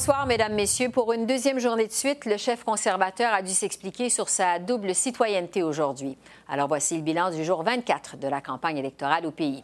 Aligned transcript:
Bonsoir, 0.00 0.24
Mesdames, 0.24 0.54
Messieurs. 0.54 0.88
Pour 0.88 1.12
une 1.12 1.26
deuxième 1.26 1.58
journée 1.58 1.86
de 1.86 1.92
suite, 1.92 2.24
le 2.24 2.38
chef 2.38 2.64
conservateur 2.64 3.34
a 3.34 3.42
dû 3.42 3.52
s'expliquer 3.52 4.08
sur 4.08 4.30
sa 4.30 4.58
double 4.58 4.94
citoyenneté 4.94 5.62
aujourd'hui. 5.62 6.16
Alors 6.48 6.68
voici 6.68 6.96
le 6.96 7.02
bilan 7.02 7.30
du 7.30 7.44
jour 7.44 7.62
24 7.62 8.16
de 8.16 8.26
la 8.26 8.40
campagne 8.40 8.78
électorale 8.78 9.26
au 9.26 9.30
pays. 9.30 9.62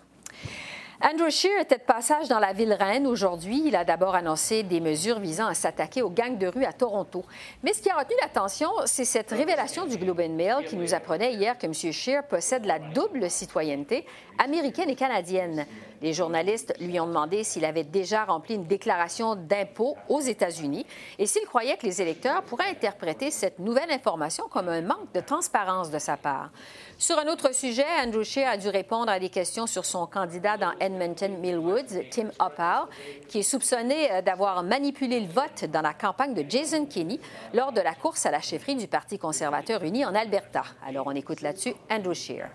Andrew 1.03 1.31
Scheer 1.31 1.61
était 1.61 1.77
de 1.77 1.83
passage 1.83 2.29
dans 2.29 2.39
la 2.39 2.53
ville 2.53 2.73
reine 2.73 3.07
aujourd'hui. 3.07 3.63
Il 3.67 3.77
a 3.77 3.85
d'abord 3.85 4.15
annoncé 4.15 4.63
des 4.63 4.81
mesures 4.81 5.21
visant 5.21 5.47
à 5.47 5.55
s'attaquer 5.55 6.01
aux 6.01 6.11
gangs 6.11 6.37
de 6.37 6.47
rue 6.47 6.65
à 6.65 6.73
Toronto. 6.73 7.25
Mais 7.63 7.73
ce 7.73 7.81
qui 7.81 7.91
a 7.91 7.97
retenu 7.97 8.17
l'attention, 8.21 8.69
c'est 8.85 9.05
cette 9.05 9.31
révélation 9.31 9.87
du 9.87 9.97
Globe 9.99 10.21
and 10.21 10.35
Mail 10.35 10.67
qui 10.67 10.77
nous 10.77 10.95
apprenait 10.95 11.33
hier 11.35 11.59
que 11.59 11.67
M. 11.67 11.73
Scheer 11.75 12.27
possède 12.27 12.65
la 12.65 12.79
double 12.79 13.31
citoyenneté 13.31 14.07
américaine 14.39 14.89
et 14.89 14.97
canadienne. 14.97 15.67
Les 16.03 16.13
journalistes 16.13 16.75
lui 16.81 16.99
ont 17.01 17.07
demandé 17.07 17.45
s'il 17.45 17.65
avait 17.65 17.85
déjà 17.85 18.25
rempli 18.25 18.55
une 18.55 18.67
déclaration 18.67 19.35
d'impôt 19.35 19.97
aux 20.09 20.21
États-Unis 20.21 20.87
et 21.19 21.27
s'il 21.27 21.47
croyait 21.47 21.77
que 21.77 21.87
les 21.87 22.03
électeurs 22.03 22.43
pourraient 22.43 22.71
interpréter 22.71 23.31
cette 23.31 23.59
nouvelle 23.59 23.91
information 23.91 24.49
comme 24.49 24.69
un 24.69 24.83
manque 24.83 25.13
de 25.15 25.21
transparence 25.21 25.91
de 25.91 25.99
sa 25.99 26.17
part. 26.17 26.51
Sur 26.99 27.19
un 27.19 27.27
autre 27.29 27.55
sujet, 27.55 27.85
Andrew 28.03 28.23
Scheer 28.23 28.49
a 28.49 28.57
dû 28.57 28.69
répondre 28.69 29.11
à 29.11 29.19
des 29.19 29.29
questions 29.29 29.67
sur 29.67 29.85
son 29.85 30.07
candidat 30.07 30.57
dans 30.57 30.73
Edmonton 30.81 31.39
Millwoods, 31.39 32.09
Tim 32.11 32.29
Uppal, 32.41 32.85
qui 33.29 33.41
est 33.41 33.43
soupçonné 33.43 34.13
euh, 34.13 34.23
d'avoir 34.23 34.63
manipulé 34.63 35.21
le 35.21 35.29
vote 35.29 35.65
dans 35.71 35.83
la 35.83 35.95
campagne 35.95 36.35
de 36.35 36.45
Jason 36.49 36.87
Kenney 36.87 37.21
lors 37.53 37.73
de 37.73 37.81
la 37.81 37.95
course 37.95 38.27
à 38.27 38.31
la 38.31 38.41
chefferie 38.41 38.77
du 38.77 38.89
Parti 38.89 39.19
conservateur 39.19 39.83
uni 39.83 40.05
en 40.05 40.15
Alberta. 40.15 40.63
Alors 40.87 41.07
on 41.07 41.13
écoute 41.13 41.43
là-dessus 41.43 41.75
Andrew 41.91 42.15
Scheer. 42.15 42.49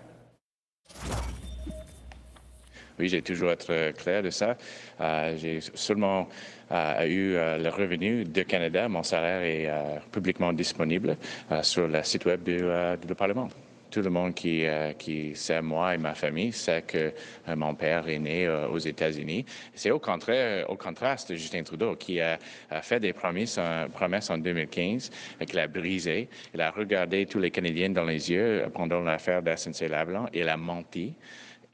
Oui, 2.98 3.08
j'ai 3.08 3.22
toujours 3.22 3.52
été 3.52 3.92
clair 3.96 4.22
de 4.22 4.30
ça. 4.30 4.56
Euh, 5.00 5.36
j'ai 5.36 5.60
seulement 5.74 6.28
euh, 6.70 7.06
eu 7.06 7.32
le 7.34 7.68
revenu 7.68 8.24
de 8.24 8.42
Canada. 8.42 8.88
Mon 8.88 9.02
salaire 9.02 9.42
est 9.42 9.70
publiquement 10.10 10.52
disponible 10.52 11.16
sur 11.62 11.88
le 11.88 12.02
site 12.02 12.24
web 12.24 12.42
du 12.42 13.14
Parlement 13.14 13.48
tout 13.92 14.00
le 14.00 14.10
monde 14.10 14.34
qui, 14.34 14.66
euh, 14.66 14.92
sait 15.34 15.60
moi 15.62 15.94
et 15.94 15.98
ma 15.98 16.14
famille 16.14 16.50
sait 16.50 16.82
que 16.82 17.12
euh, 17.48 17.56
mon 17.56 17.74
père 17.74 18.08
est 18.08 18.18
né 18.18 18.46
euh, 18.46 18.66
aux 18.68 18.78
États-Unis. 18.78 19.44
C'est 19.74 19.90
au 19.90 19.98
contraire, 19.98 20.68
au 20.70 20.76
contraste 20.76 21.30
de 21.30 21.36
Justin 21.36 21.62
Trudeau 21.62 21.94
qui 21.94 22.20
a, 22.20 22.38
fait 22.80 22.98
des 22.98 23.12
promesses, 23.12 23.60
promesses 23.92 24.30
en 24.30 24.38
2015 24.38 25.10
et 25.40 25.46
qu'il 25.46 25.58
a 25.58 25.68
brisé. 25.68 26.28
Il 26.54 26.60
a 26.60 26.70
regardé 26.70 27.26
tous 27.26 27.38
les 27.38 27.50
Canadiens 27.50 27.90
dans 27.90 28.04
les 28.04 28.30
yeux 28.30 28.64
pendant 28.72 29.00
l'affaire 29.00 29.42
d'SNC-Lavalin. 29.42 30.26
Il 30.32 30.48
a 30.48 30.56
menti 30.56 31.12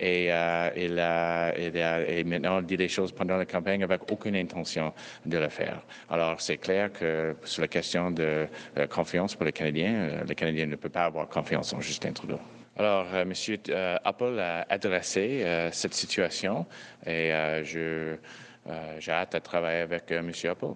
et 0.00 0.28
euh, 0.30 0.70
il, 0.77 0.98
a, 0.98 1.52
maintenant 2.24 2.62
dit 2.62 2.77
des 2.77 2.88
choses 2.88 3.10
pendant 3.12 3.36
la 3.36 3.46
campagne 3.46 3.82
avec 3.82 4.10
aucune 4.10 4.36
intention 4.36 4.92
de 5.27 5.38
le 5.38 5.48
faire. 5.48 5.80
Alors, 6.08 6.41
c'est 6.41 6.58
clair 6.58 6.92
que 6.92 7.34
sur 7.44 7.62
la 7.62 7.68
question 7.68 8.10
de 8.10 8.46
euh, 8.76 8.86
confiance 8.86 9.34
pour 9.34 9.44
les 9.44 9.52
Canadiens, 9.52 9.94
euh, 9.94 10.24
les 10.24 10.34
Canadiens 10.34 10.66
ne 10.66 10.76
peuvent 10.76 10.91
pas 10.91 11.06
avoir 11.06 11.28
confiance 11.28 11.72
en 11.72 11.80
Justin 11.80 12.12
Trudeau. 12.12 12.38
Alors, 12.76 13.06
M. 13.12 13.32
Apple 14.04 14.38
a 14.38 14.64
adressé 14.69 15.44
cette 15.72 15.94
situation 15.94 16.64
et 17.04 17.32
je, 17.64 18.14
j'ai 19.00 19.10
hâte 19.10 19.32
de 19.32 19.38
travailler 19.41 19.80
avec 19.80 20.12
M. 20.12 20.30
Apple. 20.44 20.75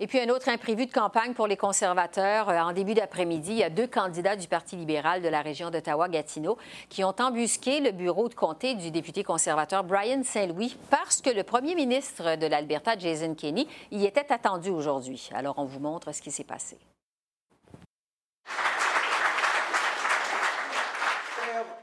Et 0.00 0.06
puis 0.06 0.20
un 0.20 0.28
autre 0.28 0.48
imprévu 0.48 0.86
de 0.86 0.92
campagne 0.92 1.34
pour 1.34 1.46
les 1.46 1.56
conservateurs. 1.56 2.48
Euh, 2.48 2.58
en 2.58 2.72
début 2.72 2.94
d'après-midi, 2.94 3.52
il 3.52 3.58
y 3.58 3.62
a 3.62 3.70
deux 3.70 3.86
candidats 3.86 4.36
du 4.36 4.48
Parti 4.48 4.76
libéral 4.76 5.22
de 5.22 5.28
la 5.28 5.42
région 5.42 5.70
d'Ottawa-Gatineau 5.70 6.58
qui 6.88 7.04
ont 7.04 7.14
embusqué 7.20 7.80
le 7.80 7.92
bureau 7.92 8.28
de 8.28 8.34
comté 8.34 8.74
du 8.74 8.90
député 8.90 9.24
conservateur 9.24 9.84
Brian 9.84 10.22
Saint-Louis 10.24 10.76
parce 10.90 11.20
que 11.20 11.30
le 11.30 11.42
premier 11.42 11.74
ministre 11.74 12.36
de 12.36 12.46
l'Alberta, 12.46 12.98
Jason 12.98 13.34
Kenney, 13.34 13.66
y 13.90 14.04
était 14.04 14.32
attendu 14.32 14.70
aujourd'hui. 14.70 15.30
Alors 15.34 15.54
on 15.58 15.64
vous 15.64 15.80
montre 15.80 16.12
ce 16.12 16.22
qui 16.22 16.30
s'est 16.30 16.44
passé. 16.44 16.78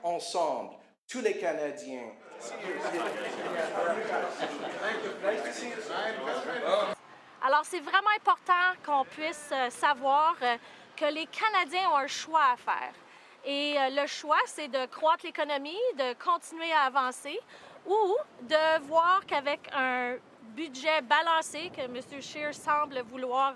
ensemble, 0.03 0.71
tous 1.07 1.21
les 1.21 1.37
Canadiens. 1.37 2.11
Alors, 7.43 7.61
c'est 7.63 7.79
vraiment 7.79 8.11
important 8.15 8.53
qu'on 8.85 9.03
puisse 9.03 9.49
euh, 9.51 9.71
savoir 9.71 10.35
euh, 10.43 10.57
que 10.95 11.05
les 11.05 11.25
Canadiens 11.25 11.89
ont 11.89 11.95
un 11.95 12.05
choix 12.05 12.51
à 12.53 12.55
faire. 12.55 12.93
Et 13.43 13.75
euh, 13.79 13.89
le 13.99 14.05
choix, 14.05 14.37
c'est 14.45 14.67
de 14.67 14.85
croître 14.85 15.25
l'économie, 15.25 15.79
de 15.97 16.13
continuer 16.23 16.71
à 16.71 16.81
avancer 16.81 17.39
ou 17.87 18.15
de 18.43 18.81
voir 18.81 19.25
qu'avec 19.25 19.59
un 19.73 20.17
budget 20.55 21.01
balancé 21.01 21.71
que 21.75 21.81
M. 21.81 22.21
Scheer 22.21 22.53
semble 22.53 23.01
vouloir 23.09 23.55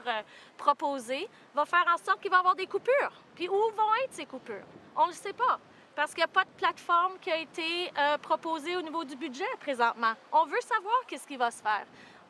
proposer, 0.57 1.29
va 1.53 1.65
faire 1.65 1.85
en 1.93 2.03
sorte 2.03 2.21
qu'il 2.21 2.31
va 2.31 2.37
y 2.37 2.39
avoir 2.39 2.55
des 2.55 2.65
coupures. 2.65 3.11
Puis 3.35 3.47
où 3.47 3.53
vont 3.53 3.95
être 4.03 4.13
ces 4.13 4.25
coupures? 4.25 4.65
On 4.95 5.03
ne 5.03 5.11
le 5.11 5.13
sait 5.13 5.33
pas 5.33 5.59
parce 5.95 6.11
qu'il 6.11 6.21
n'y 6.21 6.23
a 6.23 6.27
pas 6.29 6.43
de 6.43 6.49
plateforme 6.57 7.19
qui 7.21 7.29
a 7.29 7.37
été 7.37 7.91
proposée 8.21 8.75
au 8.77 8.81
niveau 8.81 9.03
du 9.03 9.15
budget 9.15 9.45
présentement. 9.59 10.13
On 10.31 10.45
veut 10.45 10.61
savoir 10.61 10.95
qu'est-ce 11.07 11.27
qui 11.27 11.37
va 11.37 11.51
se 11.51 11.61
faire. 11.61 11.85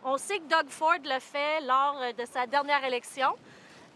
On 0.07 0.19
sait 0.19 0.37
que 0.37 0.43
Doug 0.43 0.69
Ford 0.69 0.99
l'a 1.03 1.19
fait 1.19 1.61
lors 1.61 1.99
euh, 1.99 2.13
de 2.13 2.25
sa 2.25 2.45
dernière 2.45 2.85
élection. 2.85 3.35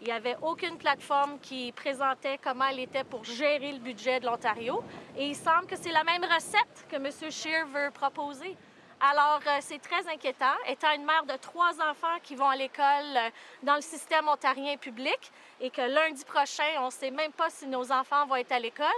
Il 0.00 0.08
n'y 0.08 0.12
avait 0.12 0.36
aucune 0.42 0.76
plateforme 0.76 1.38
qui 1.38 1.70
présentait 1.70 2.36
comment 2.42 2.64
elle 2.64 2.80
était 2.80 3.04
pour 3.04 3.22
gérer 3.22 3.70
le 3.70 3.78
budget 3.78 4.18
de 4.18 4.26
l'Ontario. 4.26 4.82
Et 5.16 5.28
il 5.28 5.36
semble 5.36 5.66
que 5.66 5.76
c'est 5.76 5.92
la 5.92 6.02
même 6.02 6.24
recette 6.24 6.84
que 6.88 6.96
M. 6.96 7.30
Scheer 7.30 7.64
veut 7.68 7.92
proposer. 7.92 8.56
Alors, 9.00 9.40
euh, 9.46 9.58
c'est 9.60 9.78
très 9.78 10.04
inquiétant. 10.12 10.56
Étant 10.66 10.90
une 10.96 11.04
mère 11.04 11.24
de 11.26 11.36
trois 11.36 11.80
enfants 11.80 12.18
qui 12.24 12.34
vont 12.34 12.48
à 12.48 12.56
l'école 12.56 13.16
euh, 13.16 13.30
dans 13.62 13.76
le 13.76 13.80
système 13.80 14.26
ontarien 14.26 14.76
public 14.78 15.30
et 15.60 15.70
que 15.70 15.82
lundi 15.82 16.24
prochain, 16.24 16.64
on 16.80 16.86
ne 16.86 16.90
sait 16.90 17.12
même 17.12 17.32
pas 17.32 17.50
si 17.50 17.68
nos 17.68 17.92
enfants 17.92 18.26
vont 18.26 18.34
être 18.34 18.50
à 18.50 18.58
l'école, 18.58 18.88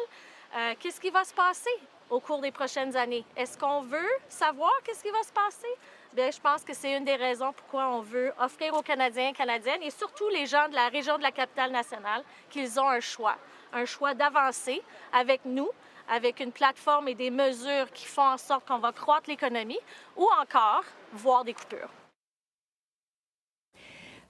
qu'est-ce 0.79 1.01
qui 1.01 1.11
va 1.11 1.25
se 1.25 1.35
passer 1.35 1.71
au 2.09 2.21
cours 2.21 2.41
des 2.41 2.53
prochaines 2.53 2.95
années? 2.97 3.25
Est-ce 3.37 3.59
qu'on 3.59 3.83
veut 3.83 4.13
savoir 4.29 4.71
qu'est-ce 4.85 5.03
qui 5.03 5.11
va 5.11 5.23
se 5.23 5.33
passer? 5.33 5.69
Je 6.15 6.41
pense 6.41 6.63
que 6.63 6.75
c'est 6.75 6.95
une 6.97 7.05
des 7.05 7.17
raisons 7.17 7.53
pourquoi 7.55 7.89
on 7.89 8.01
veut 8.01 8.33
offrir 8.39 8.75
aux 8.75 8.83
Canadiens 8.83 9.31
et 9.31 9.33
Canadiennes, 9.33 9.83
et 9.83 9.91
surtout 9.91 10.29
les 10.29 10.45
gens 10.45 10.69
de 10.69 10.75
la 10.75 10.89
région 10.89 11.17
de 11.17 11.23
la 11.23 11.33
capitale 11.33 11.71
nationale, 11.71 12.23
qu'ils 12.51 12.79
ont 12.79 12.89
un 12.89 13.01
choix, 13.01 13.37
un 13.73 13.87
choix 13.87 14.13
d'avancer 14.13 14.83
avec 15.13 15.41
nous, 15.47 15.71
avec 16.11 16.41
une 16.41 16.53
plateforme 16.53 17.09
et 17.09 17.15
des 17.15 17.31
mesures 17.31 17.91
qui 17.93 18.05
font 18.05 18.27
en 18.27 18.37
sorte 18.37 18.67
qu'on 18.69 18.79
va 18.79 18.93
croître 18.93 19.31
l'économie, 19.31 19.81
ou 20.17 20.29
encore 20.41 20.85
voir 21.15 21.45
des 21.45 21.55
coupures. 21.55 21.89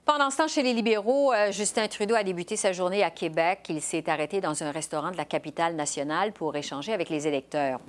Pendant 0.05 0.29
ce 0.29 0.35
temps, 0.35 0.49
chez 0.49 0.63
les 0.63 0.73
libéraux, 0.73 1.31
euh, 1.31 1.49
Justin 1.53 1.87
Trudeau 1.87 2.13
a 2.15 2.23
débuté 2.23 2.57
sa 2.57 2.73
journée 2.73 3.03
à 3.03 3.09
Québec. 3.09 3.59
Il 3.69 3.81
s'est 3.81 4.09
arrêté 4.09 4.41
dans 4.41 4.61
un 4.61 4.69
restaurant 4.69 5.11
de 5.11 5.15
la 5.15 5.23
capitale 5.23 5.77
nationale 5.77 6.33
pour 6.33 6.53
échanger 6.57 6.91
avec 6.91 7.09
les 7.09 7.25
électeurs. 7.25 7.79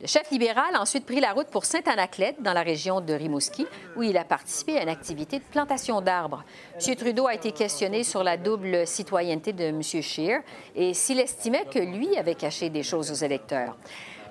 Le 0.00 0.06
chef 0.06 0.30
libéral 0.30 0.76
a 0.76 0.80
ensuite 0.80 1.04
pris 1.04 1.18
la 1.18 1.32
route 1.32 1.48
pour 1.48 1.64
Saint-Anaclet, 1.64 2.36
dans 2.38 2.52
la 2.52 2.62
région 2.62 3.00
de 3.00 3.12
Rimouski, 3.12 3.66
où 3.96 4.04
il 4.04 4.16
a 4.16 4.22
participé 4.22 4.78
à 4.78 4.84
une 4.84 4.88
activité 4.88 5.40
de 5.40 5.44
plantation 5.44 6.00
d'arbres. 6.00 6.44
M. 6.74 6.94
Trudeau 6.94 7.26
a 7.26 7.34
été 7.34 7.50
questionné 7.50 8.04
sur 8.04 8.22
la 8.22 8.36
double 8.36 8.86
citoyenneté 8.86 9.52
de 9.52 9.64
M. 9.64 9.82
Scheer 9.82 10.42
et 10.76 10.94
s'il 10.94 11.18
estimait 11.18 11.64
que 11.64 11.80
lui 11.80 12.16
avait 12.16 12.36
caché 12.36 12.70
des 12.70 12.84
choses 12.84 13.10
aux 13.10 13.24
électeurs. 13.24 13.74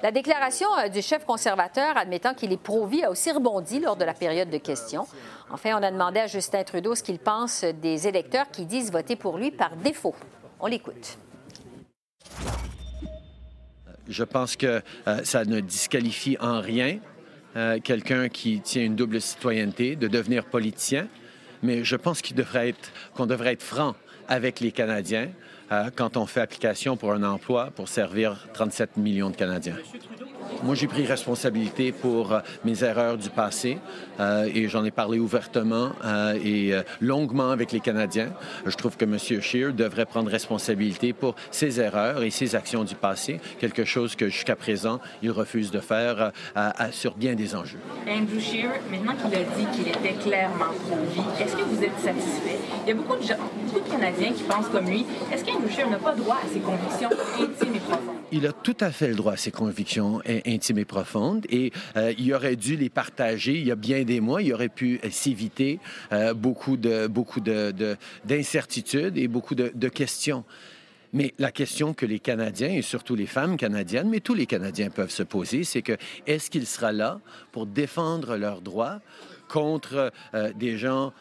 La 0.05 0.11
déclaration 0.11 0.67
euh, 0.77 0.87
du 0.87 1.01
chef 1.01 1.25
conservateur 1.25 1.97
admettant 1.97 2.33
qu'il 2.33 2.51
est 2.51 2.61
pro-vie 2.61 3.03
a 3.03 3.09
aussi 3.09 3.31
rebondi 3.31 3.79
lors 3.79 3.95
de 3.95 4.05
la 4.05 4.13
période 4.13 4.49
de 4.49 4.57
questions. 4.57 5.07
Enfin, 5.51 5.77
on 5.79 5.83
a 5.83 5.91
demandé 5.91 6.19
à 6.19 6.27
Justin 6.27 6.63
Trudeau 6.63 6.95
ce 6.95 7.03
qu'il 7.03 7.19
pense 7.19 7.63
des 7.63 8.07
électeurs 8.07 8.49
qui 8.51 8.65
disent 8.65 8.91
voter 8.91 9.15
pour 9.15 9.37
lui 9.37 9.51
par 9.51 9.75
défaut. 9.75 10.15
On 10.59 10.67
l'écoute. 10.67 11.17
Je 14.07 14.23
pense 14.23 14.55
que 14.55 14.81
euh, 15.07 15.23
ça 15.23 15.45
ne 15.45 15.59
disqualifie 15.59 16.37
en 16.39 16.61
rien 16.61 16.99
euh, 17.55 17.79
quelqu'un 17.79 18.29
qui 18.29 18.59
tient 18.61 18.83
une 18.83 18.95
double 18.95 19.21
citoyenneté 19.21 19.95
de 19.95 20.07
devenir 20.07 20.45
politicien, 20.45 21.07
mais 21.63 21.83
je 21.83 21.95
pense 21.95 22.21
qu'on 22.21 22.35
devrait, 22.35 22.69
être, 22.69 22.91
qu'on 23.15 23.25
devrait 23.25 23.53
être 23.53 23.63
franc 23.63 23.95
avec 24.27 24.59
les 24.59 24.71
Canadiens 24.71 25.29
euh, 25.71 25.89
quand 25.95 26.17
on 26.17 26.25
fait 26.25 26.41
application 26.41 26.95
pour 26.95 27.11
un 27.11 27.23
emploi 27.23 27.69
pour 27.75 27.87
servir 27.87 28.47
37 28.53 28.97
millions 28.97 29.29
de 29.29 29.35
Canadiens. 29.35 29.75
Moi, 30.63 30.75
j'ai 30.75 30.87
pris 30.87 31.05
responsabilité 31.05 31.91
pour 31.91 32.33
euh, 32.33 32.39
mes 32.63 32.83
erreurs 32.83 33.17
du 33.17 33.29
passé 33.29 33.79
euh, 34.19 34.49
et 34.53 34.69
j'en 34.69 34.85
ai 34.85 34.91
parlé 34.91 35.19
ouvertement 35.19 35.91
et 36.43 36.73
longuement 37.01 37.51
avec 37.51 37.71
les 37.71 37.79
Canadiens. 37.79 38.31
Je 38.65 38.75
trouve 38.75 38.95
que 38.95 39.05
M. 39.05 39.17
Scheer 39.17 39.73
devrait 39.73 40.05
prendre 40.05 40.29
responsabilité 40.29 41.13
pour 41.13 41.35
ses 41.51 41.79
erreurs 41.79 42.23
et 42.23 42.29
ses 42.29 42.55
actions 42.55 42.83
du 42.83 42.95
passé, 42.95 43.39
quelque 43.59 43.85
chose 43.85 44.15
que 44.15 44.29
jusqu'à 44.29 44.55
présent, 44.55 44.99
il 45.21 45.31
refuse 45.31 45.71
de 45.71 45.79
faire 45.79 46.31
sur 46.91 47.15
bien 47.15 47.33
des 47.33 47.55
enjeux. 47.55 47.79
Andrew 48.07 48.39
Scheer, 48.39 48.69
maintenant 48.91 49.13
qu'il 49.15 49.35
a 49.35 49.43
dit 49.43 49.65
qu'il 49.73 49.87
était 49.87 50.17
clairement 50.21 50.73
pro-vie, 50.87 51.43
est-ce 51.43 51.55
que 51.55 51.63
vous 51.63 51.83
êtes 51.83 51.99
satisfait? 51.99 52.59
Il 52.85 52.89
y 52.89 52.91
a 52.91 52.95
beaucoup 52.95 53.17
de, 53.17 53.23
gens, 53.23 53.35
beaucoup 53.65 53.85
de 53.85 53.91
Canadiens 53.91 54.31
qui 54.31 54.43
pensent 54.43 54.69
comme 54.69 54.87
lui. 54.87 55.05
Est-ce 55.31 55.43
Scheer 55.69 55.89
n'a 55.89 55.97
pas 55.97 56.15
droit 56.15 56.37
à 56.43 56.47
ses 56.47 56.59
convictions 56.59 57.09
intimes 57.39 57.75
et 57.75 57.79
profondes? 57.79 58.15
Il 58.31 58.47
a 58.47 58.51
tout 58.51 58.77
à 58.79 58.91
fait 58.91 59.07
le 59.07 59.15
droit 59.15 59.33
à 59.33 59.37
ses 59.37 59.51
convictions 59.51 60.21
intimes 60.45 60.79
et 60.79 60.85
profondes 60.85 61.45
et 61.49 61.71
euh, 61.95 62.13
il 62.17 62.33
aurait 62.33 62.55
dû 62.55 62.75
les 62.75 62.89
partager 62.89 63.53
il 63.53 63.67
y 63.67 63.71
a 63.71 63.75
bien 63.75 64.03
des 64.03 64.19
mois. 64.19 64.41
Il 64.41 64.53
aurait 64.53 64.69
pu 64.69 64.99
euh, 65.03 65.09
s'éviter 65.09 65.79
euh, 66.11 66.33
beaucoup 66.33 66.77
de 66.77 67.07
beaucoup 67.07 67.39
d'incertitudes 67.39 69.13
de, 69.13 69.19
et 69.19 69.27
beaucoup 69.27 69.55
de, 69.55 69.71
de 69.73 69.89
questions. 69.89 70.43
Mais 71.13 71.33
la 71.39 71.51
question 71.51 71.93
que 71.93 72.05
les 72.05 72.19
Canadiens, 72.19 72.73
et 72.73 72.81
surtout 72.81 73.15
les 73.15 73.27
femmes 73.27 73.55
canadiennes, 73.55 74.09
mais 74.09 74.19
tous 74.19 74.33
les 74.33 74.45
Canadiens 74.45 74.89
peuvent 74.89 75.11
se 75.11 75.23
poser, 75.23 75.63
c'est 75.63 75.81
que 75.81 75.95
est-ce 76.27 76.49
qu'il 76.49 76.67
sera 76.67 76.91
là 76.91 77.21
pour 77.53 77.65
défendre 77.67 78.35
leurs 78.35 78.61
droits 78.61 78.99
contre 79.47 80.11
des 80.55 80.77
gens 80.77 81.13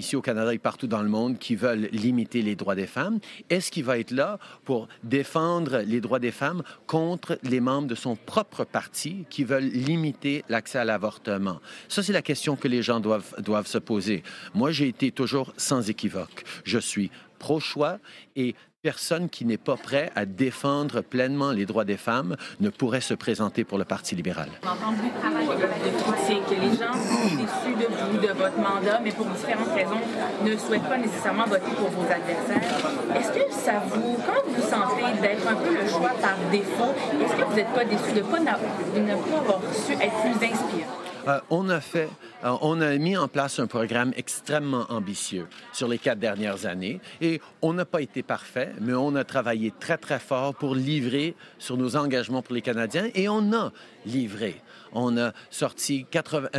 ici 0.00 0.16
au 0.16 0.22
Canada 0.22 0.52
et 0.52 0.58
partout 0.58 0.86
dans 0.86 1.02
le 1.02 1.08
monde 1.08 1.38
qui 1.38 1.54
veulent 1.54 1.88
limiter 1.92 2.42
les 2.42 2.56
droits 2.56 2.74
des 2.74 2.86
femmes. 2.86 3.20
Est-ce 3.48 3.70
qu'il 3.70 3.84
va 3.84 3.98
être 3.98 4.10
là 4.10 4.38
pour 4.64 4.88
défendre 5.04 5.78
les 5.78 6.00
droits 6.00 6.18
des 6.18 6.32
femmes 6.32 6.62
contre 6.86 7.38
les 7.42 7.60
membres 7.60 7.86
de 7.86 7.94
son 7.94 8.16
propre 8.16 8.64
parti 8.64 9.24
qui 9.30 9.44
veulent 9.44 9.70
limiter 9.70 10.44
l'accès 10.48 10.78
à 10.78 10.84
l'avortement? 10.84 11.60
Ça, 11.88 12.02
c'est 12.02 12.12
la 12.12 12.22
question 12.22 12.56
que 12.56 12.66
les 12.66 12.82
gens 12.82 12.98
doivent, 12.98 13.34
doivent 13.38 13.66
se 13.66 13.78
poser. 13.78 14.22
Moi, 14.54 14.72
j'ai 14.72 14.88
été 14.88 15.12
toujours 15.12 15.52
sans 15.56 15.88
équivoque. 15.88 16.44
Je 16.64 16.78
suis 16.78 17.10
pro-choix 17.38 17.98
et 18.36 18.54
personne 18.82 19.28
qui 19.28 19.44
n'est 19.44 19.58
pas 19.58 19.76
prêt 19.76 20.10
à 20.16 20.24
défendre 20.24 21.02
pleinement 21.02 21.52
les 21.52 21.66
droits 21.66 21.84
des 21.84 21.98
femmes 21.98 22.36
ne 22.60 22.70
pourrait 22.70 23.02
se 23.02 23.12
présenter 23.12 23.62
pour 23.62 23.76
le 23.76 23.84
Parti 23.84 24.16
libéral. 24.16 24.48
On 24.62 24.68
entend 24.68 24.92
beaucoup 24.92 25.52
de 25.52 26.12
critiques. 26.12 26.50
Les 26.50 26.76
gens 26.78 26.94
sont 26.94 27.36
déçus 27.36 27.76
de 27.76 27.86
vous, 27.94 28.18
de 28.26 28.32
votre 28.32 28.56
mandat, 28.56 29.00
mais 29.04 29.12
pour 29.12 29.26
différentes 29.26 29.74
raisons, 29.74 30.00
ne 30.44 30.56
souhaitent 30.56 30.88
pas 30.88 30.96
nécessairement 30.96 31.44
voter 31.44 31.70
pour 31.76 31.90
vos 31.90 32.06
adversaires. 32.10 32.78
Est-ce 33.16 33.32
que 33.32 33.52
ça 33.52 33.82
vous... 33.86 34.16
Comment 34.24 34.56
vous 34.56 34.62
sentez 34.62 35.20
d'être 35.20 35.46
un 35.46 35.56
peu 35.56 35.74
le 35.74 35.86
choix 35.86 36.12
par 36.20 36.36
défaut? 36.50 36.94
Est-ce 37.22 37.36
que 37.36 37.44
vous 37.44 37.56
n'êtes 37.56 37.74
pas 37.74 37.84
déçu 37.84 38.12
de, 38.12 38.20
de 38.20 38.22
ne 38.22 39.14
pas 39.14 39.38
avoir 39.40 39.60
su 39.74 39.92
être 39.92 40.20
plus 40.22 40.46
inspirant? 40.46 40.99
Euh, 41.28 41.40
on 41.50 41.68
a 41.68 41.80
fait, 41.80 42.08
euh, 42.44 42.56
on 42.62 42.80
a 42.80 42.96
mis 42.96 43.16
en 43.16 43.28
place 43.28 43.58
un 43.58 43.66
programme 43.66 44.12
extrêmement 44.16 44.86
ambitieux 44.88 45.46
sur 45.72 45.86
les 45.86 45.98
quatre 45.98 46.18
dernières 46.18 46.66
années 46.66 47.00
et 47.20 47.40
on 47.60 47.74
n'a 47.74 47.84
pas 47.84 48.00
été 48.00 48.22
parfait, 48.22 48.72
mais 48.80 48.94
on 48.94 49.14
a 49.16 49.24
travaillé 49.24 49.72
très, 49.78 49.98
très 49.98 50.18
fort 50.18 50.54
pour 50.54 50.74
livrer 50.74 51.34
sur 51.58 51.76
nos 51.76 51.96
engagements 51.96 52.42
pour 52.42 52.54
les 52.54 52.62
Canadiens 52.62 53.08
et 53.14 53.28
on 53.28 53.52
a 53.52 53.72
livré. 54.06 54.62
On 54.92 55.18
a 55.18 55.32
sorti 55.50 56.06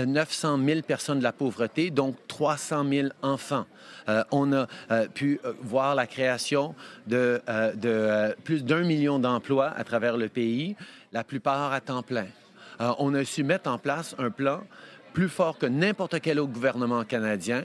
900 0.05 0.59
000 0.63 0.77
euh, 0.77 0.81
personnes 0.81 1.19
de 1.19 1.23
la 1.23 1.33
pauvreté, 1.33 1.89
donc 1.89 2.15
300 2.27 2.85
000 2.87 3.07
enfants. 3.21 3.65
on 4.31 4.53
a 4.53 4.67
pu 5.13 5.39
voir 5.61 5.95
la 5.95 6.07
création 6.07 6.75
de, 7.07 7.41
de 7.75 8.35
plus 8.43 8.63
d'un 8.63 8.83
million 8.83 9.19
d'emplois 9.19 9.73
à 9.75 9.83
travers 9.83 10.17
le 10.17 10.29
pays, 10.29 10.75
la 11.11 11.23
plupart 11.23 11.73
à 11.73 11.81
temps 11.81 12.03
plein. 12.03 12.27
Euh, 12.81 12.93
on 12.97 13.13
a 13.13 13.23
su 13.23 13.43
mettre 13.43 13.69
en 13.69 13.77
place 13.77 14.15
un 14.17 14.31
plan 14.31 14.63
plus 15.13 15.29
fort 15.29 15.57
que 15.57 15.65
n'importe 15.65 16.19
quel 16.21 16.39
autre 16.39 16.53
gouvernement 16.53 17.03
canadien 17.03 17.63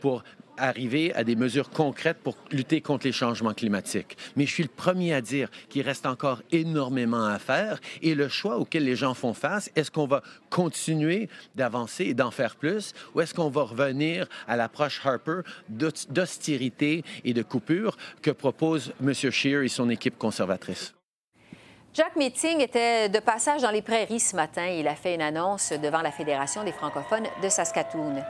pour 0.00 0.24
arriver 0.58 1.14
à 1.14 1.24
des 1.24 1.36
mesures 1.36 1.70
concrètes 1.70 2.18
pour 2.22 2.36
lutter 2.50 2.80
contre 2.80 3.06
les 3.06 3.12
changements 3.12 3.52
climatiques. 3.52 4.16
Mais 4.36 4.46
je 4.46 4.52
suis 4.52 4.62
le 4.62 4.70
premier 4.70 5.12
à 5.12 5.20
dire 5.20 5.50
qu'il 5.68 5.82
reste 5.82 6.06
encore 6.06 6.42
énormément 6.50 7.26
à 7.26 7.38
faire 7.38 7.78
et 8.02 8.14
le 8.14 8.28
choix 8.28 8.56
auquel 8.56 8.84
les 8.84 8.96
gens 8.96 9.14
font 9.14 9.34
face, 9.34 9.70
est-ce 9.76 9.90
qu'on 9.90 10.06
va 10.06 10.22
continuer 10.50 11.28
d'avancer 11.54 12.04
et 12.04 12.14
d'en 12.14 12.30
faire 12.30 12.56
plus 12.56 12.94
ou 13.14 13.20
est-ce 13.20 13.34
qu'on 13.34 13.50
va 13.50 13.62
revenir 13.62 14.26
à 14.48 14.56
l'approche 14.56 15.04
Harper 15.04 15.40
d'austérité 15.68 17.04
et 17.24 17.34
de 17.34 17.42
coupure 17.42 17.96
que 18.22 18.30
propose 18.30 18.92
M. 19.02 19.12
Scheer 19.12 19.62
et 19.62 19.68
son 19.68 19.90
équipe 19.90 20.16
conservatrice? 20.16 20.95
Jack 21.96 22.14
Meeting 22.14 22.60
était 22.60 23.08
de 23.08 23.20
passage 23.20 23.62
dans 23.62 23.70
les 23.70 23.80
prairies 23.80 24.20
ce 24.20 24.36
matin. 24.36 24.66
Il 24.66 24.86
a 24.86 24.94
fait 24.94 25.14
une 25.14 25.22
annonce 25.22 25.72
devant 25.72 26.02
la 26.02 26.10
Fédération 26.10 26.62
des 26.62 26.72
francophones 26.72 27.24
de 27.42 27.48
Saskatoon. 27.48 28.22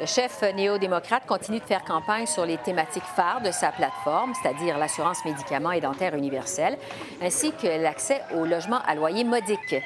Le 0.00 0.06
chef 0.06 0.42
néo-démocrate 0.42 1.24
continue 1.24 1.60
de 1.60 1.64
faire 1.64 1.84
campagne 1.84 2.26
sur 2.26 2.44
les 2.44 2.56
thématiques 2.58 3.04
phares 3.04 3.40
de 3.40 3.52
sa 3.52 3.70
plateforme, 3.70 4.32
c'est-à-dire 4.34 4.76
l'assurance 4.76 5.24
médicaments 5.24 5.70
et 5.70 5.80
dentaire 5.80 6.16
universelle, 6.16 6.76
ainsi 7.22 7.52
que 7.52 7.68
l'accès 7.80 8.20
au 8.34 8.44
logement 8.44 8.80
à 8.86 8.96
loyer 8.96 9.22
modique. 9.22 9.76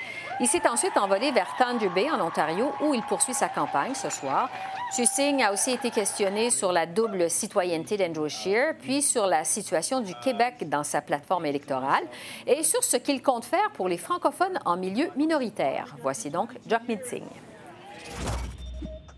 Il 0.41 0.47
s'est 0.47 0.67
ensuite 0.67 0.97
envolé 0.97 1.31
vers 1.31 1.55
Thunder 1.59 1.91
Bay, 1.91 2.11
en 2.11 2.25
Ontario, 2.25 2.73
où 2.81 2.95
il 2.95 3.03
poursuit 3.03 3.35
sa 3.35 3.51
campagne 3.51 3.95
ce 3.95 4.09
soir. 4.09 4.49
Singh 4.93 5.43
a 5.43 5.53
aussi 5.53 5.73
été 5.73 5.91
questionné 5.91 6.49
sur 6.49 6.73
la 6.73 6.87
double 6.87 7.29
citoyenneté 7.29 7.99
d'Andrew 7.99 8.31
Scheer, 8.31 8.77
puis 8.81 9.03
sur 9.03 9.27
la 9.27 9.45
situation 9.45 10.01
du 10.01 10.15
Québec 10.25 10.67
dans 10.71 10.85
sa 10.85 11.03
plateforme 11.03 11.45
électorale 11.45 12.05
et 12.47 12.63
sur 12.63 12.83
ce 12.83 12.97
qu'il 12.97 13.21
compte 13.21 13.45
faire 13.45 13.71
pour 13.75 13.89
les 13.89 13.99
francophones 13.99 14.59
en 14.65 14.79
milieu 14.79 15.11
minoritaire. 15.17 15.97
Voici 16.01 16.31
donc 16.31 16.49
Jack 16.67 16.83
Singh. 17.05 18.38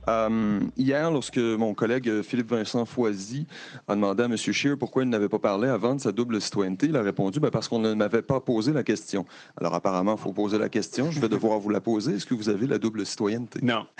Euh, 0.09 0.61
hier, 0.77 1.11
lorsque 1.11 1.39
mon 1.39 1.75
collègue 1.75 2.23
Philippe 2.23 2.51
Vincent 2.51 2.85
Foisy 2.85 3.47
a 3.87 3.95
demandé 3.95 4.23
à 4.23 4.27
M. 4.27 4.37
Scheer 4.37 4.77
pourquoi 4.79 5.03
il 5.03 5.09
n'avait 5.09 5.29
pas 5.29 5.39
parlé 5.39 5.69
avant 5.69 5.95
de 5.95 6.01
sa 6.01 6.13
double 6.13 6.41
citoyenneté, 6.41 6.87
il 6.87 6.97
a 6.97 7.03
répondu 7.03 7.41
ben, 7.41 7.51
parce 7.51 7.69
qu'on 7.69 7.79
ne 7.79 7.95
m'avait 7.95 8.23
pas 8.23 8.41
posé 8.41 8.73
la 8.73 8.83
question. 8.83 9.27
Alors 9.57 9.75
apparemment, 9.75 10.17
il 10.17 10.23
faut 10.23 10.33
poser 10.33 10.59
la 10.59 10.69
question. 10.69 11.11
Je 11.11 11.21
vais 11.21 11.29
devoir 11.29 11.59
vous 11.59 11.71
la 11.71 11.81
poser. 11.81 12.15
Est-ce 12.15 12.27
que 12.27 12.35
vous 12.35 12.49
avez 12.49 12.67
la 12.67 12.79
double 12.79 13.05
citoyenneté? 13.07 13.61
Non. 13.63 13.87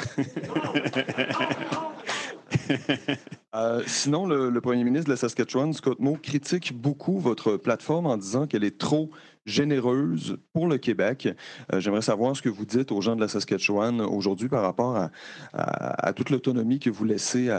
Euh, 3.57 3.83
sinon, 3.87 4.27
le, 4.27 4.61
premier 4.61 4.85
ministre 4.85 5.07
de 5.07 5.11
la 5.11 5.17
Saskatchewan, 5.17 5.73
Scott 5.73 5.99
Moe, 5.99 6.17
critique 6.23 6.73
beaucoup 6.73 7.19
votre 7.19 7.57
plateforme 7.57 8.07
en 8.07 8.17
disant 8.17 8.47
qu'elle 8.47 8.63
est 8.63 8.79
trop 8.79 9.11
généreuse 9.47 10.39
pour 10.53 10.67
le 10.67 10.79
Québec. 10.79 11.29
Euh, 11.73 11.81
j'aimerais 11.81 12.03
savoir 12.03 12.37
ce 12.37 12.43
que 12.43 12.49
vous 12.49 12.65
dites 12.65 12.93
aux 12.93 13.01
gens 13.01 13.17
de 13.17 13.21
la 13.21 13.29
Saskatchewan 13.29 14.01
aujourd'hui 14.01 14.49
par 14.49 14.63
rapport 14.63 15.09
à, 15.53 16.13
toute 16.13 16.31
l'autonomie 16.31 16.79
que 16.79 16.91
vous 16.91 17.05
laissez 17.05 17.51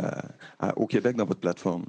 au 0.76 0.86
Québec 0.88 1.16
dans 1.16 1.26
votre 1.26 1.40
plateforme. 1.40 1.86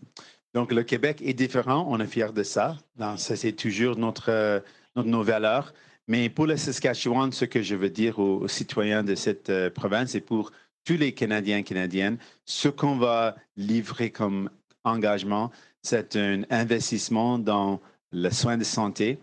Donc, 0.54 0.72
le 0.72 0.82
Québec 0.82 1.22
est 1.24 1.34
différent. 1.34 1.86
On 1.88 1.98
est 2.00 2.06
fiers 2.06 2.32
de 2.32 2.42
ça. 2.42 2.76
ça, 3.16 3.36
c'est 3.36 3.52
toujours 3.52 3.96
notre, 3.96 4.62
notre, 4.96 5.08
nos 5.08 5.22
valeurs. 5.22 5.72
Mais 6.08 6.28
pour 6.28 6.46
la 6.46 6.56
Saskatchewan, 6.56 7.32
ce 7.32 7.44
que 7.44 7.62
je 7.62 7.74
veux 7.74 7.90
dire 7.90 8.18
aux, 8.18 8.48
citoyens 8.48 9.04
de 9.04 9.14
cette 9.14 9.50
euh, 9.50 9.70
province 9.70 10.14
et 10.14 10.20
pour 10.20 10.50
tous 10.84 10.96
les 10.96 11.12
Canadiens 11.12 11.58
et 11.58 11.62
Canadiennes, 11.62 12.18
ce 12.44 12.68
qu'on 12.68 12.96
va 12.96 13.36
livrer 13.56 14.10
comme 14.10 14.50
engagement, 14.84 15.50
c'est 15.82 16.16
un 16.16 16.42
investissement 16.50 17.38
dans 17.38 17.80
le 18.10 18.30
soin 18.30 18.56
de 18.56 18.64
santé. 18.64 19.20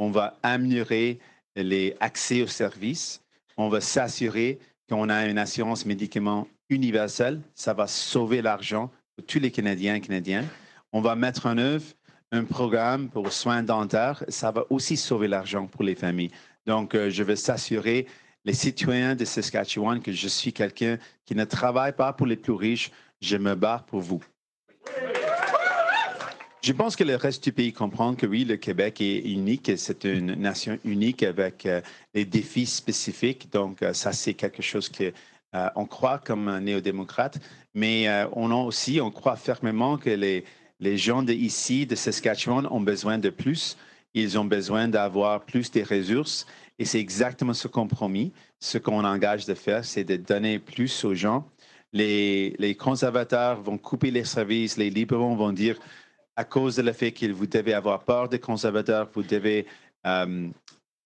On 0.00 0.10
va 0.10 0.38
améliorer 0.42 1.18
les 1.54 1.94
accès 2.00 2.40
aux 2.40 2.46
services. 2.46 3.20
On 3.58 3.68
va 3.68 3.82
s'assurer 3.82 4.58
qu'on 4.88 5.10
a 5.10 5.26
une 5.26 5.36
assurance 5.36 5.84
médicaments 5.84 6.48
universelle. 6.70 7.42
Ça 7.54 7.74
va 7.74 7.86
sauver 7.86 8.40
l'argent 8.40 8.90
pour 9.14 9.26
tous 9.26 9.38
les 9.38 9.50
Canadiens 9.50 9.96
et 9.96 10.00
Canadiennes. 10.00 10.48
On 10.94 11.02
va 11.02 11.16
mettre 11.16 11.44
en 11.44 11.58
œuvre 11.58 11.84
un 12.32 12.44
programme 12.44 13.10
pour 13.10 13.30
soins 13.30 13.62
dentaires. 13.62 14.24
Ça 14.28 14.50
va 14.50 14.64
aussi 14.70 14.96
sauver 14.96 15.28
l'argent 15.28 15.66
pour 15.66 15.84
les 15.84 15.94
familles. 15.94 16.30
Donc, 16.64 16.94
euh, 16.94 17.10
je 17.10 17.22
vais 17.22 17.36
s'assurer 17.36 18.06
les 18.46 18.54
citoyens 18.54 19.14
de 19.14 19.26
Saskatchewan 19.26 20.00
que 20.00 20.12
je 20.12 20.28
suis 20.28 20.54
quelqu'un 20.54 20.96
qui 21.26 21.34
ne 21.34 21.44
travaille 21.44 21.92
pas 21.92 22.14
pour 22.14 22.26
les 22.26 22.36
plus 22.36 22.54
riches. 22.54 22.90
Je 23.20 23.36
me 23.36 23.54
bats 23.54 23.84
pour 23.86 24.00
vous. 24.00 24.24
Je 26.62 26.74
pense 26.74 26.94
que 26.94 27.04
le 27.04 27.16
reste 27.16 27.42
du 27.44 27.52
pays 27.52 27.72
comprend 27.72 28.14
que 28.14 28.26
oui, 28.26 28.44
le 28.44 28.56
Québec 28.56 29.00
est 29.00 29.20
unique, 29.20 29.72
c'est 29.76 30.04
une 30.04 30.34
nation 30.34 30.78
unique 30.84 31.22
avec 31.22 31.64
euh, 31.64 31.80
des 32.12 32.26
défis 32.26 32.66
spécifiques. 32.66 33.50
Donc, 33.50 33.82
euh, 33.82 33.94
ça, 33.94 34.12
c'est 34.12 34.34
quelque 34.34 34.60
chose 34.60 34.90
que 34.90 35.10
euh, 35.54 35.70
on 35.74 35.86
croit 35.86 36.18
comme 36.18 36.58
néo-démocrate, 36.58 37.38
mais 37.74 38.08
on 38.32 38.50
a 38.50 38.54
aussi, 38.54 39.00
on 39.00 39.10
croit 39.10 39.36
fermement 39.36 39.96
que 39.96 40.10
les, 40.10 40.44
les 40.80 40.98
gens 40.98 41.22
de 41.22 41.32
ici, 41.32 41.86
de 41.86 41.94
Saskatchewan, 41.94 42.66
ont 42.70 42.80
besoin 42.80 43.16
de 43.16 43.30
plus. 43.30 43.78
Ils 44.12 44.38
ont 44.38 44.44
besoin 44.44 44.86
d'avoir 44.86 45.44
plus 45.44 45.70
de 45.70 45.82
ressources 45.82 46.46
et 46.78 46.84
c'est 46.84 47.00
exactement 47.00 47.54
ce 47.54 47.68
compromis. 47.68 48.32
Ce 48.58 48.76
qu'on 48.76 49.04
engage 49.04 49.46
de 49.46 49.54
faire, 49.54 49.84
c'est 49.84 50.04
de 50.04 50.16
donner 50.16 50.58
plus 50.58 51.04
aux 51.04 51.14
gens. 51.14 51.46
Les, 51.92 52.54
les, 52.58 52.74
conservateurs 52.74 53.60
vont 53.62 53.78
couper 53.78 54.10
les 54.10 54.24
services, 54.24 54.76
les 54.76 54.90
libéraux 54.90 55.34
vont 55.34 55.52
dire, 55.52 55.76
à 56.40 56.44
cause 56.44 56.76
de 56.76 56.82
le 56.82 56.92
fait 56.92 57.12
que 57.12 57.26
vous 57.26 57.46
devez 57.46 57.74
avoir 57.74 58.02
peur 58.02 58.26
des 58.26 58.38
conservateurs, 58.38 59.10
vous 59.12 59.22
devez 59.22 59.66
euh, 60.06 60.48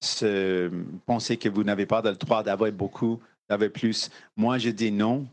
se 0.00 0.70
penser 1.06 1.36
que 1.36 1.48
vous 1.48 1.64
n'avez 1.64 1.86
pas 1.86 2.00
le 2.02 2.14
droit 2.14 2.44
d'avoir 2.44 2.70
beaucoup, 2.70 3.20
d'avoir 3.48 3.70
plus. 3.70 4.10
Moi, 4.36 4.58
je 4.58 4.70
dis 4.70 4.92
non 4.92 5.26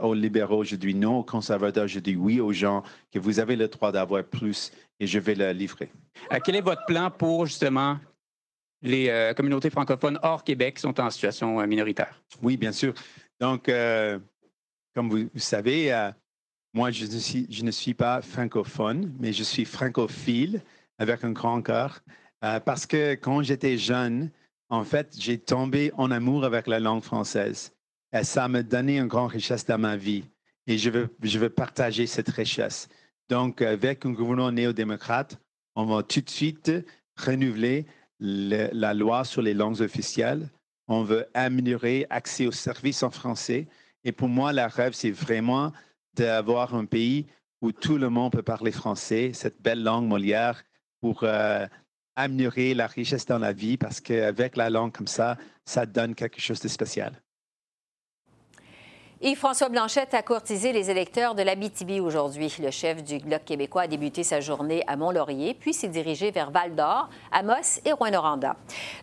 aux 0.00 0.14
libéraux, 0.14 0.64
je 0.64 0.74
dis 0.74 0.94
non 0.94 1.18
aux 1.18 1.22
conservateurs, 1.22 1.86
je 1.86 2.00
dis 2.00 2.16
oui 2.16 2.40
aux 2.40 2.52
gens 2.52 2.82
que 3.12 3.20
vous 3.20 3.38
avez 3.38 3.54
le 3.54 3.68
droit 3.68 3.92
d'avoir 3.92 4.24
plus 4.24 4.72
et 4.98 5.06
je 5.06 5.20
vais 5.20 5.36
le 5.36 5.52
livrer. 5.52 5.90
Euh, 6.32 6.40
quel 6.44 6.56
est 6.56 6.60
votre 6.60 6.84
plan 6.86 7.10
pour 7.10 7.46
justement 7.46 7.98
les 8.82 9.08
euh, 9.08 9.34
communautés 9.34 9.70
francophones 9.70 10.18
hors 10.22 10.42
Québec 10.42 10.76
qui 10.76 10.80
sont 10.80 10.98
en 11.00 11.10
situation 11.10 11.60
euh, 11.60 11.66
minoritaire? 11.66 12.20
Oui, 12.42 12.56
bien 12.56 12.72
sûr. 12.72 12.92
Donc, 13.38 13.70
comme 14.94 15.10
vous, 15.10 15.28
savez, 15.36 15.92
moi, 16.74 16.90
je 16.90 17.06
ne, 17.06 17.70
suis, 17.70 17.94
pas 17.94 18.20
francophone, 18.20 19.14
mais 19.20 19.32
je 19.32 19.44
suis 19.44 19.64
francophile 19.64 20.60
avec 20.98 21.22
un 21.22 21.30
grand 21.30 21.62
cœur. 21.62 22.00
parce 22.40 22.84
que 22.84 23.14
quand 23.14 23.42
j'étais 23.42 23.78
jeune, 23.78 24.30
en 24.68 24.82
fait, 24.82 25.14
j'ai 25.16 25.38
tombé 25.38 25.92
en 25.96 26.10
amour 26.10 26.44
avec 26.44 26.66
la 26.66 26.80
langue 26.80 27.02
française. 27.02 27.72
Et 28.12 28.24
ça 28.24 28.48
m'a 28.48 28.64
donné 28.64 28.98
une 28.98 29.06
grande 29.06 29.30
richesse 29.30 29.64
dans 29.64 29.78
ma 29.78 29.96
vie. 29.96 30.24
Et 30.66 30.76
je 30.76 30.90
veux, 30.90 31.08
je 31.22 31.38
veux 31.38 31.48
partager 31.48 32.08
cette 32.08 32.30
richesse. 32.30 32.88
Donc, 33.28 33.62
avec 33.62 34.04
un 34.04 34.10
gouvernement 34.10 34.50
néo-démocrate, 34.50 35.38
on 35.76 35.84
va 35.84 36.02
tout 36.02 36.22
de 36.22 36.30
suite 36.30 36.72
renouveler 37.16 37.86
la 38.18 38.94
loi 38.94 39.24
sur 39.24 39.42
les 39.42 39.54
langues 39.54 39.80
officielles. 39.80 40.48
On 40.88 41.04
veut 41.04 41.26
améliorer 41.34 42.06
l'accès 42.10 42.46
aux 42.46 42.52
services 42.52 43.04
en 43.04 43.10
français. 43.10 43.68
Et 44.02 44.12
pour 44.12 44.28
moi, 44.28 44.52
la 44.52 44.66
rêve, 44.66 44.92
c'est 44.92 45.10
vraiment 45.10 45.72
d'avoir 46.16 46.74
un 46.74 46.84
pays 46.84 47.26
où 47.60 47.72
tout 47.72 47.96
le 47.96 48.10
monde 48.10 48.32
peut 48.32 48.42
parler 48.42 48.72
français, 48.72 49.32
cette 49.32 49.60
belle 49.60 49.82
langue 49.82 50.06
Molière, 50.06 50.64
pour 51.00 51.22
euh, 51.22 51.66
améliorer 52.16 52.74
la 52.74 52.86
richesse 52.86 53.26
dans 53.26 53.38
la 53.38 53.52
vie, 53.52 53.76
parce 53.76 54.00
qu'avec 54.00 54.56
la 54.56 54.70
langue 54.70 54.92
comme 54.92 55.06
ça, 55.06 55.36
ça 55.64 55.86
donne 55.86 56.14
quelque 56.14 56.40
chose 56.40 56.60
de 56.60 56.68
spécial. 56.68 57.23
Yves-François 59.26 59.70
Blanchette 59.70 60.12
a 60.12 60.20
courtisé 60.20 60.74
les 60.74 60.90
électeurs 60.90 61.34
de 61.34 61.40
l'Abitibi 61.40 61.98
aujourd'hui. 61.98 62.54
Le 62.60 62.70
chef 62.70 63.02
du 63.02 63.20
Bloc 63.20 63.42
québécois 63.46 63.82
a 63.82 63.86
débuté 63.86 64.22
sa 64.22 64.42
journée 64.42 64.84
à 64.86 64.96
Mont-Laurier, 64.96 65.54
puis 65.54 65.72
s'est 65.72 65.88
dirigé 65.88 66.30
vers 66.30 66.50
Val-d'Or, 66.50 67.08
Amos 67.32 67.80
et 67.86 67.92
Rouen-Noranda. 67.92 68.54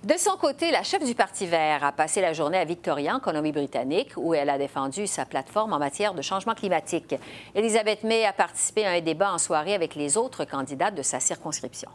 De 0.04 0.14
son 0.18 0.38
côté, 0.38 0.70
la 0.70 0.84
chef 0.84 1.04
du 1.04 1.16
Parti 1.16 1.48
vert 1.48 1.84
a 1.84 1.92
passé 1.92 2.22
la 2.22 2.34
journée 2.34 2.60
à 2.60 2.66
Victoria, 2.66 3.16
en 3.16 3.20
Colombie-Britannique, 3.20 4.12
où 4.16 4.36
elle 4.36 4.52
a 4.52 4.60
défendu 4.60 5.08
sa 5.08 5.26
plateforme 5.26 5.74
en 5.74 5.80
matière 5.80 6.14
de 6.14 6.22
changement 6.22 6.54
climatique. 6.54 7.16
Elisabeth 7.56 8.04
May 8.04 8.24
a 8.24 8.32
participé 8.32 8.86
à 8.86 8.92
un 8.92 9.02
débat 9.02 9.34
en 9.34 9.40
soirée 9.40 9.74
avec 9.74 9.96
les 9.96 10.18
autres 10.18 10.46
candidats 10.46 10.92
de 10.92 11.02
sa 11.02 11.20
circonscription. 11.20 11.90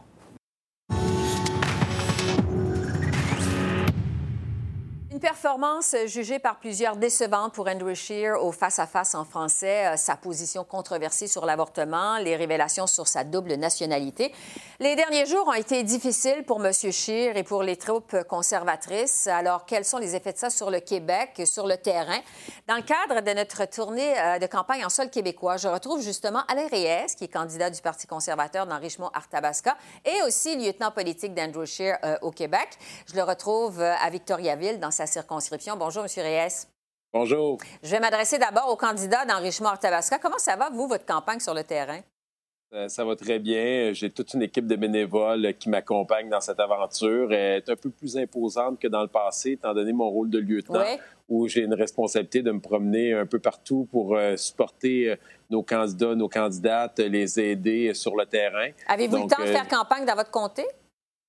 Une 5.17 5.21
performance 5.21 5.95
jugée 6.05 6.37
par 6.37 6.59
plusieurs 6.59 6.95
décevante 6.95 7.51
pour 7.51 7.67
Andrew 7.67 7.95
Scheer 7.95 8.39
au 8.39 8.51
face-à-face 8.51 9.15
en 9.15 9.25
français, 9.25 9.87
euh, 9.87 9.97
sa 9.97 10.15
position 10.15 10.63
controversée 10.63 11.25
sur 11.25 11.43
l'avortement, 11.43 12.19
les 12.19 12.35
révélations 12.35 12.85
sur 12.85 13.07
sa 13.07 13.23
double 13.23 13.55
nationalité. 13.55 14.31
Les 14.79 14.95
derniers 14.95 15.25
jours 15.25 15.47
ont 15.47 15.53
été 15.53 15.81
difficiles 15.81 16.43
pour 16.43 16.63
M. 16.63 16.71
Scheer 16.71 17.35
et 17.35 17.41
pour 17.41 17.63
les 17.63 17.77
troupes 17.77 18.15
conservatrices. 18.29 19.25
Alors, 19.25 19.65
quels 19.65 19.85
sont 19.85 19.97
les 19.97 20.15
effets 20.15 20.33
de 20.33 20.37
ça 20.37 20.51
sur 20.51 20.69
le 20.69 20.81
Québec, 20.81 21.41
sur 21.45 21.65
le 21.65 21.77
terrain? 21.77 22.19
Dans 22.67 22.75
le 22.75 22.83
cadre 22.83 23.21
de 23.21 23.31
notre 23.31 23.65
tournée 23.65 24.13
euh, 24.19 24.37
de 24.37 24.45
campagne 24.45 24.85
en 24.85 24.89
sol 24.89 25.09
québécois, 25.09 25.57
je 25.57 25.67
retrouve 25.67 26.03
justement 26.03 26.43
Alain 26.47 26.67
Reyes, 26.67 27.15
qui 27.17 27.23
est 27.23 27.27
candidat 27.27 27.71
du 27.71 27.81
Parti 27.81 28.05
conservateur 28.05 28.67
dans 28.67 28.77
Richmond-Arthabasca 28.77 29.77
et 30.05 30.21
aussi 30.27 30.55
lieutenant 30.55 30.91
politique 30.91 31.33
d'Andrew 31.33 31.65
Scheer 31.65 31.97
euh, 32.03 32.17
au 32.21 32.29
Québec. 32.29 32.69
Je 33.07 33.15
le 33.15 33.23
retrouve 33.23 33.81
à 33.81 34.07
Victoriaville 34.11 34.79
dans 34.79 34.91
sa 34.91 35.06
circonscription. 35.07 35.75
Bonjour, 35.77 36.03
M. 36.03 36.09
Reyes. 36.17 36.67
Bonjour. 37.13 37.57
Je 37.81 37.89
vais 37.89 37.99
m'adresser 37.99 38.37
d'abord 38.37 38.69
aux 38.69 38.75
candidats 38.75 39.25
d'enrichissement 39.25 39.75
Tabasca. 39.75 40.19
Comment 40.19 40.37
ça 40.37 40.55
va, 40.55 40.69
vous, 40.69 40.87
votre 40.87 41.05
campagne 41.05 41.39
sur 41.39 41.53
le 41.53 41.63
terrain? 41.63 42.01
Euh, 42.73 42.89
ça 42.89 43.05
va 43.05 43.15
très 43.15 43.39
bien. 43.39 43.93
J'ai 43.93 44.09
toute 44.09 44.33
une 44.33 44.41
équipe 44.41 44.67
de 44.67 44.75
bénévoles 44.75 45.53
qui 45.57 45.69
m'accompagnent 45.69 46.29
dans 46.29 46.41
cette 46.41 46.59
aventure. 46.59 47.31
Elle 47.31 47.59
est 47.59 47.69
un 47.69 47.77
peu 47.77 47.89
plus 47.89 48.17
imposante 48.17 48.77
que 48.77 48.89
dans 48.89 49.01
le 49.01 49.07
passé, 49.07 49.51
étant 49.51 49.73
donné 49.73 49.93
mon 49.93 50.09
rôle 50.09 50.29
de 50.29 50.39
lieutenant, 50.39 50.83
où 51.29 51.47
j'ai 51.47 51.61
une 51.61 51.73
responsabilité 51.73 52.41
de 52.41 52.51
me 52.51 52.59
promener 52.59 53.13
un 53.13 53.25
peu 53.25 53.39
partout 53.39 53.87
pour 53.89 54.17
euh, 54.17 54.35
supporter 54.35 55.11
euh, 55.11 55.15
nos 55.49 55.63
candidats, 55.63 56.13
nos 56.13 56.27
candidates, 56.27 56.99
les 56.99 57.39
aider 57.39 57.93
sur 57.93 58.17
le 58.17 58.25
terrain. 58.25 58.71
Avez-vous 58.87 59.15
le 59.15 59.27
temps 59.27 59.41
de 59.41 59.47
faire 59.47 59.67
campagne 59.69 60.05
dans 60.05 60.15
votre 60.15 60.31
comté? 60.31 60.65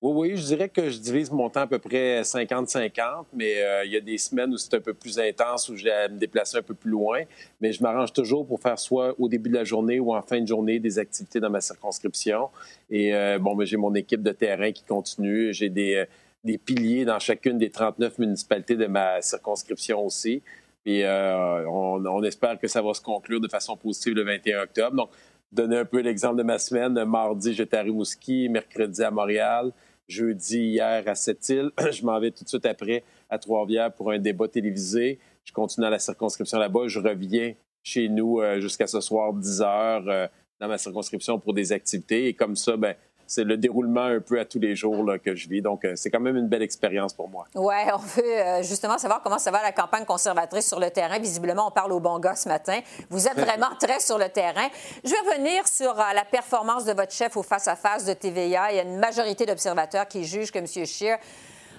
Oui, 0.01 0.29
oui, 0.29 0.37
je 0.37 0.45
dirais 0.45 0.69
que 0.69 0.89
je 0.89 0.97
divise 0.97 1.29
mon 1.29 1.49
temps 1.49 1.59
à 1.61 1.67
peu 1.67 1.77
près 1.77 2.21
50-50, 2.21 3.25
mais 3.33 3.61
euh, 3.61 3.83
il 3.83 3.91
y 3.91 3.97
a 3.97 3.99
des 3.99 4.17
semaines 4.17 4.53
où 4.53 4.55
c'est 4.55 4.73
un 4.73 4.79
peu 4.79 4.93
plus 4.93 5.19
intense, 5.19 5.67
où 5.67 5.75
j'ai 5.75 5.91
à 5.91 6.07
me 6.07 6.17
déplacer 6.17 6.57
un 6.57 6.61
peu 6.61 6.73
plus 6.73 6.89
loin. 6.91 7.23
Mais 7.59 7.73
je 7.73 7.83
m'arrange 7.83 8.13
toujours 8.13 8.47
pour 8.47 8.61
faire 8.61 8.79
soit 8.79 9.13
au 9.19 9.27
début 9.27 9.49
de 9.49 9.55
la 9.55 9.65
journée 9.65 9.99
ou 9.99 10.15
en 10.15 10.21
fin 10.21 10.39
de 10.39 10.47
journée 10.47 10.79
des 10.79 10.99
activités 10.99 11.41
dans 11.41 11.49
ma 11.49 11.59
circonscription. 11.59 12.47
Et 12.89 13.13
euh, 13.13 13.39
bon, 13.39 13.59
j'ai 13.65 13.75
mon 13.75 13.93
équipe 13.93 14.23
de 14.23 14.31
terrain 14.31 14.71
qui 14.71 14.83
continue. 14.85 15.53
J'ai 15.53 15.67
des, 15.67 15.95
euh, 15.95 16.05
des, 16.45 16.57
piliers 16.57 17.03
dans 17.03 17.19
chacune 17.19 17.57
des 17.57 17.69
39 17.69 18.19
municipalités 18.19 18.77
de 18.77 18.87
ma 18.87 19.21
circonscription 19.21 20.05
aussi. 20.05 20.41
Et 20.85 21.05
on, 21.05 22.05
on, 22.05 22.23
espère 22.23 22.57
que 22.57 22.67
ça 22.67 22.81
va 22.81 22.93
se 22.93 23.01
conclure 23.01 23.41
de 23.41 23.49
façon 23.49 23.75
positive 23.75 24.13
le 24.13 24.23
21 24.23 24.63
octobre. 24.63 24.95
Donc, 24.95 25.09
donner 25.51 25.77
un 25.77 25.85
peu 25.85 25.99
l'exemple 25.99 26.37
de 26.37 26.43
ma 26.43 26.57
semaine. 26.57 27.03
Mardi, 27.03 27.53
j'étais 27.53 27.77
à 27.77 27.81
Rimouski, 27.81 28.47
mercredi 28.47 29.03
à 29.03 29.11
Montréal 29.11 29.73
jeudi 30.09 30.57
hier 30.57 31.03
à 31.07 31.15
Sept-Îles. 31.15 31.71
Je 31.91 32.03
m'en 32.03 32.19
vais 32.19 32.31
tout 32.31 32.43
de 32.43 32.49
suite 32.49 32.65
après 32.65 33.03
à 33.29 33.37
Trois-Rivières 33.37 33.93
pour 33.93 34.11
un 34.11 34.19
débat 34.19 34.47
télévisé. 34.47 35.19
Je 35.45 35.53
continue 35.53 35.85
à 35.85 35.89
la 35.89 35.99
circonscription 35.99 36.57
là-bas. 36.57 36.87
Je 36.87 36.99
reviens 36.99 37.53
chez 37.83 38.09
nous 38.09 38.41
euh, 38.41 38.59
jusqu'à 38.59 38.87
ce 38.87 38.99
soir 38.99 39.33
10 39.33 39.61
heures 39.61 40.09
euh, 40.09 40.27
dans 40.59 40.67
ma 40.67 40.77
circonscription 40.77 41.39
pour 41.39 41.53
des 41.53 41.71
activités. 41.71 42.27
Et 42.27 42.33
comme 42.33 42.55
ça, 42.55 42.75
ben, 42.75 42.95
c'est 43.29 43.43
le 43.43 43.57
déroulement 43.57 44.05
un 44.05 44.19
peu 44.19 44.39
à 44.39 44.45
tous 44.45 44.57
les 44.57 44.75
jours 44.75 45.05
que 45.23 45.35
je 45.35 45.47
vis. 45.47 45.61
Donc, 45.61 45.85
euh, 45.85 45.93
c'est 45.95 46.09
quand 46.09 46.19
même 46.19 46.35
une 46.35 46.47
belle 46.47 46.63
expérience 46.63 47.13
pour 47.13 47.29
moi. 47.29 47.45
Oui, 47.53 47.75
on 47.93 47.97
veut 47.97 48.23
euh, 48.23 48.63
justement 48.63 48.97
savoir 48.97 49.21
comment 49.21 49.37
ça 49.37 49.51
va 49.51 49.61
la 49.61 49.71
campagne 49.71 50.03
conservatrice 50.03 50.67
sur 50.67 50.79
le 50.79 50.89
terrain. 50.89 51.19
Visiblement, 51.19 51.67
on 51.67 51.71
parle 51.71 51.93
au 51.93 51.99
bon 51.99 52.17
gars 52.17 52.35
ce 52.35 52.49
matin. 52.49 52.79
Vous 53.11 53.27
êtes 53.27 53.39
vraiment 53.39 53.69
très 53.79 53.99
sur 53.99 54.17
le 54.17 54.29
terrain. 54.29 54.67
Je 55.03 55.11
vais 55.11 55.31
revenir 55.31 55.67
sur 55.67 55.91
euh, 55.91 56.13
la 56.15 56.25
performance 56.25 56.85
de 56.85 56.93
votre 56.93 57.13
chef 57.13 57.37
au 57.37 57.43
face-à-face 57.43 58.05
de 58.05 58.13
TVA. 58.13 58.71
Il 58.71 58.77
y 58.77 58.79
a 58.79 58.83
une 58.83 58.97
majorité 58.97 59.45
d'observateurs 59.45 60.07
qui 60.07 60.23
jugent 60.23 60.51
que 60.51 60.57
M. 60.57 60.65
Scheer 60.65 61.19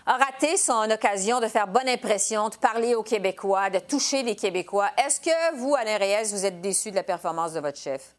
a 0.07 0.16
raté 0.19 0.57
son 0.57 0.88
occasion 0.88 1.40
de 1.40 1.49
faire 1.49 1.66
bonne 1.66 1.88
impression, 1.88 2.49
de 2.49 2.57
parler 2.57 2.95
aux 2.95 3.02
Québécois, 3.02 3.71
de 3.71 3.80
toucher 3.80 4.23
les 4.23 4.37
Québécois. 4.37 4.90
Est-ce 5.04 5.21
que 5.21 5.57
vous, 5.57 5.75
Alain 5.75 5.99
Reyes, 5.99 6.30
vous 6.30 6.47
êtes 6.47 6.61
déçu 6.61 6.92
de 6.92 6.97
la 6.97 7.02
performance 7.02 7.54
de 7.54 7.61
votre 7.61 7.78
chef? 7.78 8.14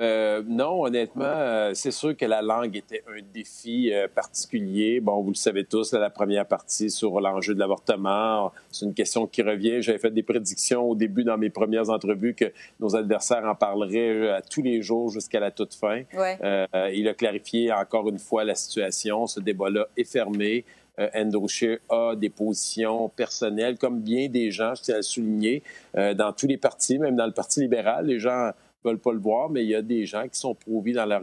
Euh, 0.00 0.42
non, 0.46 0.84
honnêtement, 0.84 1.24
euh, 1.24 1.72
c'est 1.74 1.90
sûr 1.90 2.16
que 2.16 2.24
la 2.24 2.40
langue 2.40 2.76
était 2.76 3.02
un 3.08 3.20
défi 3.34 3.92
euh, 3.92 4.06
particulier. 4.06 5.00
Bon, 5.00 5.20
vous 5.22 5.30
le 5.30 5.36
savez 5.36 5.64
tous, 5.64 5.92
la 5.92 6.08
première 6.08 6.46
partie 6.46 6.88
sur 6.88 7.20
l'enjeu 7.20 7.52
de 7.52 7.58
l'avortement, 7.58 8.52
c'est 8.70 8.86
une 8.86 8.94
question 8.94 9.26
qui 9.26 9.42
revient. 9.42 9.82
J'avais 9.82 9.98
fait 9.98 10.12
des 10.12 10.22
prédictions 10.22 10.88
au 10.88 10.94
début 10.94 11.24
dans 11.24 11.36
mes 11.36 11.50
premières 11.50 11.90
entrevues 11.90 12.34
que 12.34 12.52
nos 12.78 12.94
adversaires 12.94 13.44
en 13.44 13.56
parleraient 13.56 14.30
à 14.30 14.40
tous 14.40 14.62
les 14.62 14.82
jours 14.82 15.10
jusqu'à 15.10 15.40
la 15.40 15.50
toute 15.50 15.74
fin. 15.74 16.02
il 16.12 17.08
a 17.08 17.14
clarifié 17.14 17.72
encore 17.72 18.08
une 18.08 18.20
fois 18.20 18.44
la 18.44 18.54
situation. 18.54 19.26
Ce 19.26 19.40
débat-là 19.40 19.88
est 19.96 20.04
fermé. 20.04 20.64
Andrew 21.14 21.46
Scheer 21.46 21.78
a 21.88 22.16
des 22.16 22.28
positions 22.28 23.08
personnelles, 23.08 23.78
comme 23.78 24.00
bien 24.00 24.28
des 24.28 24.50
gens, 24.50 24.74
je 24.74 24.82
tiens 24.82 24.94
à 24.94 24.98
le 24.98 25.02
souligner, 25.02 25.62
dans 25.94 26.32
tous 26.32 26.48
les 26.48 26.56
partis, 26.56 26.98
même 26.98 27.14
dans 27.14 27.26
le 27.26 27.32
Parti 27.32 27.60
libéral. 27.60 28.06
Les 28.06 28.18
gens 28.18 28.50
veulent 28.84 28.98
pas 28.98 29.12
le 29.12 29.18
voir, 29.18 29.50
mais 29.50 29.62
il 29.64 29.68
y 29.68 29.74
a 29.74 29.82
des 29.82 30.06
gens 30.06 30.26
qui 30.28 30.38
sont 30.38 30.54
prouvés 30.54 30.92
dans 30.92 31.06
leur, 31.06 31.22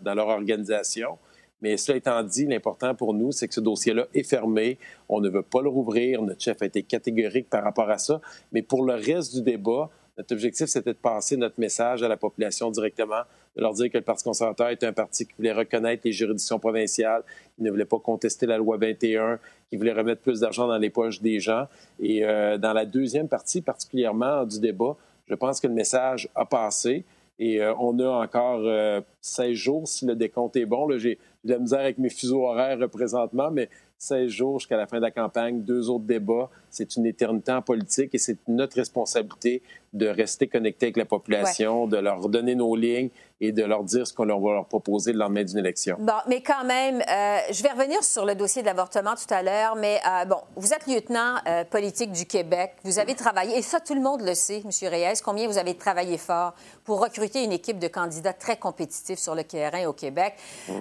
dans 0.00 0.18
organisation. 0.18 1.18
Mais 1.60 1.76
cela 1.76 1.96
étant 1.96 2.22
dit, 2.24 2.44
l'important 2.46 2.94
pour 2.94 3.14
nous, 3.14 3.30
c'est 3.30 3.46
que 3.46 3.54
ce 3.54 3.60
dossier-là 3.60 4.06
est 4.14 4.28
fermé. 4.28 4.78
On 5.08 5.20
ne 5.20 5.28
veut 5.28 5.42
pas 5.42 5.62
le 5.62 5.68
rouvrir. 5.68 6.20
Notre 6.22 6.40
chef 6.40 6.60
a 6.60 6.66
été 6.66 6.82
catégorique 6.82 7.48
par 7.48 7.62
rapport 7.62 7.88
à 7.88 7.98
ça. 7.98 8.20
Mais 8.50 8.62
pour 8.62 8.84
le 8.84 8.94
reste 8.94 9.36
du 9.36 9.42
débat, 9.42 9.88
notre 10.18 10.34
objectif, 10.34 10.66
c'était 10.66 10.92
de 10.92 10.98
passer 10.98 11.36
notre 11.36 11.58
message 11.58 12.02
à 12.02 12.08
la 12.08 12.16
population 12.18 12.70
directement, 12.70 13.22
de 13.56 13.62
leur 13.62 13.72
dire 13.72 13.90
que 13.90 13.96
le 13.96 14.04
Parti 14.04 14.24
conservateur 14.24 14.68
est 14.68 14.82
un 14.84 14.92
parti 14.92 15.24
qui 15.24 15.32
voulait 15.38 15.52
reconnaître 15.52 16.02
les 16.04 16.12
juridictions 16.12 16.58
provinciales, 16.58 17.22
qui 17.56 17.62
ne 17.62 17.70
voulait 17.70 17.86
pas 17.86 17.98
contester 17.98 18.44
la 18.44 18.58
loi 18.58 18.76
21, 18.76 19.38
qui 19.70 19.76
voulait 19.76 19.92
remettre 19.92 20.20
plus 20.20 20.40
d'argent 20.40 20.66
dans 20.66 20.76
les 20.76 20.90
poches 20.90 21.22
des 21.22 21.40
gens. 21.40 21.66
Et 21.98 22.26
euh, 22.26 22.58
dans 22.58 22.74
la 22.74 22.84
deuxième 22.84 23.28
partie, 23.28 23.62
particulièrement 23.62 24.44
du 24.44 24.60
débat, 24.60 24.96
je 25.26 25.34
pense 25.34 25.60
que 25.60 25.66
le 25.66 25.74
message 25.74 26.28
a 26.34 26.44
passé 26.44 27.04
et 27.38 27.60
euh, 27.60 27.74
on 27.78 27.98
a 27.98 28.08
encore 28.08 28.60
euh, 28.64 29.00
16 29.20 29.52
jours 29.54 29.88
si 29.88 30.06
le 30.06 30.14
décompte 30.14 30.56
est 30.56 30.66
bon. 30.66 30.88
J'ai 30.98 31.18
de 31.44 31.52
la 31.52 31.58
misère 31.58 31.80
avec 31.80 31.98
mes 31.98 32.10
fuseaux 32.10 32.46
horaires 32.46 32.78
présentement, 32.88 33.50
mais 33.50 33.68
16 33.98 34.28
jours 34.28 34.58
jusqu'à 34.58 34.76
la 34.76 34.86
fin 34.86 34.98
de 34.98 35.02
la 35.02 35.10
campagne, 35.10 35.62
deux 35.62 35.90
autres 35.90 36.04
débats. 36.04 36.50
C'est 36.72 36.96
une 36.96 37.06
éternité 37.06 37.52
en 37.52 37.62
politique 37.62 38.14
et 38.14 38.18
c'est 38.18 38.38
notre 38.48 38.76
responsabilité 38.76 39.62
de 39.92 40.06
rester 40.08 40.48
connecté 40.48 40.86
avec 40.86 40.96
la 40.96 41.04
population, 41.04 41.86
de 41.86 41.98
leur 41.98 42.28
donner 42.28 42.54
nos 42.54 42.74
lignes 42.74 43.10
et 43.42 43.50
de 43.50 43.64
leur 43.64 43.82
dire 43.82 44.06
ce 44.06 44.12
qu'on 44.12 44.24
va 44.24 44.52
leur 44.52 44.66
proposer 44.66 45.12
le 45.12 45.18
lendemain 45.18 45.42
d'une 45.42 45.58
élection. 45.58 45.96
Bon, 45.98 46.12
mais 46.28 46.42
quand 46.42 46.64
même, 46.64 47.00
euh, 47.00 47.38
je 47.50 47.60
vais 47.62 47.70
revenir 47.70 48.02
sur 48.04 48.24
le 48.24 48.36
dossier 48.36 48.62
de 48.62 48.66
l'avortement 48.68 49.14
tout 49.16 49.34
à 49.34 49.42
l'heure, 49.42 49.74
mais 49.74 50.00
euh, 50.06 50.24
bon, 50.26 50.36
vous 50.54 50.72
êtes 50.72 50.86
lieutenant 50.86 51.34
euh, 51.48 51.64
politique 51.64 52.12
du 52.12 52.24
Québec, 52.24 52.74
vous 52.84 53.00
avez 53.00 53.16
travaillé, 53.16 53.58
et 53.58 53.62
ça 53.62 53.80
tout 53.80 53.94
le 53.94 54.00
monde 54.00 54.22
le 54.22 54.34
sait, 54.34 54.62
M. 54.64 54.88
Reyes, 54.88 55.20
combien 55.24 55.48
vous 55.48 55.58
avez 55.58 55.76
travaillé 55.76 56.18
fort 56.18 56.54
pour 56.84 57.02
recruter 57.02 57.42
une 57.42 57.50
équipe 57.50 57.80
de 57.80 57.88
candidats 57.88 58.32
très 58.32 58.56
compétitifs 58.56 59.18
sur 59.18 59.34
le 59.34 59.42
terrain 59.42 59.86
au 59.86 59.92
Québec. 59.92 60.34
Mm. 60.68 60.72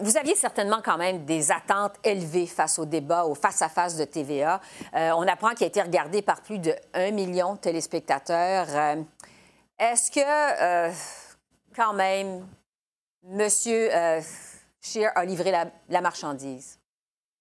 vous 0.00 0.16
aviez 0.16 0.34
certainement 0.34 0.80
quand 0.84 0.98
même 0.98 1.24
des 1.24 1.52
attentes 1.52 1.94
élevées 2.02 2.46
face 2.46 2.80
au 2.80 2.84
débat, 2.84 3.24
au 3.24 3.34
face-à-face 3.34 3.96
de 3.96 4.04
TVA. 4.04 4.60
on 4.92 5.21
apprend 5.26 5.50
qu'il 5.50 5.64
a 5.64 5.68
été 5.68 5.82
regardé 5.82 6.22
par 6.22 6.42
plus 6.42 6.58
de 6.58 6.74
1 6.94 7.10
million 7.12 7.54
de 7.54 7.58
téléspectateurs. 7.58 8.66
Est-ce 9.78 10.10
que 10.10 10.92
quand 11.74 11.92
même, 11.92 12.46
Monsieur 13.24 13.94
euh, 13.94 14.20
Scheer 14.80 15.12
a 15.14 15.24
livré 15.24 15.52
la, 15.88 16.00
marchandise? 16.00 16.78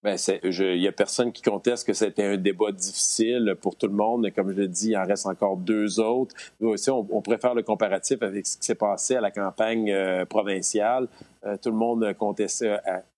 Bien, 0.04 0.16
il 0.16 0.80
n'y 0.80 0.88
a 0.88 0.92
personne 0.92 1.32
qui 1.32 1.44
conteste 1.44 1.86
que 1.86 1.94
c'était 1.94 2.24
un 2.24 2.36
débat 2.36 2.72
difficile 2.72 3.56
pour 3.62 3.76
tout 3.76 3.86
le 3.86 3.94
monde. 3.94 4.28
Comme 4.36 4.52
je 4.52 4.62
l'ai 4.62 4.68
dit, 4.68 4.90
il 4.90 4.98
en 4.98 5.06
reste 5.06 5.28
encore 5.28 5.58
deux 5.58 6.00
autres. 6.00 6.34
Nous 6.60 6.70
aussi, 6.70 6.90
on, 6.90 7.22
préfère 7.22 7.54
le 7.54 7.62
comparatif 7.62 8.24
avec 8.24 8.48
ce 8.48 8.58
qui 8.58 8.66
s'est 8.66 8.74
passé 8.74 9.16
à 9.16 9.22
la 9.22 9.30
campagne 9.30 9.92
euh, 9.92 10.26
provinciale. 10.26 11.08
Euh, 11.46 11.56
tout 11.62 11.70
le 11.70 11.76
monde 11.76 12.16
conteste, 12.18 12.66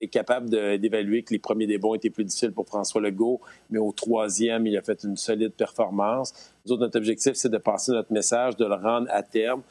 est 0.01 0.07
capable 0.09 0.49
d'évaluer 0.49 1.23
que 1.23 1.33
les 1.33 1.39
premiers 1.39 1.67
débats 1.67 1.87
ont 1.87 1.95
été 1.95 2.09
plus 2.09 2.25
difficiles 2.25 2.51
pour 2.51 2.67
François 2.67 2.99
Legault, 2.99 3.39
mais 3.69 3.79
au 3.79 3.93
troisième, 3.93 4.67
il 4.67 4.75
a 4.75 4.81
fait 4.81 5.03
une 5.05 5.15
solide 5.15 5.53
performance. 5.53 6.33
Nous 6.65 6.73
autres, 6.73 6.81
notre 6.81 6.97
objectif, 6.97 7.33
c'est 7.35 7.49
de 7.49 7.57
passer 7.59 7.93
notre 7.93 8.11
message, 8.11 8.57
de 8.57 8.65
le 8.65 8.75
rendre 8.75 9.07
à 9.09 9.23
terme 9.23 9.61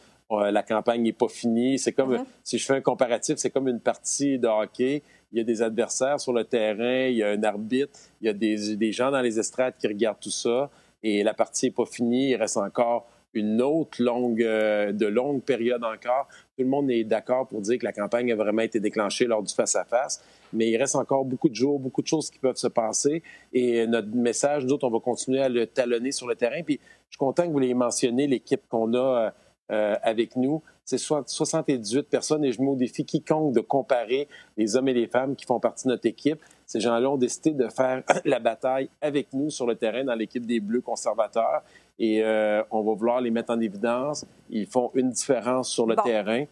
la 0.40 0.62
campagne 0.62 1.02
n'est 1.02 1.12
pas 1.12 1.28
finie. 1.28 1.78
C'est 1.78 1.92
comme, 1.92 2.16
mm-hmm. 2.16 2.26
si 2.42 2.58
je 2.58 2.66
fais 2.66 2.74
un 2.74 2.80
comparatif, 2.80 3.36
c'est 3.36 3.50
comme 3.50 3.68
une 3.68 3.80
partie 3.80 4.38
de 4.38 4.48
hockey. 4.48 5.02
Il 5.32 5.38
y 5.38 5.40
a 5.40 5.44
des 5.44 5.62
adversaires 5.62 6.20
sur 6.20 6.32
le 6.32 6.44
terrain, 6.44 7.06
il 7.06 7.16
y 7.16 7.22
a 7.22 7.30
un 7.30 7.42
arbitre, 7.42 7.98
il 8.20 8.26
y 8.26 8.28
a 8.28 8.32
des, 8.32 8.92
gens 8.92 9.10
dans 9.10 9.22
les 9.22 9.38
estrades 9.38 9.74
qui 9.78 9.88
regardent 9.88 10.20
tout 10.20 10.30
ça. 10.30 10.70
Et 11.02 11.22
la 11.22 11.34
partie 11.34 11.66
n'est 11.66 11.72
pas 11.72 11.86
finie. 11.86 12.30
Il 12.30 12.36
reste 12.36 12.58
encore 12.58 13.08
une 13.34 13.62
autre 13.62 14.02
longue, 14.02 14.42
euh, 14.42 14.92
de 14.92 15.06
longue 15.06 15.42
période 15.42 15.82
encore. 15.84 16.28
Tout 16.56 16.64
le 16.64 16.68
monde 16.68 16.90
est 16.90 17.04
d'accord 17.04 17.48
pour 17.48 17.62
dire 17.62 17.78
que 17.78 17.84
la 17.84 17.92
campagne 17.92 18.30
a 18.30 18.36
vraiment 18.36 18.60
été 18.62 18.78
déclenchée 18.78 19.24
lors 19.24 19.42
du 19.42 19.52
face-à-face, 19.54 20.22
mais 20.52 20.68
il 20.68 20.76
reste 20.76 20.96
encore 20.96 21.24
beaucoup 21.24 21.48
de 21.48 21.54
jours, 21.54 21.80
beaucoup 21.80 22.02
de 22.02 22.06
choses 22.06 22.30
qui 22.30 22.38
peuvent 22.38 22.56
se 22.56 22.68
passer. 22.68 23.22
Et 23.54 23.86
notre 23.86 24.14
message, 24.14 24.64
nous 24.64 24.72
autres, 24.72 24.86
on 24.86 24.90
va 24.90 25.00
continuer 25.00 25.40
à 25.40 25.48
le 25.48 25.66
talonner 25.66 26.12
sur 26.12 26.26
le 26.26 26.34
terrain. 26.34 26.62
Puis 26.62 26.78
je 27.08 27.12
suis 27.12 27.18
content 27.18 27.46
que 27.46 27.52
vous 27.52 27.58
l'ayez 27.58 27.74
mentionné, 27.74 28.26
l'équipe 28.26 28.62
qu'on 28.68 28.94
a 28.94 29.32
euh, 29.72 29.96
avec 30.02 30.36
nous. 30.36 30.62
C'est 30.84 30.98
78 30.98 32.02
personnes 32.02 32.44
et 32.44 32.52
je 32.52 32.60
mets 32.60 32.68
au 32.68 32.76
défi 32.76 33.04
quiconque 33.04 33.54
de 33.54 33.60
comparer 33.60 34.28
les 34.56 34.76
hommes 34.76 34.88
et 34.88 34.92
les 34.92 35.06
femmes 35.06 35.34
qui 35.34 35.46
font 35.46 35.60
partie 35.60 35.84
de 35.84 35.92
notre 35.92 36.06
équipe. 36.06 36.40
Ces 36.66 36.80
gens-là 36.80 37.10
ont 37.10 37.16
décidé 37.16 37.52
de 37.52 37.68
faire 37.68 38.02
la 38.24 38.38
bataille 38.38 38.90
avec 39.00 39.32
nous 39.32 39.50
sur 39.50 39.66
le 39.66 39.74
terrain 39.76 40.04
dans 40.04 40.14
l'équipe 40.14 40.44
des 40.44 40.60
Bleus 40.60 40.82
conservateurs 40.82 41.62
et 41.98 42.22
euh, 42.22 42.62
on 42.70 42.82
va 42.82 42.94
vouloir 42.94 43.20
les 43.20 43.30
mettre 43.30 43.50
en 43.50 43.60
évidence. 43.60 44.26
Ils 44.50 44.66
font 44.66 44.90
une 44.94 45.10
différence 45.10 45.70
sur 45.70 45.86
le 45.86 45.96
terrain. 45.96 46.44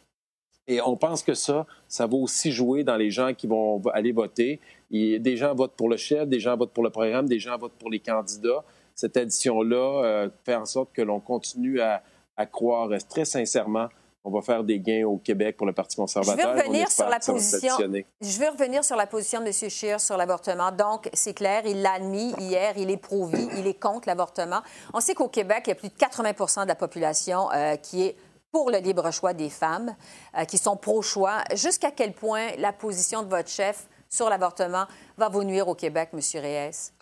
Et 0.66 0.80
on 0.80 0.96
pense 0.96 1.22
que 1.22 1.34
ça, 1.34 1.66
ça 1.88 2.06
va 2.06 2.16
aussi 2.16 2.52
jouer 2.52 2.84
dans 2.84 2.96
les 2.96 3.10
gens 3.10 3.34
qui 3.34 3.48
vont 3.48 3.82
aller 3.92 4.12
voter. 4.12 4.60
des 4.90 5.36
gens 5.36 5.54
votent 5.54 5.74
pour 5.76 5.88
le 5.88 5.96
chef, 5.96 6.28
des 6.28 6.38
gens 6.40 6.56
votent 6.56 6.72
pour 6.72 6.84
le 6.84 6.90
programme, 6.90 7.28
des 7.28 7.40
gens 7.40 7.58
votent 7.58 7.78
pour 7.78 7.90
les 7.90 7.98
candidats. 7.98 8.64
Cette 8.94 9.16
addition-là 9.16 10.04
euh, 10.04 10.28
fait 10.44 10.54
en 10.54 10.66
sorte 10.66 10.92
que 10.92 11.02
l'on 11.02 11.20
continue 11.20 11.80
à, 11.80 12.02
à 12.40 12.47
croire 12.47 12.88
très 13.09 13.25
sincèrement 13.25 13.88
on 14.25 14.30
va 14.30 14.42
faire 14.42 14.64
des 14.64 14.78
gains 14.78 15.06
au 15.06 15.16
Québec 15.16 15.56
pour 15.56 15.66
le 15.66 15.73
Parti 15.73 15.97
conservateur. 15.97 16.50
Je 16.50 16.54
veux 16.54 16.62
revenir 16.62 16.90
sur 16.90 17.09
la 17.09 17.18
position. 17.18 17.75
Je 18.20 18.38
veux 18.38 18.49
revenir 18.50 18.85
sur 18.85 18.97
la 18.97 19.06
position 19.06 19.40
de 19.40 19.47
M. 19.47 19.70
Scheer 19.70 20.00
sur 20.00 20.16
l'avortement. 20.16 20.70
Donc, 20.73 21.09
c'est 21.14 21.32
clair, 21.32 21.62
il 21.64 21.80
l'a 21.80 21.94
admis 21.94 22.35
hier, 22.38 22.75
il 22.76 22.90
est 22.90 22.97
pro 22.99 23.30
il 23.56 23.66
est 23.66 23.80
contre 23.80 24.09
l'avortement. 24.09 24.61
On 24.92 25.00
sait 25.00 25.14
qu'au 25.14 25.28
Québec, 25.28 25.62
il 25.66 25.68
y 25.70 25.73
a 25.73 25.75
plus 25.75 25.88
de 25.88 25.94
80% 25.94 26.64
de 26.64 26.68
la 26.68 26.75
population 26.75 27.50
euh, 27.52 27.76
qui 27.76 28.02
est 28.02 28.16
pour 28.52 28.70
le 28.70 28.78
libre 28.78 29.11
choix 29.11 29.32
des 29.32 29.49
femmes, 29.49 29.94
euh, 30.37 30.44
qui 30.44 30.59
sont 30.59 30.76
pro-choix. 30.76 31.38
Jusqu'à 31.54 31.90
quel 31.90 32.12
point 32.12 32.49
la 32.59 32.73
position 32.73 33.23
de 33.23 33.28
votre 33.28 33.49
chef 33.49 33.88
sur 34.09 34.28
l'avortement 34.28 34.85
va 35.16 35.28
vous 35.28 35.44
nuire 35.44 35.68
au 35.68 35.75
Québec, 35.75 36.11
M. 36.12 36.20
Reyes? 36.35 36.92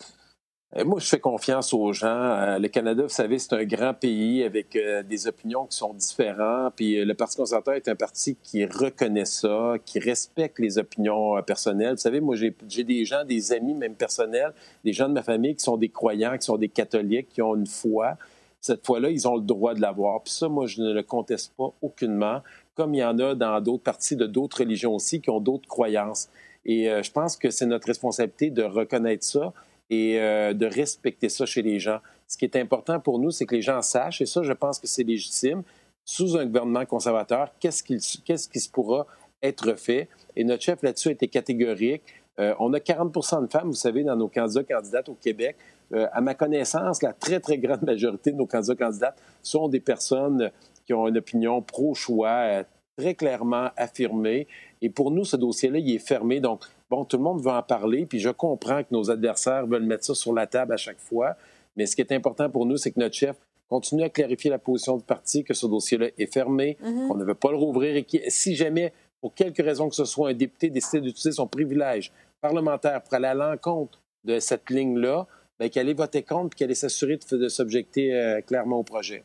Euh, 0.75 0.85
moi, 0.85 0.99
je 0.99 1.07
fais 1.07 1.19
confiance 1.19 1.73
aux 1.73 1.93
gens. 1.93 2.07
Euh, 2.07 2.59
le 2.59 2.67
Canada, 2.67 3.01
vous 3.01 3.09
savez, 3.09 3.39
c'est 3.39 3.53
un 3.53 3.63
grand 3.63 3.95
pays 3.95 4.43
avec 4.43 4.75
euh, 4.75 5.01
des 5.01 5.27
opinions 5.27 5.65
qui 5.65 5.75
sont 5.75 5.93
différentes. 5.95 6.73
Puis 6.75 7.03
le 7.03 7.13
Parti 7.15 7.37
conservateur 7.37 7.73
est 7.73 7.87
un 7.87 7.95
parti 7.95 8.37
qui 8.43 8.65
reconnaît 8.65 9.25
ça, 9.25 9.75
qui 9.83 9.97
respecte 9.97 10.59
les 10.59 10.77
opinions 10.77 11.41
personnelles. 11.41 11.93
Vous 11.93 12.01
savez, 12.01 12.19
moi, 12.19 12.35
j'ai 12.35 12.83
des 12.83 13.03
gens, 13.03 13.25
des 13.25 13.51
amis 13.51 13.73
même 13.73 13.95
personnels, 13.95 14.53
des 14.85 14.93
gens 14.93 15.09
de 15.09 15.13
ma 15.13 15.23
famille 15.23 15.55
qui 15.55 15.63
sont 15.63 15.77
des 15.77 15.89
croyants, 15.89 16.37
qui 16.37 16.45
sont 16.45 16.57
des 16.57 16.69
catholiques, 16.69 17.29
qui 17.29 17.41
ont 17.41 17.55
une 17.55 17.67
foi. 17.67 18.17
Cette 18.61 18.85
foi-là, 18.85 19.09
ils 19.09 19.27
ont 19.27 19.37
le 19.37 19.41
droit 19.41 19.73
de 19.73 19.81
l'avoir. 19.81 20.21
Puis 20.21 20.33
ça, 20.33 20.49
moi, 20.49 20.67
je 20.67 20.83
ne 20.83 20.93
le 20.93 21.01
conteste 21.01 21.51
pas 21.57 21.73
aucunement, 21.81 22.41
comme 22.75 22.93
il 22.93 22.99
y 22.99 23.03
en 23.03 23.17
a 23.17 23.33
dans 23.33 23.59
d'autres 23.59 23.83
partis 23.83 24.15
de 24.15 24.27
d'autres 24.27 24.59
religions 24.59 24.93
aussi 24.93 25.19
qui 25.19 25.31
ont 25.31 25.39
d'autres 25.39 25.67
croyances. 25.67 26.29
Et 26.65 26.85
je 26.85 27.11
pense 27.11 27.37
que 27.37 27.49
c'est 27.49 27.65
notre 27.65 27.87
responsabilité 27.87 28.49
de 28.49 28.63
reconnaître 28.63 29.23
ça 29.23 29.53
et 29.89 30.19
euh, 30.19 30.53
de 30.53 30.65
respecter 30.65 31.29
ça 31.29 31.45
chez 31.45 31.61
les 31.61 31.79
gens. 31.79 31.99
Ce 32.27 32.37
qui 32.37 32.45
est 32.45 32.55
important 32.55 32.99
pour 32.99 33.19
nous, 33.19 33.31
c'est 33.31 33.45
que 33.45 33.55
les 33.55 33.61
gens 33.61 33.81
sachent, 33.81 34.21
et 34.21 34.25
ça, 34.25 34.43
je 34.43 34.53
pense 34.53 34.79
que 34.79 34.87
c'est 34.87 35.03
légitime, 35.03 35.63
sous 36.05 36.37
un 36.37 36.45
gouvernement 36.45 36.85
conservateur, 36.85 37.51
qu'est-ce 37.59 37.83
qui, 37.83 37.99
se 37.99 38.69
pourra 38.69 39.05
être 39.41 39.75
fait. 39.75 40.09
Et 40.35 40.43
notre 40.43 40.63
chef 40.63 40.81
là-dessus 40.81 41.09
a 41.09 41.11
été 41.11 41.27
catégorique. 41.27 42.03
Euh, 42.39 42.53
on 42.59 42.73
a 42.73 42.79
40% 42.79 43.45
de 43.45 43.51
femmes, 43.51 43.67
vous 43.67 43.73
savez, 43.73 44.03
dans 44.03 44.15
nos 44.15 44.27
candidats 44.27 44.63
candidates 44.63 45.09
au 45.09 45.15
Québec. 45.15 45.55
Euh, 45.93 46.07
à 46.11 46.21
ma 46.21 46.35
connaissance, 46.35 47.01
la 47.01 47.13
très, 47.13 47.39
très 47.39 47.57
grande 47.57 47.81
majorité 47.83 48.31
de 48.31 48.37
nos 48.37 48.45
candidats 48.45 48.75
candidates 48.75 49.17
sont 49.41 49.67
des 49.67 49.79
personnes 49.79 50.51
qui 50.85 50.93
ont 50.93 51.07
une 51.07 51.17
opinion 51.17 51.61
pro-choix 51.61 52.63
très 52.97 53.15
clairement 53.15 53.69
affirmée. 53.77 54.47
Et 54.81 54.89
pour 54.89 55.11
nous, 55.11 55.25
ce 55.25 55.35
dossier-là, 55.35 55.79
il 55.79 55.95
est 55.95 55.99
fermé. 55.99 56.39
Donc, 56.39 56.65
Bon, 56.89 57.05
tout 57.05 57.17
le 57.17 57.23
monde 57.23 57.41
veut 57.41 57.51
en 57.51 57.61
parler, 57.61 58.05
puis 58.05 58.19
je 58.19 58.29
comprends 58.29 58.83
que 58.83 58.89
nos 58.91 59.11
adversaires 59.11 59.67
veulent 59.67 59.85
mettre 59.85 60.05
ça 60.05 60.15
sur 60.15 60.33
la 60.33 60.47
table 60.47 60.73
à 60.73 60.77
chaque 60.77 60.99
fois. 60.99 61.35
Mais 61.75 61.85
ce 61.85 61.95
qui 61.95 62.01
est 62.01 62.11
important 62.11 62.49
pour 62.49 62.65
nous, 62.65 62.77
c'est 62.77 62.91
que 62.91 62.99
notre 62.99 63.15
chef 63.15 63.37
continue 63.69 64.03
à 64.03 64.09
clarifier 64.09 64.49
la 64.49 64.57
position 64.57 64.97
du 64.97 65.03
parti, 65.03 65.43
que 65.43 65.53
ce 65.53 65.67
dossier-là 65.67 66.07
est 66.17 66.33
fermé, 66.33 66.77
mm-hmm. 66.83 67.07
qu'on 67.07 67.15
ne 67.15 67.23
veut 67.23 67.35
pas 67.35 67.51
le 67.51 67.57
rouvrir 67.57 67.95
et 67.95 68.03
que 68.03 68.17
si 68.29 68.55
jamais, 68.55 68.91
pour 69.21 69.35
quelque 69.35 69.61
raison 69.61 69.87
que 69.87 69.95
ce 69.95 70.05
soit, 70.05 70.29
un 70.29 70.33
député 70.33 70.71
décide 70.71 71.01
d'utiliser 71.01 71.33
son 71.33 71.47
privilège 71.47 72.11
parlementaire 72.41 73.03
pour 73.03 73.13
aller 73.13 73.27
à 73.27 73.35
l'encontre 73.35 73.99
de 74.23 74.39
cette 74.39 74.69
ligne-là, 74.71 75.27
bien, 75.59 75.69
qu'elle 75.69 75.89
ait 75.89 75.93
voté 75.93 76.23
contre 76.23 76.55
et 76.55 76.57
qu'elle 76.57 76.71
ait 76.71 76.75
s'assurer 76.75 77.19
de, 77.31 77.47
s'objecter 77.47 78.13
euh, 78.13 78.41
clairement 78.41 78.77
au 78.77 78.83
projet. 78.83 79.23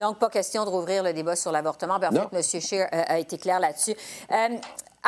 Donc, 0.00 0.18
pas 0.18 0.28
question 0.28 0.64
de 0.64 0.70
rouvrir 0.70 1.02
le 1.02 1.12
débat 1.12 1.36
sur 1.36 1.52
l'avortement. 1.52 1.94
En 1.94 2.00
fait, 2.00 2.36
M. 2.36 2.60
Scheer 2.60 2.86
euh, 2.92 3.02
a 3.06 3.18
été 3.18 3.38
clair 3.38 3.60
là-dessus. 3.60 3.94
Euh, 4.30 4.56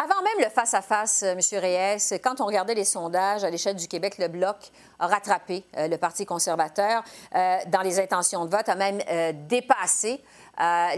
avant 0.00 0.22
même 0.22 0.44
le 0.44 0.48
face-à-face, 0.48 1.24
euh, 1.24 1.32
M. 1.32 1.40
Reyes, 1.60 2.20
quand 2.22 2.40
on 2.40 2.46
regardait 2.46 2.74
les 2.74 2.84
sondages 2.84 3.42
à 3.42 3.50
l'échelle 3.50 3.74
du 3.74 3.88
Québec, 3.88 4.16
le 4.18 4.28
Bloc 4.28 4.56
a 5.00 5.08
rattrapé 5.08 5.64
euh, 5.76 5.88
le 5.88 5.96
Parti 5.96 6.24
conservateur 6.24 7.02
euh, 7.34 7.56
dans 7.72 7.82
les 7.82 7.98
intentions 7.98 8.44
de 8.44 8.50
vote, 8.50 8.68
a 8.68 8.76
même 8.76 9.00
dépassé 9.48 10.20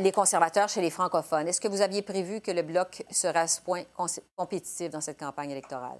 les 0.01 0.13
conservateurs 0.13 0.69
chez 0.69 0.81
les 0.81 0.91
francophones. 0.91 1.47
Est-ce 1.47 1.61
que 1.61 1.69
vous 1.69 1.83
aviez 1.83 2.03
prévu 2.03 2.41
que 2.41 2.51
le 2.51 2.63
Bloc 2.63 3.05
serait 3.11 3.41
à 3.41 3.47
ce 3.47 3.61
point 3.61 3.83
compétitif 4.37 4.91
dans 4.91 5.01
cette 5.01 5.19
campagne 5.19 5.51
électorale? 5.51 5.99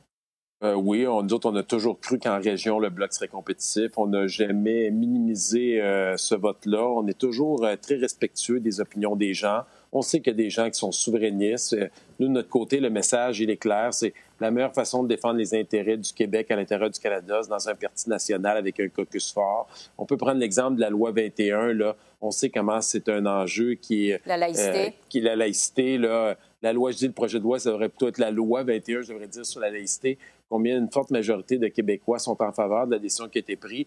oui, 0.63 1.07
on, 1.07 1.23
nous 1.23 1.33
autres, 1.35 1.51
on 1.51 1.57
a 1.57 1.63
toujours 1.63 2.01
cru 2.01 2.19
qu'en 2.19 2.39
région, 2.41 2.79
le 2.79 2.91
Bloc 2.91 3.13
serait 3.13 3.29
compétitif. 3.29 3.93
On 3.97 4.07
n'a 4.07 4.27
jamais 4.27 4.91
minimisé 4.91 5.79
ce 6.17 6.35
vote-là. 6.35 6.83
On 6.83 7.07
est 7.07 7.19
toujours 7.19 7.67
très 7.83 7.97
respectueux 7.97 8.61
des 8.61 8.81
opinions 8.81 9.15
des 9.15 9.35
gens. 9.35 9.65
On 9.93 10.03
sait 10.03 10.21
qu'il 10.21 10.33
y 10.33 10.35
a 10.35 10.37
des 10.37 10.51
gens 10.51 10.71
qui 10.71 10.79
sont 10.79 10.93
souverainistes. 10.93 11.73
Euh, 11.73 11.89
nous, 12.19 12.29
de 12.29 12.33
notre 12.33 12.49
côté, 12.49 12.79
le 12.79 12.91
message, 12.91 13.41
il 13.41 13.51
est 13.51 13.57
clair. 13.57 13.93
C'est 13.93 14.13
la 14.41 14.51
meilleure 14.51 14.73
façon 14.73 15.03
de 15.03 15.09
défendre 15.09 15.37
les 15.37 15.55
intérêts 15.55 15.97
du 15.97 16.13
Québec 16.13 16.51
à 16.51 16.57
l'intérieur 16.57 16.91
du 16.91 16.99
Canada, 16.99 17.41
c'est 17.43 17.51
dans 17.51 17.69
un 17.69 17.75
parti 17.75 18.09
national 18.09 18.57
avec 18.57 18.79
un 18.81 18.89
caucus 18.89 19.33
fort. 19.33 19.69
On 19.99 20.07
peut 20.07 20.17
prendre 20.17 20.39
l'exemple 20.39 20.77
de 20.77 20.81
la 20.81 20.91
loi 20.91 21.11
21. 21.13 21.73
Là. 21.75 21.97
On 22.21 22.31
sait 22.31 22.51
comment 22.51 22.81
c'est 22.81 23.09
un 23.09 23.27
enjeu 23.27 23.75
qui 23.75 24.11
est... 24.11 24.21
La 24.27 24.37
laïcité. 24.37 24.87
Euh, 24.87 24.91
qui 25.09 25.19
est 25.19 25.23
la 25.23 25.37
laïcité. 25.37 25.99
Là. 25.99 26.37
La 26.63 26.73
loi, 26.73 26.91
je 26.91 26.99
dis 26.99 27.07
le 27.07 27.13
projet 27.13 27.39
de 27.39 27.45
loi, 27.45 27.59
ça 27.59 27.71
devrait 27.71 27.89
plutôt 27.89 28.09
être 28.09 28.19
la 28.19 28.31
loi 28.31 28.63
21, 28.63 29.03
je 29.03 29.13
devrais 29.13 29.29
dire, 29.29 29.45
sur 29.45 29.61
la 29.61 29.71
laïcité. 29.71 30.19
Combien 30.49 30.79
une 30.79 30.91
forte 30.91 31.11
majorité 31.11 31.59
de 31.59 31.69
Québécois 31.69 32.19
sont 32.19 32.41
en 32.43 32.53
faveur 32.53 32.87
de 32.87 32.93
la 32.93 32.99
décision 32.99 33.29
qui 33.29 33.39
a 33.39 33.41
été 33.41 33.57
prise. 33.57 33.87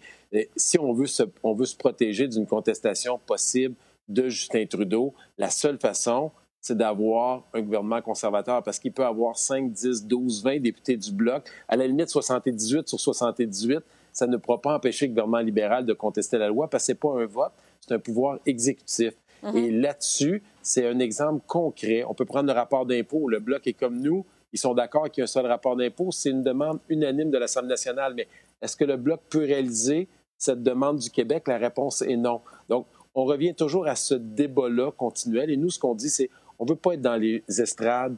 si 0.56 0.80
on 0.80 0.94
veut 0.94 1.08
on 1.44 1.54
veut 1.54 1.66
se 1.66 1.76
protéger 1.76 2.28
d'une 2.28 2.48
contestation 2.48 3.20
possible 3.26 3.76
de 4.08 4.30
Justin 4.30 4.66
Trudeau, 4.66 5.14
la 5.38 5.50
seule 5.50 5.80
façon, 5.80 6.32
c'est 6.64 6.78
d'avoir 6.78 7.44
un 7.54 7.62
gouvernement 7.62 8.02
conservateur 8.02 8.64
parce 8.64 8.80
qu'il 8.80 8.94
peut 8.94 9.06
avoir 9.06 9.38
5, 9.38 9.72
10, 9.72 10.06
12, 10.06 10.44
20 10.44 10.62
députés 10.62 10.96
du 10.96 11.12
bloc. 11.12 11.44
À 11.68 11.76
la 11.76 11.86
limite, 11.86 12.10
78 12.10 12.88
sur 12.88 13.00
78, 13.00 13.80
ça 14.14 14.28
ne 14.28 14.38
pourra 14.38 14.62
pas 14.62 14.76
empêcher 14.76 15.08
le 15.08 15.12
gouvernement 15.12 15.40
libéral 15.40 15.86
de 15.86 15.94
contester 15.94 16.38
la 16.38 16.48
loi 16.48 16.70
parce 16.70 16.84
que 16.84 16.88
ce 16.88 16.92
n'est 16.94 16.98
pas 16.98 17.22
un 17.22 17.26
vote, 17.26 17.52
c'est 17.82 17.94
un 17.94 18.00
pouvoir 18.00 18.40
exécutif. 18.46 19.14
Mhm. 19.44 19.58
Et 19.58 19.72
là-dessus, 19.72 20.42
c'est 20.62 20.88
un 20.88 21.00
exemple 21.00 21.44
concret. 21.48 22.06
On 22.08 22.14
peut 22.14 22.26
prendre 22.26 22.48
le 22.48 22.54
rapport 22.54 22.86
d'impôt. 22.86 23.28
Le 23.28 23.40
bloc 23.40 23.68
est 23.68 23.74
comme 23.74 24.00
nous. 24.00 24.26
Ils 24.54 24.60
sont 24.60 24.74
d'accord 24.74 25.10
qu'il 25.10 25.22
y 25.22 25.24
a 25.24 25.26
un 25.26 25.28
seul 25.28 25.46
rapport 25.46 25.76
d'impôt. 25.76 26.12
C'est 26.12 26.30
une 26.30 26.44
demande 26.44 26.80
unanime 26.88 27.30
de 27.30 27.38
l'Assemblée 27.38 27.70
nationale. 27.70 28.14
Mais 28.16 28.28
est-ce 28.62 28.78
que 28.78 28.86
le 28.86 28.96
bloc 28.96 29.20
peut 29.30 29.44
réaliser 29.44 30.08
cette 30.38 30.64
demande 30.64 31.00
du 31.00 31.10
Québec? 31.10 31.48
La 31.48 31.58
réponse 31.58 32.02
est 32.04 32.16
non. 32.16 32.40
Donc, 32.70 32.86
on 33.16 33.26
revient 33.26 33.54
toujours 33.54 33.88
à 33.88 33.96
ce 33.96 34.16
débat-là 34.16 34.92
continuel. 34.92 35.52
Et 35.52 35.58
nous, 35.58 35.70
ce 35.70 35.80
qu'on 35.80 35.96
dit, 35.96 36.10
c'est 36.10 36.30
on 36.60 36.66
ne 36.66 36.70
veut 36.70 36.76
pas 36.76 36.94
être 36.94 37.02
dans 37.02 37.16
les 37.16 37.44
estrades 37.48 38.16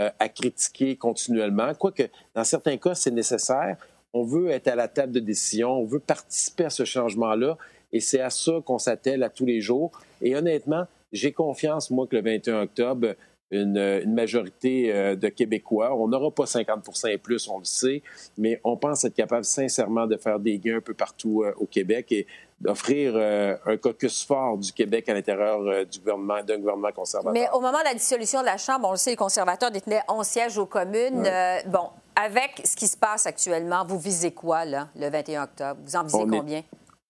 euh, 0.00 0.10
à 0.18 0.28
critiquer 0.28 0.96
continuellement, 0.96 1.74
quoique 1.74 2.04
dans 2.34 2.44
certains 2.44 2.78
cas, 2.78 2.94
c'est 2.94 3.10
nécessaire. 3.10 3.76
On 4.14 4.22
veut 4.24 4.48
être 4.48 4.68
à 4.68 4.74
la 4.74 4.88
table 4.88 5.12
de 5.12 5.20
décision, 5.20 5.70
on 5.72 5.84
veut 5.84 5.98
participer 5.98 6.64
à 6.64 6.70
ce 6.70 6.84
changement-là, 6.84 7.58
et 7.92 8.00
c'est 8.00 8.20
à 8.20 8.30
ça 8.30 8.52
qu'on 8.64 8.78
s'attelle 8.78 9.22
à 9.22 9.28
tous 9.28 9.44
les 9.44 9.60
jours. 9.60 9.90
Et 10.22 10.34
honnêtement, 10.34 10.86
j'ai 11.12 11.32
confiance, 11.32 11.90
moi, 11.90 12.06
que 12.06 12.16
le 12.16 12.22
21 12.22 12.62
octobre, 12.62 13.14
une, 13.52 14.12
majorité 14.12 14.92
euh, 14.92 15.14
de 15.14 15.28
Québécois. 15.28 15.94
On 15.94 16.08
n'aura 16.08 16.30
pas 16.30 16.46
50 16.46 17.06
et 17.08 17.18
plus, 17.18 17.48
on 17.48 17.58
le 17.58 17.64
sait, 17.64 18.02
mais 18.38 18.60
on 18.64 18.76
pense 18.76 19.04
être 19.04 19.14
capable 19.14 19.44
sincèrement 19.44 20.06
de 20.06 20.16
faire 20.16 20.40
des 20.40 20.58
gains 20.58 20.78
un 20.78 20.80
peu 20.80 20.94
partout 20.94 21.42
euh, 21.42 21.52
au 21.58 21.66
Québec 21.66 22.10
et 22.12 22.26
d'offrir 22.60 23.12
euh, 23.14 23.56
un 23.66 23.76
caucus 23.76 24.24
fort 24.24 24.56
du 24.56 24.72
Québec 24.72 25.08
à 25.08 25.14
l'intérieur 25.14 25.84
du 25.84 25.98
gouvernement, 25.98 26.42
d'un 26.42 26.58
gouvernement 26.58 26.92
conservateur. 26.92 27.32
Mais 27.32 27.48
au 27.52 27.60
moment 27.60 27.80
de 27.80 27.84
la 27.84 27.94
dissolution 27.94 28.40
de 28.40 28.46
la 28.46 28.56
Chambre, 28.56 28.88
on 28.88 28.92
le 28.92 28.96
sait, 28.96 29.10
les 29.10 29.16
conservateurs 29.16 29.70
détenaient 29.70 30.02
11 30.08 30.26
sièges 30.26 30.58
aux 30.58 30.66
communes. 30.66 31.28
bon, 31.66 31.88
avec 32.14 32.62
ce 32.64 32.76
qui 32.76 32.86
se 32.86 32.96
passe 32.96 33.26
actuellement, 33.26 33.84
vous 33.84 33.98
visez 33.98 34.32
quoi, 34.32 34.64
là, 34.64 34.88
le 34.96 35.08
21 35.10 35.44
octobre? 35.44 35.80
Vous 35.84 35.96
en 35.96 36.04
visez 36.04 36.18
combien? 36.18 36.62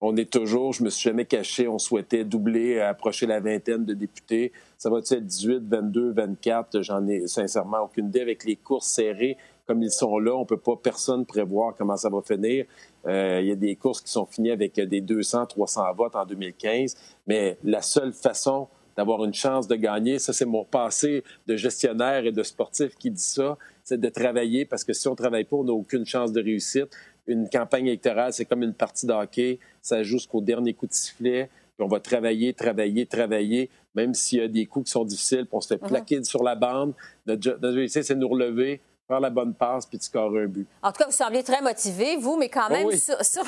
On 0.05 0.17
est 0.17 0.31
toujours, 0.31 0.73
je 0.73 0.83
me 0.83 0.91
suis 0.91 1.09
jamais 1.09 1.25
caché, 1.25 1.69
on 1.69 1.79
souhaitait 1.79 2.25
doubler, 2.25 2.81
approcher 2.81 3.25
la 3.25 3.39
vingtaine 3.39 3.85
de 3.85 3.95
députés. 3.95 4.53
Ça 4.77 4.91
va 4.91 4.99
être 4.99 5.15
18, 5.15 5.63
22, 5.69 6.13
24? 6.13 6.83
J'en 6.83 7.07
ai 7.07 7.29
sincèrement 7.29 7.83
aucune 7.85 8.09
idée. 8.09 8.21
Avec 8.21 8.45
les 8.45 8.57
courses 8.57 8.89
serrées 8.89 9.37
comme 9.65 9.81
ils 9.81 9.93
sont 9.93 10.19
là, 10.19 10.35
on 10.35 10.45
peut 10.45 10.57
pas 10.57 10.75
personne 10.75 11.25
prévoir 11.25 11.77
comment 11.79 11.97
ça 11.97 12.11
va 12.11 12.21
finir. 12.21 12.67
Euh, 13.07 13.39
il 13.43 13.47
y 13.47 13.53
a 13.53 13.55
des 13.55 13.77
courses 13.77 14.01
qui 14.01 14.11
sont 14.11 14.27
finies 14.27 14.51
avec 14.51 14.75
des 14.75 15.01
200, 15.01 15.47
300 15.47 15.95
votes 15.95 16.17
en 16.17 16.27
2015, 16.27 16.97
mais 17.29 17.57
la 17.63 17.81
seule 17.81 18.13
façon 18.13 18.67
d'avoir 18.97 19.25
une 19.25 19.33
chance 19.33 19.69
de 19.69 19.77
gagner, 19.77 20.19
ça 20.19 20.33
c'est 20.33 20.45
mon 20.45 20.65
passé 20.65 21.25
de 21.47 21.57
gestionnaire 21.57 22.27
et 22.27 22.33
de 22.33 22.43
sportif 22.43 22.97
qui 22.97 23.11
dit 23.11 23.23
ça, 23.23 23.57
c'est 23.85 23.99
de 23.99 24.09
travailler 24.09 24.65
parce 24.65 24.85
que 24.85 24.93
si 24.93 25.09
on 25.09 25.15
travaille 25.15 25.45
pas, 25.45 25.57
on 25.57 25.65
n'a 25.65 25.73
aucune 25.73 26.05
chance 26.05 26.33
de 26.33 26.43
réussite 26.43 26.91
une 27.27 27.49
campagne 27.49 27.87
électorale, 27.87 28.33
c'est 28.33 28.45
comme 28.45 28.63
une 28.63 28.75
partie 28.75 29.07
de 29.07 29.13
hockey. 29.13 29.59
Ça 29.81 30.03
joue 30.03 30.19
jusqu'au 30.19 30.41
dernier 30.41 30.75
coup 30.75 30.87
de 30.87 30.93
sifflet. 30.93 31.49
Puis 31.77 31.85
on 31.85 31.89
va 31.89 32.01
travailler, 32.01 32.53
travailler, 32.53 33.07
travailler, 33.07 33.71
même 33.95 34.15
s'il 34.15 34.39
y 34.39 34.43
a 34.43 34.49
des 34.49 34.67
coups 34.67 34.87
qui 34.87 34.93
sont 34.93 35.05
difficiles, 35.05 35.47
puis 35.47 35.53
on 35.53 35.61
se 35.61 35.69
fait 35.69 35.81
mhm. 35.81 35.89
plaquer 35.89 36.25
sur 36.25 36.43
la 36.43 36.55
bande. 36.55 36.95
Notre, 37.27 37.59
notre 37.61 37.87
c'est 37.87 38.15
de 38.15 38.21
nous 38.21 38.29
relever, 38.29 38.81
faire 39.13 39.21
la 39.21 39.31
bonne 39.31 39.55
passe 39.55 39.85
puis 39.85 39.99
de 39.99 40.03
scorer 40.03 40.45
un 40.45 40.47
but. 40.47 40.67
En 40.83 40.91
tout 40.91 40.99
cas, 40.99 41.07
vous 41.07 41.13
semblez 41.13 41.43
très 41.43 41.61
motivé, 41.61 42.17
vous, 42.17 42.37
mais 42.37 42.49
quand 42.49 42.71
même 42.71 42.91
sur, 42.93 43.45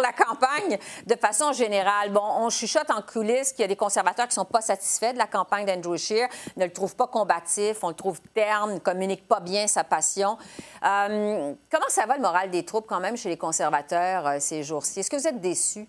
la 0.00 0.12
campagne 0.12 0.78
de 1.06 1.14
façon 1.16 1.52
générale. 1.52 2.12
Bon, 2.12 2.22
on 2.22 2.50
chuchote 2.50 2.90
en 2.90 3.02
coulisses 3.02 3.52
qu'il 3.52 3.62
y 3.62 3.64
a 3.64 3.68
des 3.68 3.76
conservateurs 3.76 4.26
qui 4.26 4.38
ne 4.38 4.44
sont 4.44 4.44
pas 4.44 4.60
satisfaits 4.60 5.14
de 5.14 5.18
la 5.18 5.26
campagne 5.26 5.66
d'Andrew 5.66 5.96
Scheer, 5.96 6.28
ne 6.56 6.64
le 6.64 6.72
trouvent 6.72 6.96
pas 6.96 7.06
combatif, 7.08 7.82
on 7.82 7.88
le 7.88 7.94
trouve 7.94 8.20
terne, 8.34 8.74
ne 8.74 8.78
communique 8.78 9.26
pas 9.26 9.40
bien 9.40 9.66
sa 9.66 9.82
passion. 9.82 10.38
Euh, 10.84 11.52
comment 11.70 11.88
ça 11.88 12.06
va 12.06 12.16
le 12.16 12.22
moral 12.22 12.50
des 12.50 12.64
troupes 12.64 12.86
quand 12.88 13.00
même 13.00 13.16
chez 13.16 13.28
les 13.28 13.36
conservateurs 13.36 14.26
euh, 14.26 14.36
ces 14.38 14.62
jours-ci? 14.62 15.00
Est-ce 15.00 15.10
que 15.10 15.16
vous 15.16 15.26
êtes 15.26 15.40
déçus? 15.40 15.88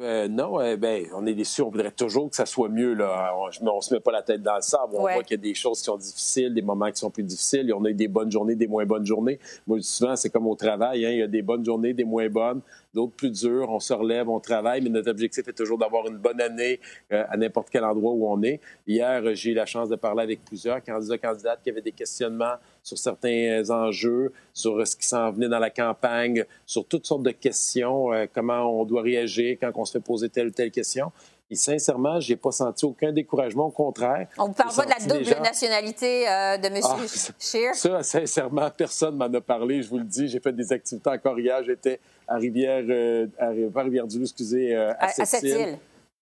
Euh, 0.00 0.28
non, 0.28 0.60
euh, 0.60 0.76
ben, 0.76 1.06
on 1.14 1.24
est 1.26 1.34
déçus. 1.34 1.62
On 1.62 1.70
voudrait 1.70 1.90
toujours 1.90 2.28
que 2.28 2.36
ça 2.36 2.46
soit 2.46 2.68
mieux. 2.68 2.94
Là. 2.94 3.32
On 3.34 3.76
ne 3.76 3.80
se 3.80 3.94
met 3.94 4.00
pas 4.00 4.12
la 4.12 4.22
tête 4.22 4.42
dans 4.42 4.56
le 4.56 4.60
sable. 4.60 4.94
On 4.94 5.00
voit 5.00 5.22
qu'il 5.22 5.36
y 5.36 5.40
a 5.40 5.42
des 5.42 5.54
choses 5.54 5.78
qui 5.78 5.84
sont 5.84 5.96
difficiles, 5.96 6.52
des 6.52 6.62
moments 6.62 6.90
qui 6.90 6.98
sont 6.98 7.10
plus 7.10 7.22
difficiles. 7.22 7.72
On 7.72 7.84
a 7.84 7.90
eu 7.90 7.94
des 7.94 8.08
bonnes 8.08 8.30
journées, 8.30 8.54
des 8.54 8.66
moins 8.66 8.84
bonnes 8.84 9.06
journées. 9.06 9.38
Moi, 9.66 9.78
souvent, 9.80 10.14
c'est 10.16 10.30
comme 10.30 10.46
au 10.46 10.54
travail. 10.54 11.06
Hein. 11.06 11.10
Il 11.10 11.18
y 11.18 11.22
a 11.22 11.26
des 11.26 11.42
bonnes 11.42 11.64
journées, 11.64 11.94
des 11.94 12.04
moins 12.04 12.28
bonnes 12.28 12.60
d'autres 12.94 13.14
plus 13.14 13.30
durs. 13.30 13.70
On 13.70 13.80
se 13.80 13.92
relève, 13.92 14.28
on 14.28 14.40
travaille, 14.40 14.80
mais 14.80 14.90
notre 14.90 15.10
objectif 15.10 15.46
est 15.48 15.52
toujours 15.52 15.78
d'avoir 15.78 16.06
une 16.06 16.16
bonne 16.16 16.40
année 16.40 16.80
euh, 17.12 17.24
à 17.28 17.36
n'importe 17.36 17.68
quel 17.70 17.84
endroit 17.84 18.12
où 18.12 18.26
on 18.28 18.42
est. 18.42 18.60
Hier, 18.86 19.22
euh, 19.24 19.34
j'ai 19.34 19.50
eu 19.50 19.54
la 19.54 19.66
chance 19.66 19.88
de 19.88 19.96
parler 19.96 20.22
avec 20.22 20.44
plusieurs 20.44 20.82
candidats, 20.82 21.18
candidates 21.18 21.60
qui 21.62 21.70
avaient 21.70 21.82
des 21.82 21.92
questionnements 21.92 22.54
sur 22.82 22.98
certains 22.98 23.62
euh, 23.62 23.70
enjeux, 23.70 24.32
sur 24.52 24.86
ce 24.86 24.96
qui 24.96 25.06
s'en 25.06 25.30
venait 25.30 25.48
dans 25.48 25.58
la 25.58 25.70
campagne, 25.70 26.44
sur 26.64 26.86
toutes 26.86 27.06
sortes 27.06 27.22
de 27.22 27.30
questions, 27.30 28.10
comment 28.34 28.80
on 28.80 28.84
doit 28.84 29.02
réagir 29.02 29.56
quand 29.60 29.72
on 29.74 29.84
se 29.84 29.92
fait 29.92 30.04
poser 30.04 30.28
telle 30.28 30.48
ou 30.48 30.50
telle 30.50 30.70
question. 30.70 31.12
Et 31.50 31.54
sincèrement, 31.54 32.18
j'ai 32.18 32.36
pas 32.36 32.50
senti 32.50 32.84
aucun 32.84 33.12
découragement. 33.12 33.66
Au 33.66 33.70
contraire. 33.70 34.28
On 34.38 34.48
ne 34.48 34.54
parle 34.54 34.74
pas 34.74 34.84
de 34.84 34.90
la 34.90 35.14
double 35.14 35.42
nationalité 35.42 36.24
de 36.26 36.66
M. 36.66 36.80
Ah, 36.82 36.96
Scheer? 37.38 37.74
Ça, 37.74 38.02
sincèrement, 38.02 38.68
personne 38.76 39.16
m'en 39.16 39.26
a 39.26 39.40
parlé. 39.40 39.82
Je 39.82 39.88
vous 39.88 39.98
le 39.98 40.04
dis, 40.04 40.26
j'ai 40.28 40.40
fait 40.40 40.52
des 40.52 40.72
activités 40.72 41.10
encore 41.10 41.38
hier. 41.38 41.62
J'étais 41.62 42.00
à 42.26 42.36
Rivière, 42.36 42.84
euh, 42.88 43.26
à 43.38 43.82
Rivière-du-Loup, 43.82 44.24
excusez, 44.24 44.74
euh, 44.74 44.92
à, 44.98 45.06
à 45.06 45.24
Cette 45.24 45.78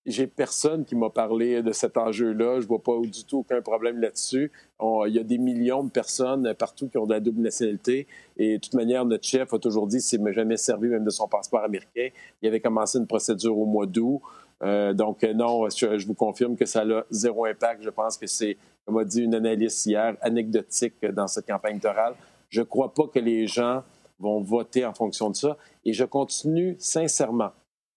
j'ai 0.07 0.27
personne 0.27 0.85
qui 0.85 0.97
m'a 0.97 1.09
parlé 1.09 1.63
de 1.63 1.73
cet 1.73 1.97
enjeu-là. 1.97 2.61
Je 2.61 2.67
vois 2.67 2.83
pas 2.83 2.99
du 3.01 3.25
tout 3.25 3.39
aucun 3.39 3.63
problème 3.63 3.99
là-dessus. 4.01 4.53
Il 4.83 5.15
y 5.15 5.19
a 5.19 5.23
des 5.23 5.39
millions 5.39 5.83
de 5.83 5.91
personnes 5.91 6.53
partout 6.55 6.89
qui 6.89 6.99
ont 6.99 7.07
de 7.07 7.15
la 7.15 7.21
double 7.21 7.41
nationalité. 7.41 8.07
Et 8.37 8.59
de 8.59 8.61
toute 8.61 8.75
manière, 8.75 9.07
notre 9.07 9.25
chef 9.25 9.55
a 9.55 9.59
toujours 9.59 9.87
dit 9.87 10.03
s'il 10.03 10.23
m'a 10.23 10.33
jamais 10.33 10.59
servi 10.59 10.89
même 10.89 11.05
de 11.05 11.11
son 11.11 11.27
passeport 11.27 11.65
américain. 11.65 12.09
Il 12.43 12.49
avait 12.49 12.61
commencé 12.61 12.99
une 12.99 13.07
procédure 13.07 13.57
au 13.57 13.65
mois 13.65 13.87
d'août. 13.87 14.21
Euh, 14.62 14.93
donc, 14.93 15.23
non, 15.23 15.69
je, 15.69 16.07
vous 16.07 16.14
confirme 16.14 16.57
que 16.57 16.64
ça 16.64 16.83
a 16.83 17.03
zéro 17.11 17.45
impact. 17.45 17.83
Je 17.83 17.90
pense 17.90 18.17
que 18.17 18.27
c'est, 18.27 18.57
comme 18.85 18.99
a 18.99 19.05
dit 19.05 19.23
une 19.23 19.35
analyste 19.35 19.85
hier, 19.87 20.17
anecdotique 20.21 21.05
dans 21.05 21.27
cette 21.27 21.47
campagne 21.47 21.73
électorale. 21.73 22.14
Je 22.49 22.61
ne 22.61 22.64
crois 22.64 22.95
pas 22.95 23.07
que 23.09 23.19
les 23.19 23.47
gens 23.47 23.83
vont 24.19 24.40
voter 24.40 24.87
en 24.87 24.95
fonction 24.95 25.31
de 25.31 25.37
ça. 25.37 25.57
Et 25.85 25.93
je 25.93 26.05
continue 26.05 26.77
sincèrement 26.79 27.51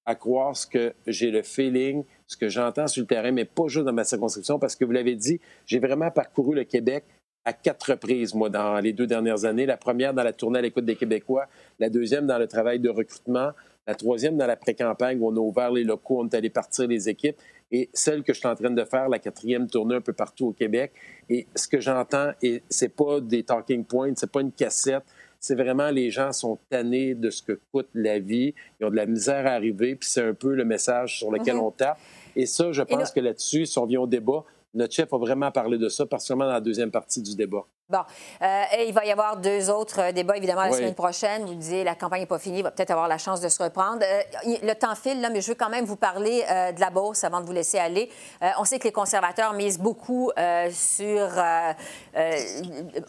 à 0.05 0.15
croire 0.15 0.55
ce 0.55 0.65
que 0.65 0.93
j'ai 1.05 1.31
le 1.31 1.43
feeling, 1.43 2.03
ce 2.27 2.37
que 2.37 2.47
j'entends 2.47 2.87
sur 2.87 3.01
le 3.01 3.07
terrain, 3.07 3.31
mais 3.31 3.43
pas 3.43 3.67
juste 3.67 3.85
dans 3.85 3.93
ma 3.93 4.05
circonscription, 4.05 4.57
parce 4.57 4.75
que 4.75 4.85
vous 4.85 4.93
l'avez 4.93 5.15
dit, 5.15 5.41
j'ai 5.65 5.79
vraiment 5.79 6.09
parcouru 6.11 6.55
le 6.55 6.63
Québec 6.63 7.03
à 7.43 7.53
quatre 7.53 7.91
reprises, 7.91 8.33
moi, 8.33 8.49
dans 8.49 8.79
les 8.79 8.93
deux 8.93 9.07
dernières 9.07 9.45
années. 9.45 9.65
La 9.65 9.77
première 9.77 10.13
dans 10.13 10.23
la 10.23 10.33
tournée 10.33 10.59
à 10.59 10.61
l'écoute 10.61 10.85
des 10.85 10.95
Québécois, 10.95 11.47
la 11.79 11.89
deuxième 11.89 12.25
dans 12.25 12.37
le 12.37 12.47
travail 12.47 12.79
de 12.79 12.89
recrutement, 12.89 13.51
la 13.87 13.95
troisième 13.95 14.37
dans 14.37 14.45
la 14.45 14.57
pré-campagne 14.57 15.19
où 15.21 15.27
on 15.27 15.35
a 15.35 15.39
ouvert 15.39 15.71
les 15.71 15.83
locaux, 15.83 16.19
on 16.19 16.27
est 16.27 16.35
allé 16.35 16.49
partir 16.49 16.87
les 16.87 17.07
équipes, 17.07 17.37
et 17.71 17.89
celle 17.93 18.23
que 18.23 18.33
je 18.33 18.39
suis 18.39 18.47
en 18.47 18.55
train 18.55 18.69
de 18.69 18.83
faire, 18.83 19.09
la 19.09 19.19
quatrième 19.19 19.67
tournée 19.67 19.95
un 19.95 20.01
peu 20.01 20.13
partout 20.13 20.47
au 20.47 20.53
Québec. 20.53 20.91
Et 21.29 21.47
ce 21.55 21.67
que 21.67 21.79
j'entends, 21.79 22.31
et 22.41 22.63
c'est 22.69 22.93
pas 22.95 23.19
des 23.19 23.43
talking 23.43 23.85
points, 23.85 24.13
c'est 24.15 24.31
pas 24.31 24.41
une 24.41 24.51
cassette, 24.51 25.03
c'est 25.39 25.55
vraiment 25.55 25.89
les 25.89 26.09
gens 26.09 26.31
sont 26.31 26.59
tannés 26.69 27.13
de 27.13 27.29
ce 27.29 27.41
que 27.41 27.59
coûte 27.71 27.89
la 27.93 28.19
vie, 28.19 28.53
ils 28.79 28.85
ont 28.85 28.89
de 28.89 28.95
la 28.95 29.05
misère 29.05 29.45
à 29.45 29.51
arriver, 29.51 29.95
puis 29.95 30.09
c'est 30.09 30.23
un 30.23 30.33
peu 30.33 30.53
le 30.53 30.65
message 30.65 31.17
sur 31.19 31.31
lequel 31.31 31.55
mhm. 31.55 31.61
on 31.61 31.71
tape. 31.71 31.99
Et 32.35 32.45
ça, 32.45 32.71
je 32.71 32.81
pense 32.81 33.11
que 33.11 33.19
là-dessus, 33.19 33.65
si 33.65 33.79
on 33.79 33.85
vient 33.85 34.01
au 34.01 34.07
débat, 34.07 34.43
notre 34.73 34.93
chef 34.93 35.13
a 35.13 35.17
vraiment 35.17 35.51
parlé 35.51 35.77
de 35.77 35.89
ça, 35.89 36.05
particulièrement 36.05 36.45
dans 36.45 36.53
la 36.53 36.61
deuxième 36.61 36.91
partie 36.91 37.21
du 37.21 37.35
débat. 37.35 37.65
Bon. 37.89 37.99
Euh, 38.41 38.63
il 38.85 38.93
va 38.93 39.05
y 39.05 39.13
avoir 39.13 39.37
deux 39.37 39.69
autres 39.69 40.01
euh, 40.01 40.11
débats, 40.11 40.35
évidemment, 40.35 40.63
la 40.63 40.73
semaine 40.73 40.93
prochaine. 40.93 41.45
Vous 41.45 41.55
disiez, 41.55 41.85
la 41.85 41.95
campagne 41.95 42.19
n'est 42.19 42.25
pas 42.25 42.37
finie, 42.37 42.57
il 42.59 42.63
va 42.63 42.71
peut-être 42.71 42.91
avoir 42.91 43.07
la 43.07 43.17
chance 43.17 43.39
de 43.39 43.47
se 43.47 43.63
reprendre. 43.63 44.03
Euh, 44.03 44.23
le 44.61 44.73
temps 44.73 44.93
file, 44.93 45.21
là, 45.21 45.29
mais 45.29 45.39
je 45.39 45.47
veux 45.47 45.55
quand 45.55 45.69
même 45.69 45.85
vous 45.85 45.95
parler 45.95 46.43
de 46.75 46.81
la 46.81 46.89
bourse 46.89 47.23
avant 47.23 47.39
de 47.39 47.45
vous 47.45 47.53
laisser 47.53 47.79
aller. 47.79 48.11
on 48.59 48.65
sait 48.65 48.77
que 48.77 48.83
les 48.83 48.91
conservateurs 48.91 49.53
misent 49.53 49.79
beaucoup 49.79 50.31
sur... 50.71 51.29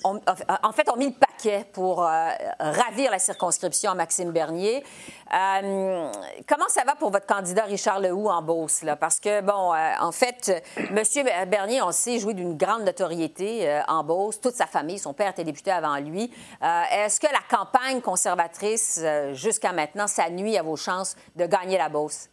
en 0.04 0.72
fait, 0.72 0.88
on 0.92 0.96
mis 0.96 1.06
le 1.06 1.12
paquet 1.12 1.64
pour 1.72 1.98
ravir 1.98 3.10
la 3.10 3.18
circonscription 3.18 3.90
à 3.90 3.94
Maxime 3.94 4.30
Bernier. 4.30 4.84
comment 5.30 6.68
ça 6.68 6.84
va 6.84 6.94
pour 6.94 7.10
votre 7.10 7.26
candidat 7.26 7.64
Richard 7.64 7.98
Lehoux 7.98 8.28
en 8.28 8.42
Beauce? 8.42 8.82
Là? 8.82 8.94
Parce 8.94 9.18
que, 9.18 9.40
bon, 9.40 9.74
en 10.00 10.12
fait, 10.12 10.62
M. 10.76 11.02
Bernier, 11.48 11.82
on 11.82 11.90
sait, 11.90 12.20
jouer 12.20 12.34
d'une 12.34 12.56
grande 12.56 12.84
notoriété 12.84 13.80
en 13.88 14.04
Beauce. 14.04 14.40
Toute 14.40 14.54
sa 14.54 14.67
famille. 14.68 14.98
Son 14.98 15.12
père 15.12 15.30
était 15.30 15.44
député 15.44 15.70
avant 15.70 15.98
lui. 15.98 16.30
Euh, 16.62 16.82
est-ce 16.92 17.20
que 17.20 17.26
la 17.26 17.56
campagne 17.56 18.00
conservatrice, 18.00 19.00
euh, 19.02 19.34
jusqu'à 19.34 19.72
maintenant, 19.72 20.06
ça 20.06 20.30
nuit 20.30 20.56
à 20.56 20.62
vos 20.62 20.76
chances 20.76 21.16
de 21.36 21.46
gagner 21.46 21.78
la 21.78 21.88
Beauce? 21.88 22.28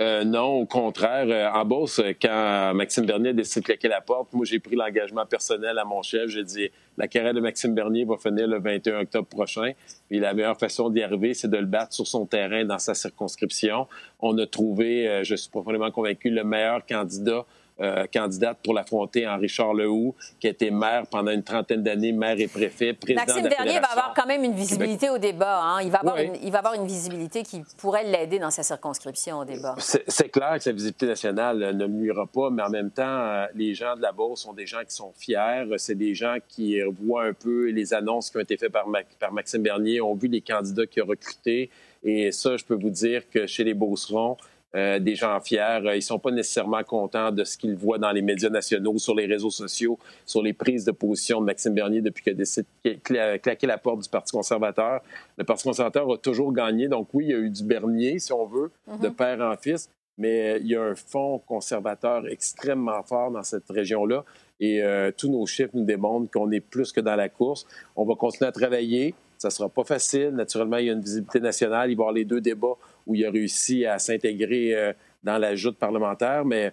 Euh, 0.00 0.22
non, 0.22 0.60
au 0.60 0.66
contraire. 0.66 1.52
en 1.54 1.64
Beauce, 1.64 2.00
quand 2.22 2.72
Maxime 2.72 3.04
Bernier 3.04 3.30
a 3.30 3.32
décidé 3.32 3.62
de 3.62 3.66
claquer 3.66 3.88
la 3.88 4.00
porte, 4.00 4.32
moi, 4.32 4.44
j'ai 4.44 4.60
pris 4.60 4.76
l'engagement 4.76 5.26
personnel 5.26 5.76
à 5.76 5.84
mon 5.84 6.02
chef. 6.02 6.28
J'ai 6.28 6.44
dit, 6.44 6.70
la 6.96 7.08
carrière 7.08 7.34
de 7.34 7.40
Maxime 7.40 7.74
Bernier 7.74 8.04
va 8.04 8.16
finir 8.16 8.46
le 8.46 8.60
21 8.60 9.00
octobre 9.00 9.26
prochain. 9.26 9.72
Puis 10.08 10.20
la 10.20 10.34
meilleure 10.34 10.56
façon 10.56 10.88
d'y 10.88 11.02
arriver, 11.02 11.34
c'est 11.34 11.50
de 11.50 11.56
le 11.56 11.66
battre 11.66 11.94
sur 11.94 12.06
son 12.06 12.26
terrain 12.26 12.64
dans 12.64 12.78
sa 12.78 12.94
circonscription. 12.94 13.88
On 14.20 14.38
a 14.38 14.46
trouvé, 14.46 15.24
je 15.24 15.34
suis 15.34 15.50
profondément 15.50 15.90
convaincu, 15.90 16.30
le 16.30 16.44
meilleur 16.44 16.86
candidat 16.86 17.44
euh, 17.80 18.06
candidate 18.12 18.58
pour 18.64 18.74
l'affronter 18.74 19.26
en 19.28 19.38
Richard 19.38 19.74
Lehoux, 19.74 20.14
qui 20.40 20.46
a 20.46 20.50
été 20.50 20.70
maire 20.70 21.04
pendant 21.10 21.30
une 21.30 21.42
trentaine 21.42 21.82
d'années, 21.82 22.12
maire 22.12 22.38
et 22.38 22.48
préfet, 22.48 22.92
président 22.92 23.20
Maxime 23.26 23.44
de 23.44 23.48
la 23.48 23.56
Bernier 23.56 23.80
va 23.80 23.92
avoir 23.92 24.14
quand 24.14 24.26
même 24.26 24.44
une 24.44 24.54
visibilité 24.54 25.10
au 25.10 25.18
débat. 25.18 25.60
Hein. 25.62 25.82
Il, 25.82 25.90
va 25.90 25.98
avoir 25.98 26.16
Oui. 26.16 26.24
une, 26.26 26.36
il 26.42 26.50
va 26.50 26.58
avoir 26.58 26.74
une 26.74 26.86
visibilité 26.86 27.42
qui 27.42 27.62
pourrait 27.76 28.04
l'aider 28.04 28.38
dans 28.38 28.50
sa 28.50 28.62
circonscription 28.62 29.38
au 29.38 29.44
débat. 29.44 29.76
C'est 29.78 30.28
clair 30.28 30.54
que 30.56 30.62
sa 30.62 30.72
visibilité 30.72 31.06
nationale 31.06 31.62
euh, 31.62 31.72
ne 31.72 31.86
nuira 31.86 32.26
pas, 32.26 32.50
mais 32.50 32.62
en 32.62 32.70
même 32.70 32.90
temps, 32.90 33.02
euh, 33.04 33.46
les 33.54 33.74
gens 33.74 33.96
de 33.96 34.02
la 34.02 34.12
Beauce 34.12 34.42
sont 34.42 34.52
des 34.52 34.66
gens 34.66 34.80
qui 34.86 34.94
sont 34.94 35.12
fiers. 35.16 35.64
C'est 35.76 35.94
des 35.94 36.14
gens 36.14 36.36
qui 36.48 36.80
voient 37.00 37.24
un 37.24 37.32
peu 37.32 37.70
les 37.70 37.94
annonces 37.94 38.30
qui 38.30 38.36
ont 38.38 38.40
été 38.40 38.56
faites 38.56 38.72
par 38.72 39.32
Maxime 39.32 39.62
Bernier, 39.62 40.00
ont 40.00 40.14
vu 40.14 40.28
les 40.28 40.40
candidats 40.40 40.86
qu'il 40.86 41.02
a 41.02 41.06
recrutés. 41.06 41.70
Et 42.04 42.32
ça, 42.32 42.56
je 42.56 42.64
peux 42.64 42.74
vous 42.74 42.90
dire 42.90 43.28
que 43.30 43.46
chez 43.46 43.64
les 43.64 43.74
Beaucerons, 43.74 44.36
euh, 44.76 44.98
des 44.98 45.14
gens 45.14 45.40
fiers, 45.40 45.80
euh, 45.84 45.96
ils 45.96 46.02
sont 46.02 46.18
pas 46.18 46.30
nécessairement 46.30 46.82
contents 46.84 47.32
de 47.32 47.44
ce 47.44 47.56
qu'ils 47.56 47.74
voient 47.74 47.98
dans 47.98 48.12
les 48.12 48.22
médias 48.22 48.50
nationaux, 48.50 48.98
sur 48.98 49.14
les 49.14 49.26
réseaux 49.26 49.50
sociaux, 49.50 49.98
sur 50.26 50.42
les 50.42 50.52
prises 50.52 50.84
de 50.84 50.92
position 50.92 51.40
de 51.40 51.46
Maxime 51.46 51.74
Bernier 51.74 52.02
depuis 52.02 52.22
qu'il 52.22 52.32
a 52.32 52.36
décidé 52.36 52.66
de 52.84 52.90
cla- 52.90 53.38
claquer 53.38 53.66
la 53.66 53.78
porte 53.78 54.02
du 54.02 54.08
Parti 54.08 54.32
conservateur. 54.32 55.00
Le 55.38 55.44
Parti 55.44 55.64
conservateur 55.64 56.12
a 56.12 56.18
toujours 56.18 56.52
gagné. 56.52 56.88
Donc 56.88 57.08
oui, 57.14 57.26
il 57.26 57.30
y 57.30 57.34
a 57.34 57.38
eu 57.38 57.50
du 57.50 57.64
Bernier, 57.64 58.18
si 58.18 58.32
on 58.32 58.44
veut, 58.44 58.70
de 59.00 59.08
père 59.08 59.40
en 59.40 59.56
fils, 59.56 59.88
mais 60.18 60.52
euh, 60.52 60.58
il 60.58 60.66
y 60.66 60.76
a 60.76 60.82
un 60.82 60.94
fonds 60.94 61.38
conservateur 61.38 62.26
extrêmement 62.28 63.02
fort 63.02 63.30
dans 63.30 63.42
cette 63.42 63.70
région-là. 63.70 64.24
Et 64.60 64.82
euh, 64.82 65.12
tous 65.16 65.30
nos 65.30 65.46
chiffres 65.46 65.70
nous 65.74 65.84
démontrent 65.84 66.30
qu'on 66.30 66.50
est 66.50 66.60
plus 66.60 66.92
que 66.92 67.00
dans 67.00 67.16
la 67.16 67.28
course. 67.28 67.64
On 67.96 68.04
va 68.04 68.16
continuer 68.16 68.48
à 68.48 68.52
travailler. 68.52 69.14
Ça 69.38 69.50
sera 69.50 69.68
pas 69.68 69.84
facile. 69.84 70.30
Naturellement, 70.30 70.78
il 70.78 70.86
y 70.86 70.90
a 70.90 70.94
une 70.94 71.00
visibilité 71.00 71.38
nationale. 71.38 71.92
Il 71.92 71.96
va 71.96 72.00
y 72.00 72.02
avoir 72.02 72.12
les 72.12 72.24
deux 72.24 72.40
débats 72.40 72.76
où 73.08 73.14
il 73.14 73.26
a 73.26 73.30
réussi 73.30 73.84
à 73.86 73.98
s'intégrer 73.98 74.76
euh, 74.76 74.92
dans 75.24 75.38
la 75.38 75.56
joute 75.56 75.78
parlementaire. 75.78 76.44
Mais 76.44 76.72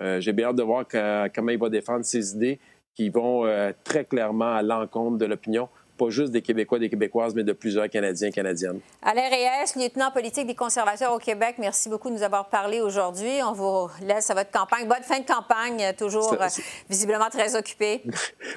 euh, 0.00 0.20
j'ai 0.20 0.32
bien 0.32 0.48
hâte 0.48 0.56
de 0.56 0.62
voir 0.62 0.84
comment 1.34 1.50
il 1.50 1.58
va 1.58 1.70
défendre 1.70 2.04
ses 2.04 2.34
idées 2.34 2.60
qui 2.94 3.08
vont 3.08 3.46
euh, 3.46 3.72
très 3.84 4.04
clairement 4.04 4.54
à 4.54 4.62
l'encontre 4.62 5.18
de 5.18 5.26
l'opinion, 5.26 5.68
pas 5.98 6.08
juste 6.08 6.32
des 6.32 6.42
Québécois, 6.42 6.78
des 6.78 6.88
Québécoises, 6.88 7.34
mais 7.34 7.44
de 7.44 7.52
plusieurs 7.52 7.88
Canadiens 7.88 8.28
et 8.28 8.32
Canadiennes. 8.32 8.80
Alain 9.02 9.28
Reyes, 9.28 9.72
lieutenant 9.76 10.10
politique 10.10 10.46
des 10.46 10.54
conservateurs 10.54 11.12
au 11.12 11.18
Québec, 11.18 11.56
merci 11.58 11.88
beaucoup 11.88 12.08
de 12.08 12.14
nous 12.14 12.22
avoir 12.22 12.48
parlé 12.48 12.80
aujourd'hui. 12.80 13.42
On 13.44 13.52
vous 13.52 13.90
laisse 14.02 14.30
à 14.30 14.34
votre 14.34 14.50
campagne. 14.50 14.88
Bonne 14.88 15.02
fin 15.02 15.20
de 15.20 15.26
campagne, 15.26 15.92
toujours 15.96 16.36
visiblement 16.88 17.28
très 17.30 17.54
occupé. 17.56 18.02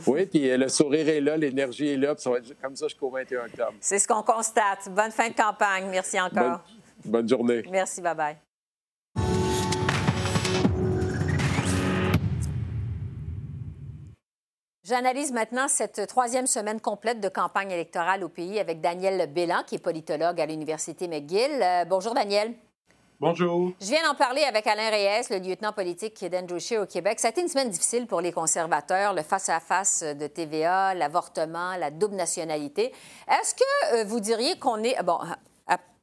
Oui, 0.07 0.25
puis 0.25 0.55
le 0.57 0.67
sourire 0.69 1.07
est 1.09 1.19
là, 1.19 1.35
l'énergie 1.35 1.89
est 1.89 1.97
là, 1.97 2.15
puis 2.15 2.23
ça 2.23 2.29
va 2.29 2.37
être 2.37 2.59
comme 2.61 2.75
ça 2.75 2.87
jusqu'au 2.87 3.09
21 3.09 3.45
octobre. 3.45 3.73
C'est 3.79 3.99
ce 3.99 4.07
qu'on 4.07 4.23
constate. 4.23 4.89
Bonne 4.89 5.11
fin 5.11 5.29
de 5.29 5.33
campagne. 5.33 5.87
Merci 5.89 6.19
encore. 6.19 6.31
Bonne, 6.33 6.78
bonne 7.05 7.27
journée. 7.27 7.63
Merci, 7.69 8.01
bye-bye. 8.01 8.35
J'analyse 14.89 15.31
maintenant 15.31 15.67
cette 15.67 16.07
troisième 16.07 16.47
semaine 16.47 16.81
complète 16.81 17.19
de 17.19 17.29
campagne 17.29 17.69
électorale 17.69 18.23
au 18.23 18.27
pays 18.27 18.59
avec 18.59 18.81
Daniel 18.81 19.31
Bélan, 19.31 19.61
qui 19.67 19.75
est 19.75 19.83
politologue 19.83 20.41
à 20.41 20.47
l'Université 20.47 21.07
McGill. 21.07 21.61
Euh, 21.61 21.85
bonjour, 21.85 22.15
Daniel. 22.15 22.55
Bonjour. 23.19 23.71
Je 23.79 23.85
viens 23.85 24.01
d'en 24.03 24.15
parler 24.15 24.41
avec 24.43 24.65
Alain 24.65 24.89
Reyes, 24.89 25.27
le 25.29 25.37
lieutenant 25.37 25.73
politique 25.73 26.25
d'Andrew 26.25 26.57
Scheer 26.57 26.81
au 26.81 26.87
Québec. 26.87 27.19
Ça 27.19 27.27
a 27.27 27.31
été 27.31 27.41
une 27.41 27.49
semaine 27.49 27.69
difficile 27.69 28.07
pour 28.07 28.19
les 28.19 28.31
conservateurs, 28.31 29.13
le 29.13 29.21
face-à-face 29.21 30.01
de 30.01 30.25
TVA, 30.25 30.95
l'avortement, 30.95 31.75
la 31.77 31.91
double 31.91 32.15
nationalité. 32.15 32.91
Est-ce 33.27 33.53
que 33.53 33.95
euh, 33.95 34.05
vous 34.05 34.19
diriez 34.19 34.57
qu'on 34.57 34.81
est, 34.81 34.99
bon, 35.03 35.19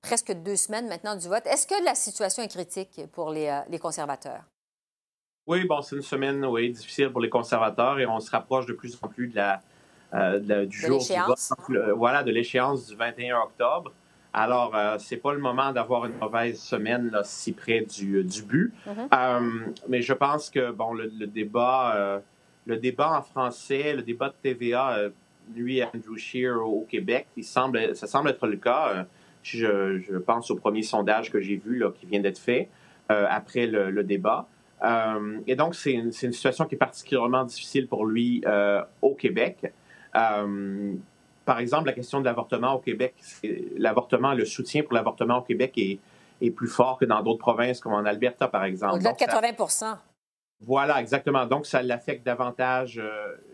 presque 0.06 0.32
deux 0.32 0.56
semaines 0.56 0.88
maintenant 0.88 1.16
du 1.16 1.28
vote, 1.28 1.44
est-ce 1.46 1.66
que 1.66 1.84
la 1.84 1.94
situation 1.94 2.42
est 2.42 2.48
critique 2.48 3.00
pour 3.12 3.30
les, 3.30 3.48
euh, 3.48 3.60
les 3.68 3.78
conservateurs? 3.78 4.42
Oui, 5.46 5.64
bon, 5.64 5.82
c'est 5.82 5.96
une 5.96 6.02
semaine 6.02 6.44
oui, 6.46 6.70
difficile 6.70 7.10
pour 7.10 7.20
les 7.20 7.28
conservateurs 7.28 7.98
et 7.98 8.06
on 8.06 8.20
se 8.20 8.30
rapproche 8.30 8.66
de 8.66 8.72
plus 8.72 8.96
en 9.02 9.08
plus 9.08 9.28
de 9.28 9.36
la, 9.36 9.60
euh, 10.14 10.38
de 10.38 10.64
du 10.64 10.80
De 10.82 10.86
jour 10.86 11.04
du 11.04 11.12
vote. 11.26 11.92
voilà, 11.96 12.22
de 12.22 12.30
l'échéance 12.30 12.86
du 12.86 12.94
21 12.96 13.38
octobre. 13.40 13.92
Alors, 14.32 14.76
euh, 14.76 14.96
c'est 14.98 15.16
pas 15.16 15.32
le 15.32 15.38
moment 15.40 15.72
d'avoir 15.72 16.04
une 16.06 16.16
mauvaise 16.18 16.60
semaine 16.60 17.10
là, 17.10 17.22
si 17.24 17.52
près 17.52 17.80
du, 17.80 18.22
du 18.22 18.42
but. 18.42 18.74
Mhm. 18.86 19.08
Euh, 19.12 19.50
mais 19.88 20.02
je 20.02 20.12
pense 20.12 20.50
que 20.50 20.70
bon, 20.70 20.92
le, 20.94 21.10
le 21.18 21.26
débat, 21.26 21.96
euh, 21.96 22.18
le 22.66 22.76
débat 22.76 23.18
en 23.18 23.22
français, 23.22 23.94
le 23.94 24.02
débat 24.02 24.28
de 24.28 24.34
TVA 24.42 24.96
euh, 24.98 25.10
nuit 25.54 25.80
à 25.80 25.90
Andrew 25.94 26.16
Scheer 26.16 26.56
au, 26.56 26.82
au 26.82 26.86
Québec. 26.88 27.26
Il 27.36 27.44
semble, 27.44 27.96
ça 27.96 28.06
semble 28.06 28.30
être 28.30 28.46
le 28.46 28.56
cas. 28.56 29.06
Je, 29.46 29.98
je 29.98 30.16
pense 30.16 30.50
au 30.50 30.56
premier 30.56 30.82
sondage 30.82 31.30
que 31.30 31.40
j'ai 31.40 31.56
vu 31.56 31.78
là, 31.78 31.92
qui 31.92 32.06
vient 32.06 32.20
d'être 32.20 32.38
fait 32.38 32.68
euh, 33.12 33.26
après 33.30 33.66
le, 33.66 33.90
le 33.90 34.02
débat. 34.02 34.48
Euh, 34.82 35.38
et 35.46 35.54
donc, 35.54 35.76
c'est 35.76 35.92
une, 35.92 36.10
situation 36.10 36.64
qui 36.64 36.74
est 36.74 36.78
particulièrement 36.78 37.44
difficile 37.44 37.86
pour 37.86 38.06
lui 38.06 38.42
euh, 38.46 38.82
au 39.02 39.14
Québec. 39.14 39.72
Par 40.12 41.60
exemple, 41.60 41.86
la 41.86 41.92
question 41.92 42.18
de 42.18 42.24
l'avortement 42.24 42.74
au 42.74 42.80
Québec, 42.80 43.14
l'avortement, 43.76 44.34
le 44.34 44.44
soutien 44.44 44.82
pour 44.82 44.94
l'avortement 44.94 45.38
au 45.38 45.42
Québec 45.42 45.74
est, 45.76 46.00
est 46.40 46.50
plus 46.50 46.66
fort 46.66 46.98
que 46.98 47.04
dans 47.04 47.22
d'autres 47.22 47.38
provinces, 47.38 47.78
comme 47.78 47.92
en 47.92 48.04
Alberta, 48.04 48.48
par 48.48 48.64
exemple. 48.64 48.94
Au-delà 48.94 49.12
de 49.12 49.18
Donc, 49.18 49.30
ça- 49.30 49.40
80 49.40 50.00
voilà, 50.62 51.00
exactement. 51.00 51.46
Donc, 51.46 51.66
ça 51.66 51.82
l'affecte 51.82 52.24
davantage, 52.26 53.00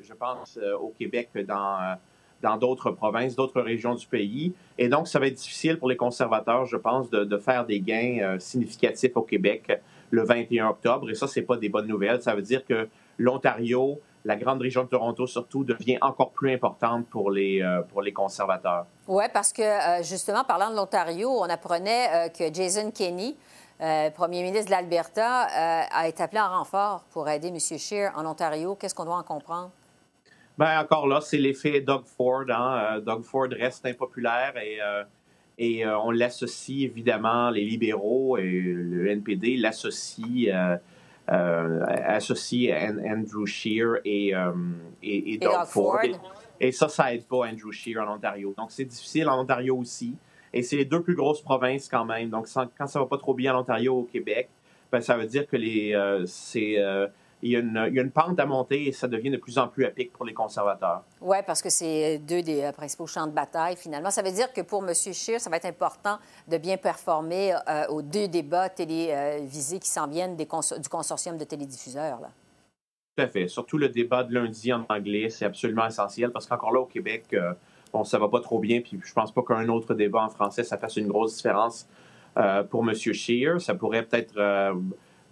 je 0.01 0.15
pense, 0.15 0.59
au 0.81 0.95
Québec 0.97 1.31
que 1.35 1.41
dans, 1.41 1.97
dans 2.43 2.57
d'autres 2.57 2.91
provinces, 2.91 3.37
d'autres 3.37 3.61
régions 3.61 3.95
du 3.95 4.07
pays. 4.07 4.53
Et 4.77 4.89
donc, 4.89 5.09
ça 5.09 5.19
va 5.19 5.29
être 5.29 5.35
difficile 5.35 5.79
pour 5.79 5.89
les 5.89 5.97
conservateurs, 5.97 6.67
je 6.67 6.77
pense, 6.77 7.09
de, 7.11 7.39
faire 7.39 7.65
des 7.65 7.81
gains 7.81 8.19
euh, 8.21 8.39
significatifs 8.39 9.17
au 9.17 9.23
Québec 9.23 9.81
le 10.11 10.25
21 10.25 10.69
octobre. 10.69 11.09
Et 11.11 11.15
ça, 11.15 11.27
c'est 11.27 11.43
pas 11.43 11.57
des 11.57 11.69
bonnes 11.69 11.87
nouvelles. 11.87 12.21
Ça 12.21 12.35
veut 12.35 12.43
dire 12.43 12.65
que 12.65 12.89
l'Ontario, 13.19 14.01
la 14.25 14.37
grande 14.37 14.61
région 14.61 14.85
de 14.85 14.89
Toronto 14.89 15.27
surtout, 15.27 15.65
devient 15.65 15.99
encore 16.01 16.31
plus 16.31 16.53
importante 16.53 17.07
pour 17.09 17.31
les, 17.31 17.63
euh, 17.63 17.83
pour 17.83 18.03
les 18.03 18.13
conservateurs. 18.13 18.87
Oui, 19.09 19.25
parce 19.33 19.53
que 19.53 19.63
euh, 19.63 20.03
justement, 20.03 20.45
parlant 20.45 20.71
de 20.71 20.77
l'Ontario, 20.77 21.31
on 21.31 21.49
apprenait 21.49 22.31
que 22.37 22.53
Jason 22.53 22.91
Kenney, 22.91 23.35
premier 24.15 24.43
ministre 24.43 24.67
de 24.67 24.71
l'Alberta, 24.73 25.49
a 25.91 26.07
été 26.07 26.23
appelé 26.23 26.41
en 26.41 26.51
renfort 26.59 27.05
pour 27.11 27.29
aider 27.29 27.49
M. 27.49 27.59
Scheer 27.59 28.13
en 28.17 28.27
Ontario. 28.27 28.77
Qu'est-ce 28.77 28.95
qu'on 28.95 29.05
doit 29.05 29.17
en 29.17 29.25
comprendre? 29.25 29.71
Ben, 30.59 30.79
encore 30.81 31.07
là, 31.07 31.21
c'est 31.21 31.39
l'effet 31.39 31.81
Doug 31.81 32.03
Ford. 32.05 32.45
Hein? 32.49 32.97
Euh, 32.97 33.01
Doug 33.01 33.23
Ford 33.23 33.49
reste 33.51 33.87
impopulaire 33.87 34.55
et, 34.63 34.79
euh, 34.83 35.03
et 35.59 35.85
euh, 35.87 35.99
on 35.99 36.11
l'associe 36.11 36.83
évidemment, 36.85 37.51
les 37.51 37.65
libéraux 37.65 38.37
et 38.39 38.51
le 38.51 39.09
NPD 39.09 39.57
l'associent, 39.57 40.77
euh, 41.31 41.81
associent 42.07 42.75
An- 42.77 42.99
Andrew 43.05 43.47
Scheer 43.47 43.97
et, 44.05 44.29
et, 45.03 45.33
et 45.35 45.39
Doug, 45.39 45.53
Ford. 45.67 45.99
Et, 46.61 46.71
ça, 46.73 46.89
ça 46.89 47.13
aide 47.15 47.25
pas 47.27 47.47
Andrew 47.49 47.73
Scheer 47.73 47.99
en 47.99 48.15
Ontario. 48.15 48.55
Donc, 48.57 48.71
c'est 48.71 48.85
difficile 48.85 49.29
en 49.29 49.41
Ontario 49.41 49.77
aussi. 49.77 50.15
Et 50.53 50.63
c'est 50.63 50.77
les 50.77 50.85
deux 50.85 51.03
plus 51.03 51.15
grosses 51.15 51.41
provinces 51.41 51.89
quand 51.89 52.05
même. 52.05 52.29
Donc, 52.29 52.47
sans- 52.47 52.69
quand 52.79 52.87
ça 52.87 52.99
va 53.01 53.07
pas 53.07 53.17
trop 53.19 53.35
bien 53.35 53.55
en 53.57 53.61
Ontario 53.63 53.95
ou 53.95 53.99
au 54.01 54.05
Québec, 54.05 54.49
ben, 54.93 55.01
ça 55.01 55.17
veut 55.17 55.27
dire 55.27 55.47
que 55.49 55.57
les, 55.57 55.97
c'est, 56.27 56.77
il, 57.43 57.51
y 57.51 57.57
a 57.57 57.59
une, 57.59 57.85
il 57.89 57.95
y 57.95 57.99
a 57.99 58.03
une 58.03 58.11
pente 58.11 58.39
à 58.39 58.47
monter 58.47 58.89
et 58.89 58.93
ça 58.93 59.09
devient 59.09 59.31
de 59.31 59.37
plus 59.37 59.59
en 59.59 59.69
plus 59.69 59.85
à 59.85 59.91
pic 59.91 60.13
pour 60.13 60.25
les 60.25 60.33
conservateurs. 60.33 61.03
Oui, 61.21 61.39
parce 61.47 61.61
que 61.61 61.71
c'est 61.71 62.19
deux 62.19 62.43
des 62.43 62.63
euh, 62.63 62.73
principaux 62.73 63.07
champs 63.07 63.27
de 63.27 63.33
bataille, 63.33 63.77
finalement. 63.77 64.11
Ça 64.11 64.23
veut 64.23 64.31
dire 64.31 64.53
que 64.53 64.61
pour 64.61 64.85
M. 64.85 64.95
Scheer, 64.95 65.41
ça 65.41 65.51
va 65.51 65.57
être 65.57 65.67
important 65.67 66.19
de 66.49 66.57
bien 66.57 66.77
performer 66.77 67.55
euh, 67.69 67.87
aux 67.89 68.03
deux 68.03 68.29
débats 68.29 68.69
télévisés 68.69 69.79
qui 69.79 69.89
s'en 69.89 70.07
viennent 70.07 70.37
des 70.37 70.47
cons- 70.47 70.61
du 70.79 70.89
consortium 70.89 71.37
de 71.37 71.45
télédiffuseurs. 71.45 72.21
Là. 72.21 72.29
Tout 73.17 73.25
à 73.25 73.29
fait. 73.29 73.49
Surtout 73.49 73.77
le 73.77 73.89
débat 73.89 74.25
de 74.25 74.33
lundi 74.33 74.73
en 74.73 74.87
anglais, 74.89 75.29
c'est 75.29 75.45
absolument 75.45 75.87
essentiel 75.87 76.31
parce 76.31 76.47
qu'encore 76.47 76.73
là, 76.73 76.81
au 76.81 76.87
Québec, 76.87 77.27
euh, 77.35 77.53
bon, 77.93 78.05
ça 78.05 78.19
va 78.19 78.29
pas 78.29 78.41
trop 78.41 78.59
bien. 78.59 78.81
Puis 78.81 78.99
je 79.05 79.13
pense 79.13 79.33
pas 79.33 79.43
qu'un 79.43 79.69
autre 79.69 79.93
débat 79.95 80.23
en 80.23 80.31
français, 80.31 80.65
ça 80.65 80.79
fasse 80.79 80.97
une 80.97 81.09
grosse 81.09 81.37
différence 81.37 81.87
euh, 82.39 82.63
pour 82.63 82.89
M. 82.89 82.95
Scheer. 82.95 83.61
Ça 83.61 83.75
pourrait 83.75 84.05
peut-être 84.05 84.35
euh, 84.39 84.75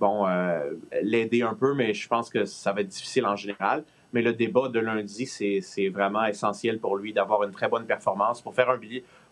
bon, 0.01 0.27
euh, 0.27 0.73
l'aider 1.03 1.43
un 1.43 1.55
peu, 1.55 1.75
mais 1.75 1.93
je 1.93 2.09
pense 2.09 2.31
que 2.31 2.47
ça 2.47 2.73
va 2.73 2.81
être 2.81 2.89
difficile 2.89 3.27
en 3.27 3.37
général. 3.37 3.85
Mais 4.13 4.23
le 4.23 4.33
débat 4.33 4.69
de 4.69 4.81
lundi, 4.81 5.27
c'est 5.27 5.89
vraiment 5.89 6.25
essentiel 6.25 6.81
pour 6.81 6.97
lui 6.97 7.13
d'avoir 7.13 7.45
une 7.45 7.53
très 7.53 7.69
bonne 7.69 7.85
performance 7.85 8.41
pour 8.41 8.55
faire, 8.55 8.71
un 8.71 8.81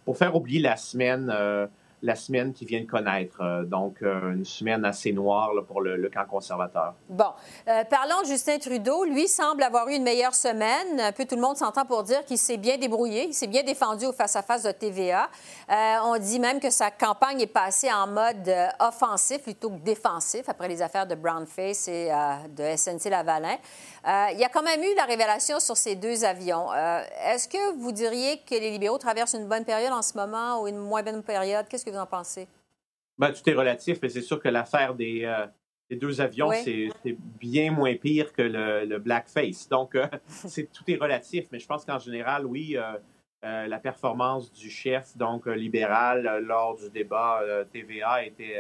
pour 0.04 0.16
faire 0.16 0.36
oublier 0.36 0.60
la 0.60 0.76
semaine, 0.76 1.32
euh, 1.34 1.66
la 2.02 2.14
semaine 2.14 2.52
qu'il 2.52 2.68
vient 2.68 2.80
de 2.80 2.86
connaître. 2.86 3.40
Euh, 3.40 3.64
donc, 3.64 4.02
euh, 4.02 4.32
une 4.34 4.44
semaine 4.44 4.84
assez 4.84 5.12
noire 5.12 5.50
pour 5.66 5.80
le, 5.80 6.08
camp 6.08 6.26
conservateur. 6.26 6.94
Bon, 7.08 7.32
Euh, 7.66 7.84
parlons 7.84 8.22
de 8.22 8.26
Justin 8.26 8.58
Trudeau. 8.58 9.04
Lui 9.04 9.28
semble 9.28 9.62
avoir 9.62 9.88
eu 9.88 9.94
une 9.94 10.02
meilleure 10.02 10.34
semaine. 10.34 11.00
Un 11.00 11.12
peu 11.12 11.24
tout 11.24 11.34
le 11.34 11.42
monde 11.42 11.56
s'entend 11.56 11.84
pour 11.84 12.02
dire 12.02 12.24
qu'il 12.24 12.38
s'est 12.38 12.56
bien 12.56 12.78
débrouillé, 12.78 13.26
il 13.26 13.34
s'est 13.34 13.46
bien 13.46 13.62
défendu 13.62 14.06
au 14.06 14.12
face-à-face 14.12 14.62
de 14.62 14.70
TVA. 14.72 15.28
On 16.04 16.16
dit 16.18 16.40
même 16.40 16.60
que 16.60 16.70
sa 16.70 16.90
campagne 16.90 17.40
est 17.40 17.46
passée 17.46 17.92
en 17.92 18.06
mode 18.06 18.50
offensif 18.80 19.42
plutôt 19.42 19.70
que 19.70 19.80
défensif 19.80 20.48
après 20.48 20.68
les 20.68 20.80
affaires 20.80 21.06
de 21.06 21.14
Brownface 21.14 21.88
et 21.88 22.10
de 22.56 22.62
SNC-Lavalin. 22.62 23.56
Euh, 24.08 24.28
il 24.32 24.38
y 24.38 24.44
a 24.44 24.48
quand 24.48 24.62
même 24.62 24.80
eu 24.82 24.94
la 24.96 25.04
révélation 25.04 25.60
sur 25.60 25.76
ces 25.76 25.94
deux 25.94 26.24
avions. 26.24 26.72
Euh, 26.72 27.02
Est-ce 27.26 27.46
que 27.46 27.76
vous 27.76 27.92
diriez 27.92 28.38
que 28.38 28.54
les 28.54 28.70
libéraux 28.70 28.96
traversent 28.96 29.34
une 29.34 29.46
bonne 29.46 29.66
période 29.66 29.92
en 29.92 30.00
ce 30.00 30.16
moment 30.16 30.62
ou 30.62 30.68
une 30.68 30.78
moins 30.78 31.02
bonne 31.02 31.22
période? 31.22 31.66
Qu'est-ce 31.68 31.84
que 31.84 31.90
vous 31.90 31.98
en 31.98 32.06
pensez? 32.06 32.48
Ben, 33.18 33.32
tout 33.32 33.48
est 33.50 33.54
relatif, 33.54 33.98
mais 34.00 34.08
c'est 34.08 34.22
sûr 34.22 34.40
que 34.40 34.48
l'affaire 34.48 34.94
des, 34.94 35.24
euh, 35.24 35.46
les 35.90 35.96
deux 35.96 36.22
avions, 36.22 36.50
c'est 36.52 36.88
bien 37.38 37.70
moins 37.70 37.94
pire 37.96 38.32
que 38.32 38.40
le, 38.40 38.98
blackface. 38.98 39.68
Donc, 39.68 39.94
c'est 40.26 40.72
tout 40.72 40.84
est 40.88 40.96
relatif, 40.96 41.46
mais 41.52 41.58
je 41.58 41.66
pense 41.66 41.84
qu'en 41.84 41.98
général, 41.98 42.46
oui, 42.46 42.78
la 43.42 43.78
performance 43.78 44.50
du 44.52 44.70
chef, 44.70 45.16
donc 45.18 45.46
libéral, 45.46 46.42
lors 46.46 46.76
du 46.76 46.88
débat 46.90 47.42
TVA 47.72 48.24
était, 48.24 48.56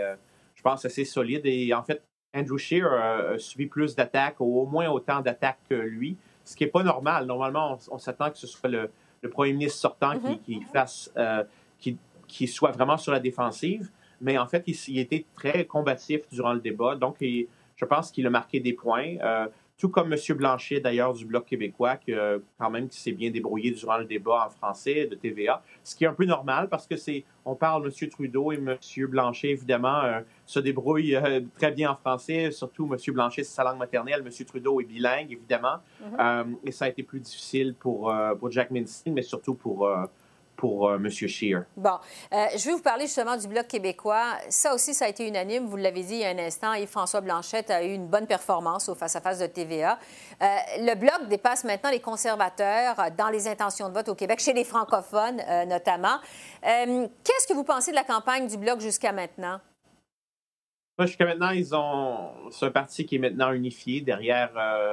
je 0.54 0.62
pense, 0.62 0.84
assez 0.84 1.04
solide. 1.04 1.42
Et 1.44 1.72
en 1.72 1.82
fait, 1.82 2.02
Andrew 2.34 2.58
Scheer 2.58 2.86
a, 2.86 3.38
subi 3.38 3.66
plus 3.66 3.94
d'attaques, 3.94 4.40
ou 4.40 4.60
au 4.60 4.66
moins 4.66 4.88
autant 4.88 5.20
d'attaques 5.20 5.60
que 5.68 5.74
lui, 5.74 6.16
ce 6.44 6.56
qui 6.56 6.64
n'est 6.64 6.70
pas 6.70 6.82
normal. 6.82 7.26
Normalement, 7.26 7.78
on, 7.90 7.98
s'attend 7.98 8.30
que 8.30 8.38
ce 8.38 8.46
soit 8.46 8.70
le, 8.70 8.90
premier 9.30 9.52
ministre 9.52 9.80
sortant 9.80 10.18
qui, 10.18 10.58
mm-hmm. 10.58 10.66
fasse, 10.66 11.10
euh, 11.16 11.44
qui, 11.78 12.46
soit 12.46 12.70
vraiment 12.70 12.96
sur 12.96 13.12
la 13.12 13.20
défensive. 13.20 13.90
Mais 14.20 14.36
en 14.36 14.46
fait, 14.46 14.64
il, 14.66 14.76
il 14.88 14.98
était 14.98 15.24
très 15.34 15.64
combatif 15.64 16.28
durant 16.30 16.52
le 16.52 16.60
débat. 16.60 16.96
Donc, 16.96 17.16
je 17.20 17.84
pense 17.84 18.10
qu'il 18.10 18.26
a 18.26 18.30
marqué 18.30 18.60
des 18.60 18.72
points. 18.72 19.16
Euh, 19.22 19.46
tout 19.78 19.88
comme 19.88 20.12
M. 20.12 20.36
Blanchet, 20.36 20.80
d'ailleurs, 20.80 21.12
du 21.12 21.24
Bloc 21.24 21.46
québécois, 21.46 21.96
qui, 21.96 22.12
quand 22.58 22.70
même, 22.70 22.88
qui 22.88 22.98
s'est 23.00 23.12
bien 23.12 23.30
débrouillé 23.30 23.70
durant 23.70 23.96
le 23.98 24.04
débat 24.04 24.46
en 24.46 24.50
français 24.50 25.06
de 25.06 25.14
TVA, 25.14 25.62
ce 25.84 25.94
qui 25.94 26.04
est 26.04 26.08
un 26.08 26.12
peu 26.12 26.24
normal 26.24 26.68
parce 26.68 26.86
que 26.86 26.96
c'est, 26.96 27.24
on 27.44 27.54
parle 27.54 27.86
M. 27.86 28.08
Trudeau 28.08 28.52
et 28.52 28.56
M. 28.56 28.76
Blanchet, 29.06 29.48
évidemment, 29.48 30.02
euh, 30.02 30.20
se 30.46 30.60
débrouillent 30.60 31.16
euh, 31.16 31.40
très 31.56 31.70
bien 31.70 31.90
en 31.90 31.96
français, 31.96 32.50
surtout 32.50 32.88
M. 32.92 33.14
Blanchet, 33.14 33.42
c'est 33.42 33.54
sa 33.54 33.64
langue 33.64 33.78
maternelle, 33.78 34.22
M. 34.24 34.46
Trudeau 34.46 34.80
est 34.80 34.84
bilingue, 34.84 35.32
évidemment, 35.32 35.76
mm-hmm. 36.02 36.16
euh, 36.20 36.54
et 36.64 36.72
ça 36.72 36.86
a 36.86 36.88
été 36.88 37.02
plus 37.02 37.20
difficile 37.20 37.74
pour, 37.78 38.12
pour 38.38 38.50
Jack 38.50 38.70
Minsky, 38.70 39.10
mais 39.10 39.22
surtout 39.22 39.54
pour 39.54 39.88
pour 40.58 40.88
euh, 40.88 40.96
M. 40.96 41.08
Scheer. 41.08 41.64
Bon, 41.76 41.98
euh, 42.32 42.44
je 42.56 42.64
vais 42.66 42.72
vous 42.72 42.82
parler 42.82 43.06
justement 43.06 43.36
du 43.36 43.46
Bloc 43.46 43.68
québécois. 43.68 44.34
Ça 44.50 44.74
aussi, 44.74 44.92
ça 44.92 45.06
a 45.06 45.08
été 45.08 45.26
unanime. 45.26 45.66
Vous 45.66 45.76
l'avez 45.76 46.02
dit 46.02 46.14
il 46.14 46.20
y 46.20 46.24
a 46.24 46.30
un 46.30 46.38
instant, 46.38 46.74
Yves-François 46.74 47.20
Blanchette 47.22 47.70
a 47.70 47.84
eu 47.84 47.94
une 47.94 48.08
bonne 48.08 48.26
performance 48.26 48.88
au 48.88 48.96
face-à-face 48.96 49.38
de 49.38 49.46
TVA. 49.46 49.98
Euh, 50.42 50.46
le 50.80 50.94
Bloc 50.96 51.28
dépasse 51.28 51.64
maintenant 51.64 51.90
les 51.90 52.00
conservateurs 52.00 52.96
dans 53.16 53.28
les 53.28 53.46
intentions 53.46 53.88
de 53.88 53.94
vote 53.94 54.08
au 54.08 54.16
Québec, 54.16 54.40
chez 54.40 54.52
les 54.52 54.64
francophones 54.64 55.40
notamment. 55.68 56.18
Qu'est-ce 56.62 57.46
que 57.46 57.54
vous 57.54 57.62
pensez 57.62 57.92
de 57.92 57.96
la 57.96 58.02
campagne 58.02 58.48
du 58.48 58.56
Bloc 58.56 58.80
jusqu'à 58.80 59.12
maintenant? 59.12 59.60
Jusqu'à 60.98 61.26
maintenant, 61.26 61.50
ils 61.50 61.76
ont. 61.76 62.30
C'est 62.50 62.66
un 62.66 62.70
parti 62.72 63.06
qui 63.06 63.16
est 63.16 63.18
maintenant 63.20 63.52
unifié 63.52 64.00
derrière 64.00 64.50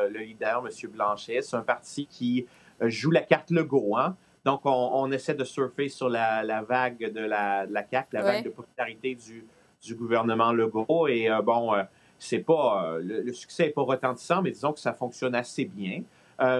le 0.09 0.19
leader, 0.19 0.63
M. 0.63 0.91
Blanchet. 0.91 1.41
C'est 1.41 1.55
un 1.55 1.61
parti 1.61 2.05
qui 2.05 2.45
joue 2.81 3.09
la 3.09 3.21
carte 3.21 3.49
Legault. 3.49 3.97
Hein? 3.97 4.15
Donc, 4.45 4.61
on, 4.65 5.11
essaie 5.11 5.33
de 5.33 5.43
surfer 5.43 5.89
sur 5.89 6.07
la, 6.07 6.61
vague 6.61 7.11
de 7.11 7.19
la, 7.19 7.65
de 7.65 7.73
la 7.73 7.83
CAQ, 7.89 8.09
la 8.11 8.21
vague 8.21 8.45
de 8.45 8.49
popularité 8.49 9.15
du, 9.15 9.43
du 9.81 9.95
gouvernement 9.95 10.53
Legault. 10.53 11.07
Et 11.07 11.29
euh, 11.29 11.41
bon, 11.41 11.73
euh, 11.73 11.83
c'est 12.19 12.39
pas 12.39 12.93
euh, 12.93 13.01
le, 13.01 13.33
succès 13.33 13.65
n'est 13.65 13.71
pas 13.71 13.81
retentissant, 13.81 14.43
mais 14.43 14.51
disons 14.51 14.71
que 14.71 14.79
ça 14.79 14.93
fonctionne 14.93 15.33
assez 15.33 15.65
bien. 15.65 16.03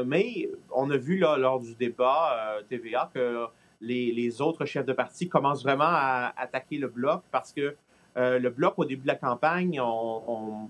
mais 0.06 0.50
on 0.72 0.90
a 0.90 0.98
vu 0.98 1.20
là, 1.20 1.38
lors 1.38 1.60
du 1.60 1.76
débat 1.76 2.58
TVA 2.70 3.12
que 3.14 3.46
les, 3.82 4.12
les, 4.12 4.42
autres 4.42 4.66
chefs 4.66 4.86
de 4.86 4.94
parti 4.94 5.30
commencent 5.30 5.64
vraiment 5.64 5.84
à 5.86 6.34
attaquer 6.38 6.78
le 6.78 6.88
bloc 6.88 7.22
parce 7.32 7.54
que 7.54 7.76
le 8.16 8.50
bloc, 8.50 8.74
au 8.78 8.86
début 8.86 9.04
de 9.04 9.08
la 9.08 9.16
campagne, 9.16 9.80
on 9.80 10.70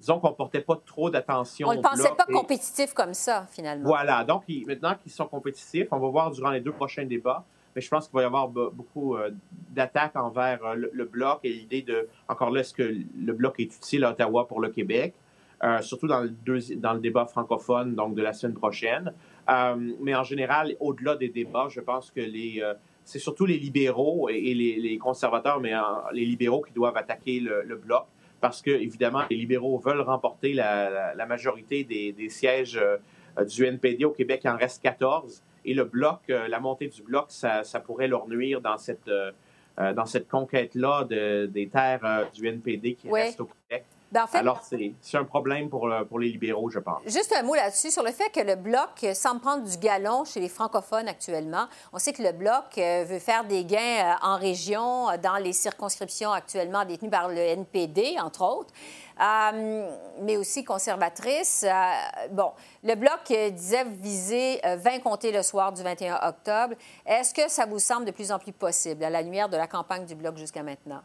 disons 0.00 0.18
qu'on 0.18 0.30
ne 0.30 0.34
portait 0.34 0.62
pas 0.62 0.80
trop 0.84 1.10
d'attention. 1.10 1.68
On 1.68 1.74
ne 1.74 1.82
pensait 1.82 2.14
pas 2.16 2.26
compétitif 2.26 2.94
comme 2.94 3.14
ça, 3.14 3.46
finalement. 3.50 3.88
Voilà. 3.88 4.24
Donc, 4.24 4.44
maintenant 4.66 4.94
qu'ils 5.00 5.12
sont 5.12 5.26
compétitifs, 5.26 5.88
on 5.90 5.98
va 5.98 6.08
voir 6.08 6.30
durant 6.30 6.50
les 6.50 6.60
deux 6.60 6.72
prochains 6.72 7.04
débats, 7.04 7.44
mais 7.76 7.82
je 7.82 7.88
pense 7.88 8.08
qu'il 8.08 8.16
va 8.16 8.22
y 8.22 8.24
avoir 8.24 8.48
beaucoup 8.48 9.16
euh, 9.16 9.30
d'attaques 9.70 10.16
envers 10.16 10.64
euh, 10.64 10.74
le, 10.74 11.04
bloc 11.04 11.40
et 11.44 11.52
l'idée 11.52 11.82
de, 11.82 12.08
encore 12.28 12.50
là, 12.50 12.60
est-ce 12.60 12.74
que 12.74 12.82
le 12.82 13.32
bloc 13.32 13.60
est 13.60 13.76
utile 13.76 14.04
à 14.04 14.10
Ottawa 14.10 14.48
pour 14.48 14.60
le 14.60 14.70
Québec, 14.70 15.14
euh, 15.62 15.80
surtout 15.82 16.08
dans 16.08 16.22
le, 16.22 16.76
dans 16.76 16.94
le 16.94 17.00
débat 17.00 17.26
francophone, 17.26 17.94
donc 17.94 18.14
de 18.14 18.22
la 18.22 18.32
semaine 18.32 18.56
prochaine. 18.56 19.12
mais 20.00 20.14
en 20.14 20.24
général, 20.24 20.74
au-delà 20.80 21.16
des 21.16 21.28
débats, 21.28 21.68
je 21.68 21.80
pense 21.80 22.10
que 22.10 22.20
les 22.20 22.62
c'est 23.02 23.18
surtout 23.18 23.44
les 23.44 23.58
libéraux 23.58 24.28
et, 24.28 24.54
les, 24.54 24.98
conservateurs, 24.98 25.58
mais 25.58 25.72
les 26.12 26.24
libéraux 26.24 26.60
qui 26.60 26.72
doivent 26.72 26.96
attaquer 26.96 27.40
le 27.40 27.76
bloc 27.76 28.06
parce 28.40 28.62
que, 28.62 28.70
évidemment, 28.70 29.22
les 29.30 29.36
libéraux 29.36 29.78
veulent 29.78 30.00
remporter 30.00 30.52
la, 30.52 31.26
majorité 31.28 31.84
des, 31.84 32.28
sièges 32.28 32.76
euh, 32.76 33.44
du 33.44 33.64
NPD 33.64 34.04
au 34.04 34.10
Québec. 34.10 34.42
Il 34.44 34.50
en 34.50 34.56
reste 34.56 34.82
14. 34.82 35.42
Et 35.64 35.74
le 35.74 35.84
bloc, 35.84 36.20
euh, 36.30 36.48
la 36.48 36.58
montée 36.58 36.88
du 36.88 37.02
bloc, 37.02 37.26
ça, 37.28 37.62
pourrait 37.84 38.08
leur 38.08 38.28
nuire 38.28 38.60
dans 38.60 38.78
cette, 38.78 39.08
euh, 39.08 39.32
dans 39.76 40.06
cette 40.06 40.28
conquête-là 40.28 41.04
des 41.04 41.68
terres 41.72 42.28
du 42.34 42.46
NPD 42.46 42.94
qui 42.94 43.10
restent 43.10 43.40
au 43.40 43.48
Québec. 43.68 43.84
Ben, 44.12 44.26
Alors, 44.32 44.62
c'est 44.62 45.16
un 45.16 45.24
problème 45.24 45.68
pour, 45.68 45.88
pour 46.08 46.18
les 46.18 46.28
libéraux, 46.28 46.70
je 46.70 46.78
pense. 46.78 47.02
Juste 47.06 47.34
un 47.38 47.42
mot 47.42 47.54
là-dessus, 47.54 47.90
sur 47.90 48.02
le 48.02 48.10
fait 48.10 48.30
que 48.30 48.40
le 48.40 48.56
Bloc 48.56 49.06
semble 49.14 49.40
prendre 49.40 49.64
du 49.64 49.76
galon 49.78 50.24
chez 50.24 50.40
les 50.40 50.48
francophones 50.48 51.08
actuellement. 51.08 51.66
On 51.92 51.98
sait 51.98 52.12
que 52.12 52.22
le 52.22 52.32
Bloc 52.32 52.76
euh, 52.78 53.04
veut 53.06 53.18
faire 53.18 53.44
des 53.44 53.64
gains 53.64 53.78
euh, 53.78 54.14
en 54.22 54.36
région, 54.36 55.10
euh, 55.10 55.16
dans 55.16 55.36
les 55.36 55.52
circonscriptions 55.52 56.32
actuellement 56.32 56.84
détenues 56.84 57.10
par 57.10 57.28
le 57.28 57.38
NPD, 57.38 58.16
entre 58.20 58.42
autres. 58.42 58.72
mais 60.22 60.36
aussi 60.36 60.64
conservatrice. 60.64 61.66
bon, 62.30 62.52
le 62.82 62.94
Bloc 62.94 63.20
disait 63.52 63.84
viser 63.84 64.60
20 64.64 65.00
comtés 65.00 65.32
le 65.32 65.42
soir 65.42 65.72
du 65.72 65.82
21 65.82 66.18
octobre. 66.28 66.74
Est-ce 67.04 67.34
que 67.34 67.50
ça 67.50 67.66
vous 67.66 67.78
semble 67.78 68.06
de 68.06 68.12
plus 68.12 68.32
en 68.32 68.38
plus 68.38 68.52
possible 68.52 69.04
à 69.04 69.10
la 69.10 69.22
lumière 69.22 69.48
de 69.48 69.56
la 69.56 69.66
campagne 69.66 70.06
du 70.06 70.14
Bloc 70.14 70.36
jusqu'à 70.36 70.62
maintenant? 70.62 71.02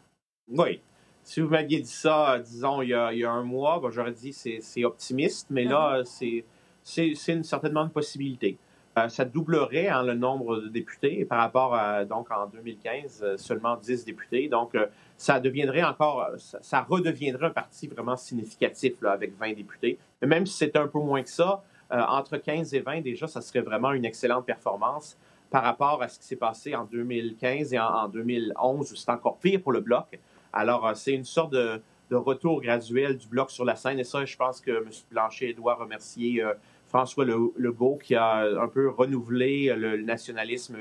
Oui, 0.48 0.80
si 1.26 1.40
vous 1.40 1.48
m'aviez 1.48 1.80
dit 1.80 1.90
ça, 1.90 2.38
disons, 2.38 2.82
il 2.82 2.90
y 2.90 2.94
a, 2.94 3.32
un 3.32 3.42
mois, 3.42 3.82
j'aurais 3.90 4.12
dit 4.12 4.30
que 4.30 4.60
c'est 4.60 4.84
optimiste, 4.84 5.48
mais 5.50 5.64
là, 5.64 6.02
mm-hmm. 6.02 6.44
c'est 6.84 7.32
une, 7.32 7.42
certainement 7.42 7.82
une 7.82 7.90
possibilité. 7.90 8.58
Euh, 8.96 9.08
ça 9.08 9.24
doublerait 9.24 9.88
hein, 9.88 10.04
le 10.04 10.14
nombre 10.14 10.58
de 10.58 10.68
députés 10.68 11.24
par 11.24 11.40
rapport 11.40 11.74
à, 11.74 12.04
donc, 12.04 12.30
en 12.30 12.46
2015, 12.46 13.22
euh, 13.24 13.36
seulement 13.36 13.76
10 13.76 14.04
députés. 14.04 14.46
Donc, 14.46 14.76
euh, 14.76 14.86
ça 15.16 15.40
deviendrait 15.40 15.82
encore, 15.82 16.28
ça, 16.38 16.86
redeviendrait 16.88 17.46
un 17.46 17.50
parti 17.50 17.88
vraiment 17.88 18.16
significatif 18.16 19.02
là, 19.02 19.10
avec 19.10 19.36
20 19.36 19.54
députés. 19.54 19.98
Mais 20.22 20.28
même 20.28 20.46
si 20.46 20.56
c'était 20.56 20.78
un 20.78 20.86
peu 20.86 21.00
moins 21.00 21.22
que 21.24 21.28
ça, 21.28 21.64
entre 21.90 22.36
15 22.36 22.72
et 22.74 22.80
20, 22.80 23.00
déjà, 23.00 23.26
ça 23.26 23.40
serait 23.40 23.62
vraiment 23.62 23.92
une 23.92 24.04
excellente 24.04 24.46
performance 24.46 25.18
par 25.50 25.64
rapport 25.64 26.02
à 26.02 26.08
ce 26.08 26.20
qui 26.20 26.26
s'est 26.26 26.36
passé 26.36 26.74
en 26.76 26.84
2015 26.84 27.72
et 27.72 27.78
en, 27.78 27.84
en 27.84 28.08
2011, 28.08 28.92
où 28.92 28.94
c'est 28.94 29.10
encore 29.10 29.38
pire 29.38 29.60
pour 29.60 29.72
le 29.72 29.80
Bloc. 29.80 30.18
Alors, 30.56 30.86
euh, 30.86 30.94
c'est 30.94 31.12
une 31.12 31.24
sorte 31.24 31.52
de, 31.52 31.80
retour 32.10 32.62
graduel 32.62 33.16
du 33.16 33.26
bloc 33.28 33.50
sur 33.50 33.64
la 33.64 33.76
scène. 33.76 33.98
Et 33.98 34.04
ça, 34.04 34.24
je 34.24 34.36
pense 34.36 34.60
que 34.60 34.70
M. 34.70 34.88
Blanchet 35.10 35.52
doit 35.52 35.74
remercier 35.74 36.42
euh, 36.42 36.54
François 36.88 37.24
Legault 37.24 37.98
qui 38.02 38.14
a 38.14 38.38
un 38.38 38.68
peu 38.68 38.88
renouvelé 38.88 39.74
le, 39.76 39.98
nationalisme 39.98 40.76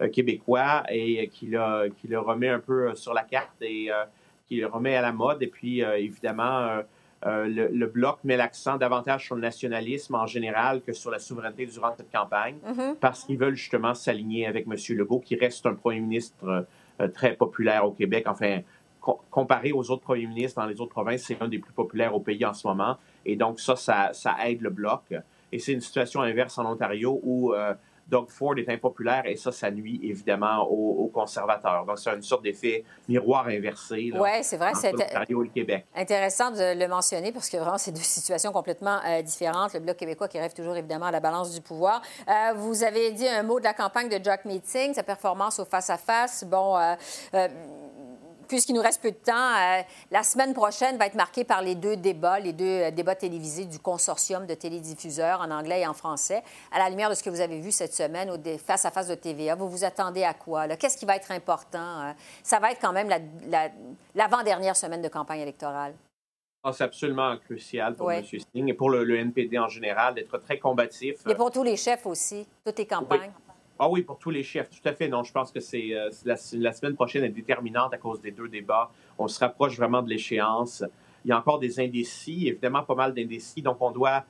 euh, 0.00 0.08
québécois 0.08 0.82
et 0.90 1.28
qui 1.28 1.46
le, 1.46 1.88
qui 1.88 2.08
le 2.08 2.18
remet 2.18 2.48
un 2.48 2.58
peu 2.58 2.94
sur 2.94 3.14
la 3.14 3.22
carte 3.22 3.62
et 3.62 3.88
qui 4.46 4.56
le 4.56 4.66
remet 4.66 4.96
à 4.96 5.00
la 5.00 5.12
mode. 5.12 5.42
Et 5.42 5.46
puis, 5.46 5.80
évidemment, 5.80 6.82
le, 7.24 7.86
Bloc 7.86 8.18
met 8.24 8.36
l'accent 8.36 8.76
davantage 8.76 9.26
sur 9.26 9.36
le 9.36 9.40
nationalisme 9.40 10.16
en 10.16 10.26
général 10.26 10.82
que 10.82 10.92
sur 10.92 11.12
la 11.12 11.20
souveraineté 11.20 11.66
durant 11.66 11.94
cette 11.96 12.10
campagne, 12.10 12.56
mm-hmm. 12.66 12.96
parce 12.96 13.24
qu'ils 13.24 13.38
veulent 13.38 13.54
justement 13.54 13.94
s'aligner 13.94 14.46
avec 14.46 14.66
M. 14.66 14.74
Legault, 14.96 15.20
qui 15.20 15.36
reste 15.36 15.64
un 15.66 15.74
premier 15.74 16.00
ministre 16.00 16.66
très 17.14 17.34
populaire 17.34 17.86
au 17.86 17.92
Québec. 17.92 18.24
Enfin, 18.26 18.60
comparé 19.30 19.72
aux 19.72 19.90
autres 19.90 20.02
premiers 20.02 20.26
ministres 20.26 20.60
dans 20.60 20.66
les 20.66 20.80
autres 20.80 20.92
provinces, 20.92 21.22
c'est 21.22 21.40
un 21.40 21.48
des 21.48 21.58
plus 21.58 21.72
populaires 21.72 22.14
au 22.14 22.20
pays 22.20 22.44
en 22.44 22.54
ce 22.54 22.66
moment. 22.66 22.96
Et 23.24 23.36
donc, 23.36 23.60
ça, 23.60 23.76
ça, 23.76 24.36
aide 24.44 24.60
le 24.60 24.70
bloc. 24.70 25.02
Et 25.52 25.58
c'est 25.58 25.72
une 25.72 25.80
situation 25.80 26.22
inverse 26.22 26.58
en 26.58 26.66
Ontario 26.70 27.20
où 27.22 27.52
euh, 27.52 27.74
Doug 28.08 28.28
Ford 28.28 28.54
est 28.58 28.68
impopulaire 28.68 29.22
et 29.26 29.36
ça, 29.36 29.50
ça 29.52 29.70
nuit 29.70 30.00
évidemment 30.02 30.68
aux, 30.68 31.10
conservateurs. 31.14 31.84
Donc, 31.86 31.98
c'est 31.98 32.10
une 32.10 32.22
sorte 32.22 32.42
d'effet 32.42 32.84
miroir 33.08 33.46
inversé. 33.46 34.10
Oui, 34.14 34.30
c'est 34.42 34.56
vrai. 34.56 34.72
C'est 34.74 34.92
le 34.92 35.48
Québec. 35.48 35.86
intéressant 35.94 36.50
de 36.50 36.76
le 36.76 36.88
mentionner 36.88 37.30
parce 37.30 37.48
que 37.48 37.56
vraiment, 37.56 37.78
c'est 37.78 37.92
deux 37.92 38.00
situations 38.00 38.50
complètement 38.50 38.98
euh, 39.06 39.22
différentes. 39.22 39.74
Le 39.74 39.80
Bloc 39.80 39.96
québécois 39.96 40.26
qui 40.26 40.38
rêve 40.38 40.52
toujours 40.52 40.76
évidemment 40.76 41.06
à 41.06 41.12
la 41.12 41.20
balance 41.20 41.54
du 41.54 41.60
pouvoir. 41.60 42.02
Euh, 42.28 42.52
vous 42.56 42.82
avez 42.82 43.12
dit 43.12 43.28
un 43.28 43.44
mot 43.44 43.60
de 43.60 43.64
la 43.64 43.74
campagne 43.74 44.08
de 44.08 44.22
Jack 44.22 44.44
Meeting, 44.44 44.92
sa 44.92 45.04
performance 45.04 45.60
au 45.60 45.64
face-à-face. 45.64 46.44
Bon, 46.44 46.76
puisqu'il 48.48 48.74
nous 48.74 48.82
reste 48.82 49.02
peu 49.02 49.10
de 49.10 49.16
temps, 49.16 49.32
euh, 49.32 49.82
la 50.10 50.22
semaine 50.22 50.54
prochaine 50.54 50.96
va 50.96 51.06
être 51.06 51.14
marquée 51.14 51.44
par 51.44 51.62
les 51.62 51.74
deux 51.74 51.96
débats, 51.96 52.38
les 52.38 52.52
deux 52.52 52.64
euh, 52.64 52.90
débats 52.90 53.14
télévisés 53.14 53.64
du 53.64 53.78
consortium 53.78 54.46
de 54.46 54.54
télédiffuseurs 54.54 55.40
en 55.40 55.50
anglais 55.50 55.80
et 55.80 55.86
en 55.86 55.94
français. 55.94 56.42
À 56.72 56.78
la 56.78 56.90
lumière 56.90 57.10
de 57.10 57.14
ce 57.14 57.22
que 57.22 57.30
vous 57.30 57.40
avez 57.40 57.60
vu 57.60 57.72
cette 57.72 57.94
semaine 57.94 58.30
au 58.30 58.36
face 58.58 58.84
à 58.84 58.90
face 58.90 59.08
de 59.08 59.14
TVA, 59.14 59.54
vous 59.54 59.68
vous 59.68 59.84
attendez 59.84 60.24
à 60.24 60.34
quoi? 60.34 60.68
Qu'est-ce 60.76 60.96
qui 60.96 61.06
va 61.06 61.16
être 61.16 61.30
important? 61.30 62.02
Euh? 62.02 62.12
ça 62.42 62.58
va 62.58 62.72
être 62.72 62.80
quand 62.80 62.92
même 62.92 63.08
l'avant-dernière 64.14 64.76
semaine 64.76 65.02
de 65.02 65.08
campagne 65.08 65.40
électorale. 65.40 65.94
Ah, 66.62 66.72
c'est 66.72 66.84
absolument 66.84 67.36
crucial 67.36 67.94
pour 67.94 68.10
M. 68.10 68.24
Singh 68.24 68.68
et 68.68 68.74
pour 68.74 68.88
le, 68.88 69.16
NPD 69.16 69.58
en 69.58 69.68
général 69.68 70.14
d'être 70.14 70.38
très 70.38 70.58
combatif. 70.58 71.16
Et 71.28 71.34
pour 71.34 71.50
tous 71.50 71.62
les 71.62 71.76
chefs 71.76 72.06
aussi, 72.06 72.46
toutes 72.64 72.78
les 72.78 72.86
campagnes. 72.86 73.30
Ah 73.78 73.88
oui, 73.88 74.02
pour 74.02 74.18
tous 74.18 74.30
les 74.30 74.44
chefs, 74.44 74.70
tout 74.70 74.88
à 74.88 74.92
fait. 74.92 75.08
Non, 75.08 75.24
je 75.24 75.32
pense 75.32 75.50
que 75.50 75.58
c'est 75.58 75.94
euh, 75.94 76.08
la, 76.24 76.36
semaine 76.36 76.94
prochaine 76.94 77.24
est 77.24 77.30
déterminante 77.30 77.92
à 77.92 77.98
cause 77.98 78.20
des 78.20 78.30
deux 78.30 78.48
débats. 78.48 78.90
On 79.18 79.26
se 79.26 79.40
rapproche 79.40 79.76
vraiment 79.76 80.00
de 80.00 80.08
l'échéance. 80.08 80.84
il 81.24 81.28
y 81.28 81.32
a 81.32 81.38
encore 81.38 81.58
des 81.58 81.80
indécis, 81.80 82.46
évidemment 82.46 82.84
pas 82.84 82.94
mal 82.94 83.14
d'indécis. 83.14 83.62
Donc, 83.62 83.78
on 83.80 83.90
doit, 83.90 84.24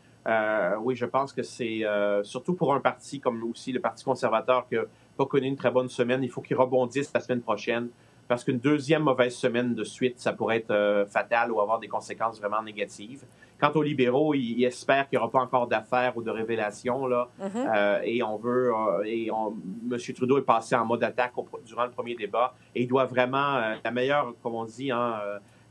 oui, 0.80 0.96
je 0.96 1.04
pense 1.04 1.34
que 1.34 1.42
c'est 1.42 1.82
surtout 2.22 2.54
pour 2.54 2.72
un 2.74 2.80
parti 2.80 3.20
comme 3.20 3.42
aussi 3.44 3.72
le 3.72 3.80
Parti 3.80 4.02
conservateur 4.04 4.66
qui 4.66 4.76
n'a 4.76 4.84
pas 5.18 5.26
connu 5.26 5.46
une 5.46 5.56
très 5.56 5.70
bonne 5.70 5.90
semaine, 5.90 6.22
il 6.22 6.30
faut 6.30 6.40
qu'il 6.40 6.56
rebondisse 6.56 7.12
la 7.12 7.20
semaine 7.20 7.42
prochaine 7.42 7.88
parce 8.26 8.42
qu'une 8.42 8.58
deuxième 8.58 9.02
mauvaise 9.02 9.34
semaine 9.34 9.74
de 9.74 9.84
suite, 9.84 10.18
ça 10.18 10.32
pourrait 10.32 10.56
être 10.56 11.06
fatal 11.10 11.52
ou 11.52 11.60
avoir 11.60 11.78
des 11.78 11.88
conséquences 11.88 12.40
vraiment 12.40 12.62
négatives. 12.62 13.24
Quant 13.60 13.72
aux 13.74 13.82
libéraux, 13.82 14.34
ils, 14.34 14.64
espèrent 14.64 15.08
qu'il 15.08 15.18
n'y 15.18 15.22
aura 15.22 15.30
pas 15.30 15.40
encore 15.40 15.66
d'affaires 15.68 16.16
ou 16.16 16.22
de 16.22 16.30
révélations. 16.30 17.06
Là, 17.06 17.28
mhm. 17.38 17.50
euh, 17.54 18.00
et 18.04 18.22
on 18.22 18.36
veut. 18.36 18.72
Euh, 18.72 19.04
et 19.04 19.28
M. 19.28 19.98
Trudeau 20.14 20.38
est 20.38 20.42
passé 20.42 20.74
en 20.74 20.84
mode 20.84 21.04
attaque 21.04 21.32
durant 21.64 21.84
le 21.84 21.90
premier 21.90 22.14
débat. 22.14 22.54
Et 22.74 22.82
il 22.82 22.88
doit 22.88 23.06
vraiment. 23.06 23.56
Euh, 23.56 23.74
la 23.84 23.90
meilleure, 23.90 24.34
comme 24.42 24.54
on 24.54 24.64
dit, 24.64 24.90
hein, 24.90 25.20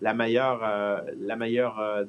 la 0.01 0.13
meilleure, 0.13 0.61
la 1.19 1.35
meilleure, 1.35 2.05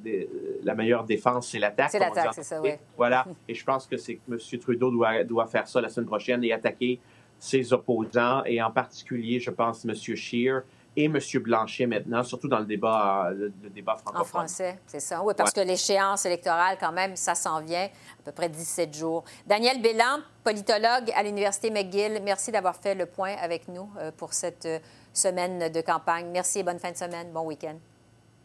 la 0.62 0.74
meilleure 0.74 1.04
défense, 1.04 1.48
c'est 1.48 1.58
l'attaque. 1.58 1.90
C'est 1.90 1.98
l'attaque, 1.98 2.34
c'est 2.34 2.42
ça, 2.42 2.60
oui. 2.60 2.70
Voilà. 2.96 3.24
et 3.48 3.54
je 3.54 3.64
pense 3.64 3.86
que 3.86 3.96
c'est 3.96 4.20
M. 4.30 4.38
Trudeau 4.60 4.90
doit, 4.90 5.24
doit 5.24 5.46
faire 5.46 5.66
ça 5.66 5.80
la 5.80 5.88
semaine 5.88 6.06
prochaine 6.06 6.42
et 6.44 6.52
attaquer 6.52 7.00
ses 7.38 7.72
opposants, 7.72 8.42
et 8.44 8.62
en 8.62 8.70
particulier, 8.70 9.38
je 9.38 9.50
pense, 9.50 9.84
M. 9.84 9.94
Scheer 9.94 10.62
et 10.96 11.04
M. 11.04 11.18
Blanchet 11.42 11.86
maintenant, 11.86 12.22
surtout 12.22 12.48
dans 12.48 12.58
le 12.60 12.66
débat, 12.66 13.30
le, 13.32 13.50
débat 13.70 13.96
francophone. 13.96 14.20
En 14.20 14.24
français, 14.24 14.78
c'est 14.86 15.00
ça. 15.00 15.22
Oui, 15.22 15.34
parce 15.36 15.52
que 15.52 15.60
l'échéance 15.60 16.24
électorale, 16.24 16.76
quand 16.78 16.92
même, 16.92 17.16
ça 17.16 17.34
s'en 17.34 17.60
vient, 17.60 17.86
à 17.86 18.22
peu 18.24 18.32
près 18.32 18.48
17 18.48 18.94
jours. 18.94 19.24
Daniel 19.46 19.82
Bélan, 19.82 20.20
politologue 20.42 21.10
à 21.14 21.22
l'Université 21.22 21.70
McGill, 21.70 22.20
merci 22.22 22.52
d'avoir 22.52 22.76
fait 22.76 22.94
le 22.94 23.06
point 23.06 23.34
avec 23.40 23.68
nous 23.68 23.88
euh, 23.98 24.10
pour 24.16 24.32
cette 24.32 24.66
euh, 24.66 24.78
semaine 25.12 25.70
de 25.70 25.80
campagne. 25.80 26.28
Merci 26.32 26.60
et 26.60 26.62
bonne 26.62 26.78
fin 26.78 26.92
de 26.92 26.96
semaine. 26.96 27.32
Bon 27.32 27.44
week-end. 27.46 27.76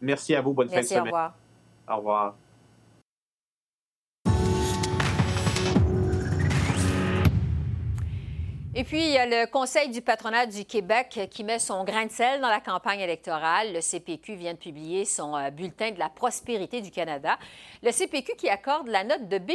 Merci 0.00 0.34
à 0.34 0.40
vous. 0.40 0.52
Bonne 0.52 0.68
fin 0.68 0.80
de 0.80 0.86
semaine. 0.86 1.02
Au 1.02 1.04
revoir. 1.04 1.34
Au 1.88 1.96
revoir. 1.96 2.34
Et 8.72 8.84
puis, 8.84 9.00
il 9.00 9.10
y 9.10 9.18
a 9.18 9.26
le 9.26 9.50
Conseil 9.50 9.88
du 9.88 10.00
patronat 10.00 10.46
du 10.46 10.64
Québec 10.64 11.28
qui 11.28 11.42
met 11.42 11.58
son 11.58 11.82
grain 11.82 12.06
de 12.06 12.12
sel 12.12 12.40
dans 12.40 12.48
la 12.48 12.60
campagne 12.60 13.00
électorale. 13.00 13.72
Le 13.72 13.80
CPQ 13.80 14.36
vient 14.36 14.52
de 14.52 14.58
publier 14.58 15.04
son 15.04 15.36
euh, 15.36 15.50
bulletin 15.50 15.90
de 15.90 15.98
la 15.98 16.08
prospérité 16.08 16.80
du 16.80 16.92
Canada. 16.92 17.36
Le 17.82 17.90
CPQ 17.90 18.36
qui 18.36 18.48
accorde 18.48 18.86
la 18.86 19.02
note 19.02 19.28
de 19.28 19.38
B 19.38 19.52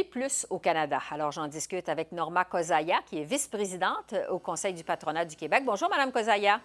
au 0.50 0.58
Canada. 0.58 0.98
Alors, 1.10 1.32
j'en 1.32 1.48
discute 1.48 1.88
avec 1.88 2.12
Norma 2.12 2.44
Kozaya, 2.44 2.98
qui 3.06 3.18
est 3.18 3.24
vice-présidente 3.24 4.14
au 4.28 4.38
Conseil 4.38 4.74
du 4.74 4.84
patronat 4.84 5.24
du 5.24 5.34
Québec. 5.34 5.62
Bonjour, 5.64 5.88
Madame 5.88 6.12
Kozaya. 6.12 6.60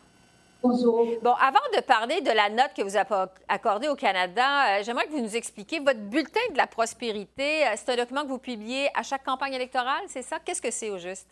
Bonjour. 0.62 1.08
Bon, 1.24 1.34
avant 1.40 1.60
de 1.74 1.82
parler 1.82 2.20
de 2.20 2.32
la 2.32 2.50
note 2.50 2.74
que 2.76 2.82
vous 2.82 2.98
avez 2.98 3.32
accordée 3.48 3.88
au 3.88 3.96
Canada, 3.96 4.78
euh, 4.78 4.84
j'aimerais 4.84 5.06
que 5.06 5.12
vous 5.12 5.22
nous 5.22 5.38
expliquiez 5.38 5.80
votre 5.80 6.02
bulletin 6.02 6.42
de 6.52 6.58
la 6.58 6.68
prospérité. 6.68 7.66
Euh, 7.66 7.72
c'est 7.78 7.94
un 7.94 7.96
document 7.96 8.24
que 8.24 8.28
vous 8.28 8.40
publiez 8.40 8.90
à 8.94 9.04
chaque 9.04 9.24
campagne 9.24 9.54
électorale, 9.54 10.04
c'est 10.08 10.22
ça? 10.22 10.38
Qu'est-ce 10.44 10.62
que 10.62 10.70
c'est 10.70 10.90
au 10.90 10.98
juste? 10.98 11.30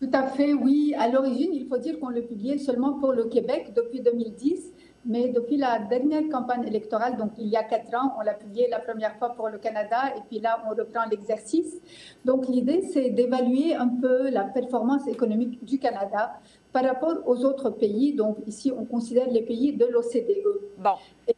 Tout 0.00 0.10
à 0.12 0.24
fait, 0.24 0.52
oui. 0.52 0.94
À 0.98 1.08
l'origine, 1.08 1.54
il 1.54 1.66
faut 1.66 1.78
dire 1.78 1.98
qu'on 1.98 2.10
le 2.10 2.22
publiait 2.22 2.58
seulement 2.58 2.94
pour 2.94 3.12
le 3.12 3.24
Québec 3.24 3.72
depuis 3.74 4.00
2010, 4.00 4.72
mais 5.06 5.28
depuis 5.28 5.56
la 5.56 5.78
dernière 5.78 6.28
campagne 6.30 6.66
électorale, 6.66 7.16
donc 7.16 7.32
il 7.38 7.46
y 7.46 7.56
a 7.56 7.62
quatre 7.62 7.94
ans, 7.94 8.12
on 8.18 8.22
l'a 8.22 8.34
publié 8.34 8.68
la 8.68 8.80
première 8.80 9.16
fois 9.16 9.30
pour 9.30 9.48
le 9.48 9.56
Canada 9.56 10.14
et 10.16 10.20
puis 10.28 10.40
là, 10.40 10.62
on 10.66 10.74
reprend 10.74 11.08
l'exercice. 11.10 11.80
Donc 12.24 12.48
l'idée, 12.48 12.82
c'est 12.92 13.10
d'évaluer 13.10 13.74
un 13.74 13.88
peu 13.88 14.28
la 14.28 14.44
performance 14.44 15.06
économique 15.06 15.64
du 15.64 15.78
Canada 15.78 16.40
par 16.72 16.84
rapport 16.84 17.16
aux 17.24 17.44
autres 17.44 17.70
pays. 17.70 18.12
Donc 18.14 18.36
ici, 18.46 18.72
on 18.76 18.84
considère 18.84 19.30
les 19.30 19.42
pays 19.42 19.72
de 19.72 19.86
l'OCDE. 19.86 20.60
Bon. 20.76 20.96
Et 21.26 21.35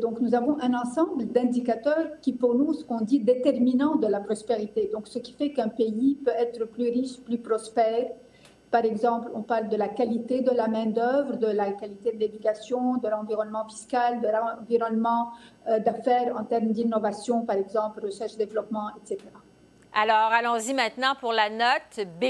donc, 0.00 0.20
nous 0.20 0.34
avons 0.34 0.58
un 0.62 0.72
ensemble 0.72 1.26
d'indicateurs 1.26 2.08
qui, 2.22 2.32
pour 2.32 2.54
nous, 2.54 2.72
ce 2.72 2.84
qu'on 2.84 3.02
dit 3.02 3.20
déterminants 3.20 3.96
de 3.96 4.06
la 4.06 4.20
prospérité. 4.20 4.90
Donc, 4.92 5.08
ce 5.08 5.18
qui 5.18 5.32
fait 5.32 5.52
qu'un 5.52 5.68
pays 5.68 6.18
peut 6.24 6.32
être 6.36 6.64
plus 6.64 6.88
riche, 6.88 7.20
plus 7.20 7.38
prospère. 7.38 8.06
Par 8.70 8.84
exemple, 8.84 9.30
on 9.34 9.42
parle 9.42 9.68
de 9.68 9.76
la 9.76 9.88
qualité 9.88 10.40
de 10.40 10.50
la 10.50 10.68
main-d'œuvre, 10.68 11.36
de 11.36 11.46
la 11.46 11.72
qualité 11.72 12.12
de 12.12 12.18
l'éducation, 12.18 12.96
de 12.96 13.08
l'environnement 13.08 13.66
fiscal, 13.66 14.20
de 14.20 14.28
l'environnement 14.28 15.32
euh, 15.68 15.78
d'affaires 15.78 16.34
en 16.36 16.44
termes 16.44 16.68
d'innovation, 16.68 17.44
par 17.44 17.56
exemple, 17.56 18.00
recherche-développement, 18.04 18.90
etc. 19.02 19.18
Alors, 19.94 20.32
allons-y 20.32 20.72
maintenant 20.74 21.14
pour 21.20 21.32
la 21.32 21.50
note 21.50 22.06
B 22.20 22.26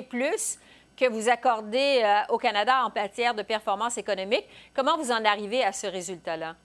que 0.96 1.08
vous 1.08 1.28
accordez 1.28 2.02
euh, 2.02 2.34
au 2.34 2.38
Canada 2.38 2.84
en 2.84 2.90
matière 2.92 3.34
de 3.34 3.42
performance 3.42 3.96
économique. 3.96 4.46
Comment 4.74 4.96
vous 4.96 5.12
en 5.12 5.24
arrivez 5.24 5.62
à 5.62 5.72
ce 5.72 5.86
résultat-là? 5.86 6.56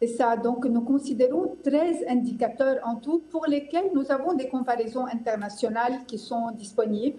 C'est 0.00 0.06
ça. 0.06 0.36
Donc, 0.36 0.64
nous 0.64 0.82
considérons 0.82 1.56
13 1.64 2.04
indicateurs 2.08 2.78
en 2.84 2.96
tout 2.96 3.20
pour 3.30 3.46
lesquels 3.46 3.90
nous 3.92 4.12
avons 4.12 4.34
des 4.34 4.48
comparaisons 4.48 5.06
internationales 5.06 6.04
qui 6.06 6.18
sont 6.18 6.52
disponibles. 6.52 7.18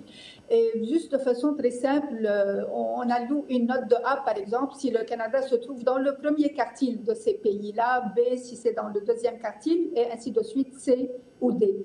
Et 0.49 0.71
juste 0.85 1.11
de 1.11 1.17
façon 1.17 1.55
très 1.55 1.71
simple, 1.71 2.25
on 2.73 3.01
alloue 3.09 3.43
une 3.49 3.67
note 3.67 3.89
de 3.89 3.95
A, 4.05 4.23
par 4.25 4.37
exemple, 4.37 4.75
si 4.75 4.91
le 4.91 5.03
Canada 5.03 5.41
se 5.41 5.55
trouve 5.55 5.83
dans 5.83 5.97
le 5.97 6.15
premier 6.15 6.53
quartile 6.53 7.03
de 7.03 7.13
ces 7.13 7.33
pays-là, 7.33 8.13
B 8.15 8.37
si 8.37 8.55
c'est 8.55 8.73
dans 8.73 8.87
le 8.87 9.01
deuxième 9.01 9.39
quartile, 9.39 9.89
et 9.93 10.09
ainsi 10.13 10.31
de 10.31 10.41
suite, 10.41 10.73
C 10.79 11.11
ou 11.41 11.51
D. 11.51 11.83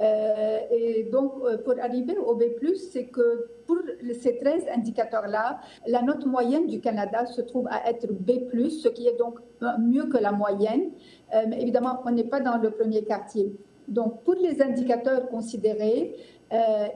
Euh, 0.00 0.58
et 0.70 1.08
donc, 1.12 1.34
euh, 1.44 1.58
pour 1.58 1.74
arriver 1.80 2.16
au 2.16 2.34
B, 2.34 2.44
c'est 2.90 3.06
que 3.06 3.50
pour 3.66 3.76
ces 4.20 4.38
13 4.38 4.64
indicateurs-là, 4.74 5.60
la 5.86 6.02
note 6.02 6.24
moyenne 6.24 6.66
du 6.66 6.80
Canada 6.80 7.26
se 7.26 7.42
trouve 7.42 7.68
à 7.68 7.88
être 7.88 8.10
B, 8.10 8.30
ce 8.70 8.88
qui 8.88 9.06
est 9.06 9.18
donc 9.18 9.38
mieux 9.78 10.06
que 10.06 10.16
la 10.16 10.32
moyenne. 10.32 10.90
Euh, 11.34 11.42
mais 11.48 11.60
évidemment, 11.60 12.00
on 12.06 12.10
n'est 12.10 12.24
pas 12.24 12.40
dans 12.40 12.56
le 12.56 12.70
premier 12.70 13.04
quartile. 13.04 13.52
Donc, 13.88 14.22
pour 14.22 14.34
les 14.34 14.62
indicateurs 14.62 15.28
considérés, 15.28 16.14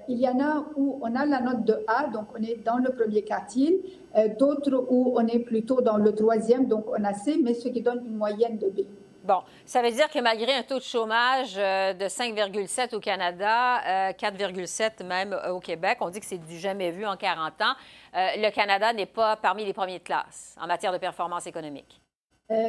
il 0.08 0.18
y 0.18 0.28
en 0.28 0.40
a 0.40 0.66
où 0.76 0.98
on 1.00 1.14
a 1.14 1.24
la 1.26 1.40
note 1.40 1.64
de 1.64 1.74
A, 1.86 2.08
donc 2.08 2.24
on 2.36 2.42
est 2.42 2.64
dans 2.64 2.78
le 2.78 2.90
premier 2.90 3.22
quartile, 3.22 3.78
d'autres 4.36 4.84
où 4.90 5.14
on 5.16 5.26
est 5.28 5.38
plutôt 5.38 5.80
dans 5.80 5.96
le 5.96 6.12
troisième, 6.12 6.66
donc 6.66 6.86
on 6.88 7.04
a 7.04 7.12
C, 7.14 7.36
mais 7.40 7.54
ce 7.54 7.68
qui 7.68 7.80
donne 7.80 8.04
une 8.04 8.16
moyenne 8.16 8.58
de 8.58 8.68
B. 8.68 8.80
Bon, 9.24 9.38
ça 9.64 9.80
veut 9.80 9.90
dire 9.90 10.10
que 10.10 10.18
malgré 10.18 10.52
un 10.52 10.62
taux 10.62 10.76
de 10.76 10.84
chômage 10.84 11.54
euh, 11.56 11.94
de 11.94 12.04
5,7 12.04 12.94
au 12.94 13.00
Canada, 13.00 14.12
4,7 14.12 15.00
euh, 15.00 15.04
même 15.06 15.32
euh, 15.32 15.54
au 15.54 15.60
Québec, 15.60 15.96
on 16.02 16.10
dit 16.10 16.20
que 16.20 16.26
c'est 16.26 16.36
du 16.36 16.58
jamais 16.58 16.90
vu 16.90 17.06
en 17.06 17.16
40 17.16 17.52
ans, 17.62 17.74
le 18.12 18.50
Canada 18.50 18.92
n'est 18.92 19.06
pas 19.06 19.36
parmi 19.36 19.64
les 19.64 19.72
premiers 19.72 19.98
de 19.98 20.04
classe 20.04 20.54
en 20.60 20.66
matière 20.66 20.92
de 20.92 20.98
performance 20.98 21.46
économique. 21.46 22.02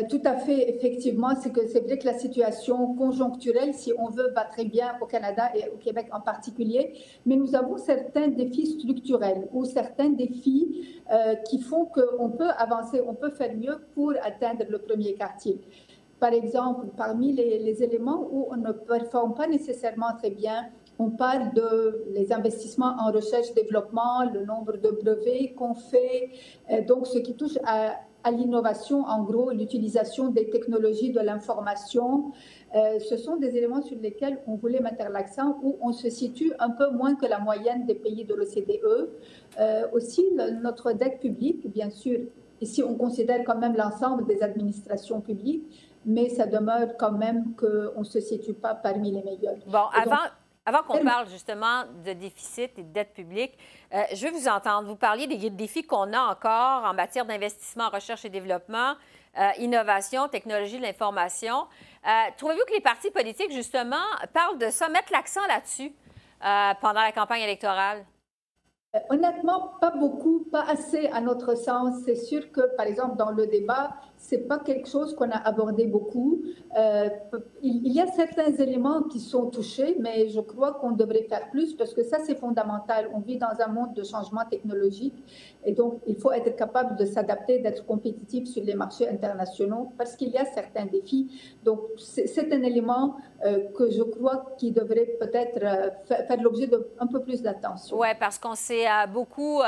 tout 0.10 0.22
à 0.24 0.38
fait, 0.38 0.70
effectivement, 0.70 1.36
c'est 1.36 1.52
vrai 1.52 1.98
que 1.98 2.06
la 2.06 2.18
situation 2.18 2.96
conjoncturelle, 2.96 3.74
si 3.74 3.92
on 3.98 4.10
veut, 4.10 4.32
va 4.34 4.46
très 4.46 4.64
bien 4.64 4.98
au 5.02 5.06
Canada 5.06 5.52
et 5.54 5.68
au 5.68 5.78
Québec 5.78 6.08
en 6.14 6.22
particulier, 6.22 6.94
mais 7.26 7.36
nous 7.36 7.54
avons 7.54 7.78
certains 7.78 8.30
défis 8.30 8.80
structurels 8.80 9.50
ou 9.52 9.66
certains 9.66 10.10
défis 10.10 11.02
qui 11.50 11.60
font 11.60 11.86
qu'on 11.86 12.30
peut 12.30 12.52
avancer, 12.58 13.02
on 13.06 13.14
peut 13.14 13.32
faire 13.32 13.54
mieux 13.54 13.78
pour 13.94 14.14
atteindre 14.24 14.64
le 14.70 14.80
premier 14.80 15.14
quartier. 15.16 15.60
Par 16.20 16.32
exemple, 16.32 16.88
parmi 16.96 17.34
les, 17.34 17.84
éléments 17.84 18.28
où 18.32 18.48
on 18.50 18.56
ne 18.56 18.72
performe 18.72 19.34
pas 19.34 19.48
nécessairement 19.48 20.16
très 20.18 20.30
bien, 20.30 20.70
on 20.98 21.10
parle 21.10 21.54
de 21.54 22.06
les 22.14 22.32
investissements 22.32 22.96
en 23.00 23.12
recherche-développement, 23.12 24.30
le 24.34 24.46
nombre 24.46 24.78
de 24.78 24.92
brevets 24.92 25.54
qu'on 25.54 25.74
fait, 25.74 26.30
euh, 26.72 26.82
donc 26.86 27.06
ce 27.08 27.20
qui 27.20 27.36
touche 27.36 27.58
à, 27.66 27.96
l'innovation, 28.32 29.04
en 29.04 29.22
gros, 29.24 29.52
l'utilisation 29.52 30.30
des 30.30 30.50
technologies 30.50 31.12
de 31.12 31.20
l'information. 31.20 32.32
Euh, 32.76 32.98
ce 33.00 33.18
sont 33.18 33.36
des 33.36 33.56
éléments 33.56 33.84
sur 33.84 34.00
lesquels 34.00 34.40
on 34.48 34.56
voulait 34.56 34.80
mettre 34.80 35.08
l'accent, 35.12 35.60
où 35.62 35.78
on 35.80 35.92
se 35.92 36.10
situe 36.10 36.52
un 36.58 36.72
peu 36.72 36.90
moins 36.90 37.14
que 37.14 37.28
la 37.28 37.38
moyenne 37.38 37.86
des 37.86 37.94
pays 37.94 38.26
de 38.26 38.34
l'OCDE. 38.34 39.12
Euh, 39.60 39.84
aussi, 39.94 40.26
notre 40.64 40.94
dette 40.94 41.20
publique, 41.20 41.72
bien 41.72 41.92
sûr, 41.92 42.20
ici 42.62 42.82
on 42.82 42.96
considère 42.96 43.44
quand 43.46 43.60
même 43.60 43.76
l'ensemble 43.76 44.26
des 44.26 44.42
administrations 44.42 45.22
publiques, 45.22 45.95
mais 46.06 46.30
ça 46.30 46.46
demeure 46.46 46.96
quand 46.98 47.12
même 47.12 47.56
qu'on 47.56 48.00
ne 48.00 48.04
se 48.04 48.20
situe 48.20 48.54
pas 48.54 48.76
parmi 48.76 49.12
les 49.12 49.24
meilleurs. 49.24 49.56
Bon, 49.66 49.86
avant, 49.94 50.18
avant 50.66 50.84
qu'on 50.84 51.04
parle 51.04 51.28
justement 51.30 51.84
de 52.04 52.14
déficit 52.14 52.72
et 52.78 52.84
de 52.84 52.92
dette 52.92 53.14
publique, 53.14 53.58
euh, 53.94 54.02
je 54.14 54.26
veux 54.26 54.34
vous 54.34 54.48
entendre. 54.48 54.88
Vous 54.88 54.96
parliez 54.96 55.28
des 55.28 55.50
défis 55.50 55.84
qu'on 55.84 56.12
a 56.14 56.20
encore 56.20 56.90
en 56.90 56.94
matière 56.94 57.26
d'investissement 57.26 57.86
en 57.86 57.90
recherche 57.90 58.26
et 58.26 58.30
développement, 58.30 58.94
euh, 59.38 59.50
innovation, 59.60 60.28
technologie 60.28 60.78
de 60.78 60.84
l'information. 60.84 61.66
Euh, 62.08 62.10
trouvez-vous 62.38 62.66
que 62.68 62.74
les 62.74 62.82
partis 62.82 63.12
politiques, 63.12 63.52
justement, 63.52 64.06
parlent 64.34 64.58
de 64.58 64.70
ça, 64.70 64.90
mettent 64.90 65.12
l'accent 65.12 65.46
là-dessus 65.48 65.94
pendant 66.82 67.02
la 67.02 67.12
campagne 67.12 67.42
électorale? 67.42 68.06
Honnêtement, 69.10 69.74
pas 69.82 69.92
beaucoup, 69.92 70.46
pas 70.52 70.64
assez 70.70 71.08
à 71.08 71.20
notre 71.20 71.56
sens. 71.56 71.96
C'est 72.06 72.16
sûr 72.16 72.52
que, 72.52 72.76
par 72.78 72.86
exemple, 72.86 73.18
dans 73.18 73.32
le 73.32 73.48
débat, 73.48 73.96
c'est 74.28 74.48
pas 74.48 74.58
quelque 74.58 74.90
chose 74.90 75.16
qu'on 75.16 75.30
a 75.30 75.38
abordé 75.38 75.86
beaucoup. 75.86 76.42
Euh, 76.76 77.10
il, 77.62 77.94
y 77.94 78.02
a 78.02 78.08
certains 78.08 78.52
éléments 78.54 79.04
qui 79.04 79.20
sont 79.20 79.52
touchés, 79.52 79.98
mais 80.00 80.30
je 80.30 80.40
crois 80.40 80.74
qu'on 80.74 80.92
devrait 80.92 81.28
faire 81.30 81.52
plus 81.52 81.76
parce 81.76 81.94
que 81.94 82.02
ça, 82.04 82.18
c'est 82.26 82.36
fondamental. 82.36 83.12
On 83.14 83.20
vit 83.20 83.38
dans 83.38 83.56
un 83.60 83.68
monde 83.68 83.94
de 83.94 84.04
changement 84.04 84.44
technologique 84.50 85.14
et 85.66 85.74
donc 85.74 86.02
il 86.08 86.16
faut 86.16 86.32
être 86.32 86.56
capable 86.56 86.96
de 86.96 87.06
s'adapter, 87.06 87.60
d'être 87.60 87.86
compétitif 87.86 88.48
sur 88.48 88.64
les 88.64 88.76
marchés 88.76 89.08
internationaux 89.10 89.92
parce 89.98 90.16
qu'il 90.16 90.30
y 90.30 90.38
a 90.38 90.46
certains 90.46 90.86
défis. 90.86 91.30
Donc, 91.64 91.82
c'est 91.98 92.54
un 92.54 92.62
élément 92.62 93.18
euh, 93.44 93.68
que 93.78 93.90
je 93.90 94.04
crois 94.04 94.54
qui 94.58 94.72
devrait 94.72 95.18
peut-être 95.20 95.60
euh, 95.64 95.90
faire 96.06 96.42
l'objet 96.42 96.68
d'un 96.68 97.08
peu 97.08 97.22
plus 97.22 97.42
d'attention. 97.42 97.98
Oui, 98.00 98.08
parce 98.20 98.38
qu'on 98.38 98.56
s'est 98.56 98.86
beaucoup 99.12 99.62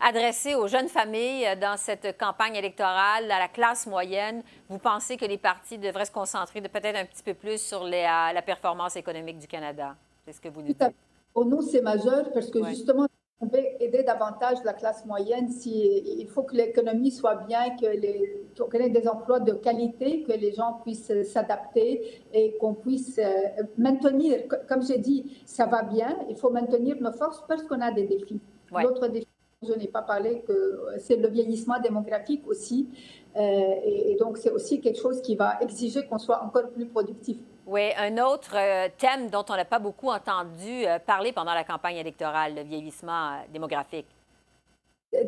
adressé 0.00 0.54
aux 0.54 0.66
jeunes 0.66 0.88
familles 0.88 1.46
dans 1.60 1.76
cette 1.76 2.18
campagne 2.18 2.56
électorale, 2.56 3.30
à 3.30 3.38
la 3.38 3.48
classe 3.48 3.86
moyenne. 3.86 4.42
Vous 4.68 4.78
pensez 4.78 5.16
que 5.16 5.24
les 5.24 5.38
partis 5.38 5.78
devraient 5.78 6.04
se 6.04 6.12
concentrer 6.12 6.60
peut-être 6.60 6.96
un 6.96 7.04
petit 7.04 7.22
peu 7.22 7.34
plus 7.34 7.60
sur 7.60 7.84
la 7.84 8.42
performance 8.44 8.96
économique 8.96 9.38
du 9.38 9.46
Canada? 9.46 9.96
C'est 10.24 10.32
ce 10.32 10.40
que 10.40 10.48
vous 10.48 10.60
nous 10.60 10.68
dites. 10.68 10.84
Pour 11.32 11.46
nous, 11.46 11.62
c'est 11.62 11.80
majeur 11.80 12.30
parce 12.32 12.50
que 12.50 12.62
justement, 12.66 13.06
on 13.42 13.46
veut 13.46 13.82
aider 13.82 14.04
davantage 14.04 14.58
la 14.64 14.72
classe 14.72 15.04
moyenne. 15.04 15.48
Si, 15.48 16.02
il 16.20 16.28
faut 16.28 16.44
que 16.44 16.54
l'économie 16.54 17.10
soit 17.10 17.34
bien, 17.46 17.76
que 17.76 17.86
les, 17.86 18.40
qu'on 18.56 18.78
ait 18.78 18.88
des 18.88 19.08
emplois 19.08 19.40
de 19.40 19.52
qualité, 19.52 20.22
que 20.22 20.32
les 20.32 20.52
gens 20.52 20.80
puissent 20.84 21.12
s'adapter 21.24 22.20
et 22.32 22.56
qu'on 22.58 22.74
puisse 22.74 23.18
euh, 23.18 23.64
maintenir, 23.76 24.44
comme 24.68 24.82
j'ai 24.82 24.98
dit, 24.98 25.42
ça 25.44 25.66
va 25.66 25.82
bien. 25.82 26.16
Il 26.30 26.36
faut 26.36 26.50
maintenir 26.50 26.96
nos 27.00 27.12
forces 27.12 27.42
parce 27.48 27.64
qu'on 27.64 27.80
a 27.80 27.90
des 27.90 28.04
défis. 28.04 28.40
L'autre 28.70 29.08
défi 29.08 29.26
je 29.64 29.74
n'ai 29.74 29.86
pas 29.86 30.02
parlé 30.02 30.42
que 30.46 30.80
c'est 30.98 31.16
le 31.16 31.28
vieillissement 31.28 31.78
démographique 31.80 32.42
aussi. 32.48 32.88
Euh, 33.36 33.74
et, 33.84 34.16
donc, 34.18 34.38
c'est 34.38 34.50
aussi 34.50 34.80
quelque 34.80 34.98
chose 34.98 35.22
qui 35.22 35.36
va 35.36 35.58
exiger 35.60 36.04
qu'on 36.06 36.18
soit 36.18 36.42
encore 36.42 36.68
plus 36.70 36.86
productif. 36.86 37.38
Oui, 37.66 37.90
un 37.96 38.18
autre 38.18 38.56
euh, 38.56 38.88
thème 38.98 39.30
dont 39.30 39.44
on 39.48 39.56
n'a 39.56 39.64
pas 39.64 39.78
beaucoup 39.78 40.08
entendu 40.08 40.84
parler 41.06 41.32
pendant 41.32 41.54
la 41.54 41.64
campagne 41.64 41.96
électorale, 41.96 42.54
le 42.56 42.62
vieillissement 42.62 43.38
démographique. 43.52 44.06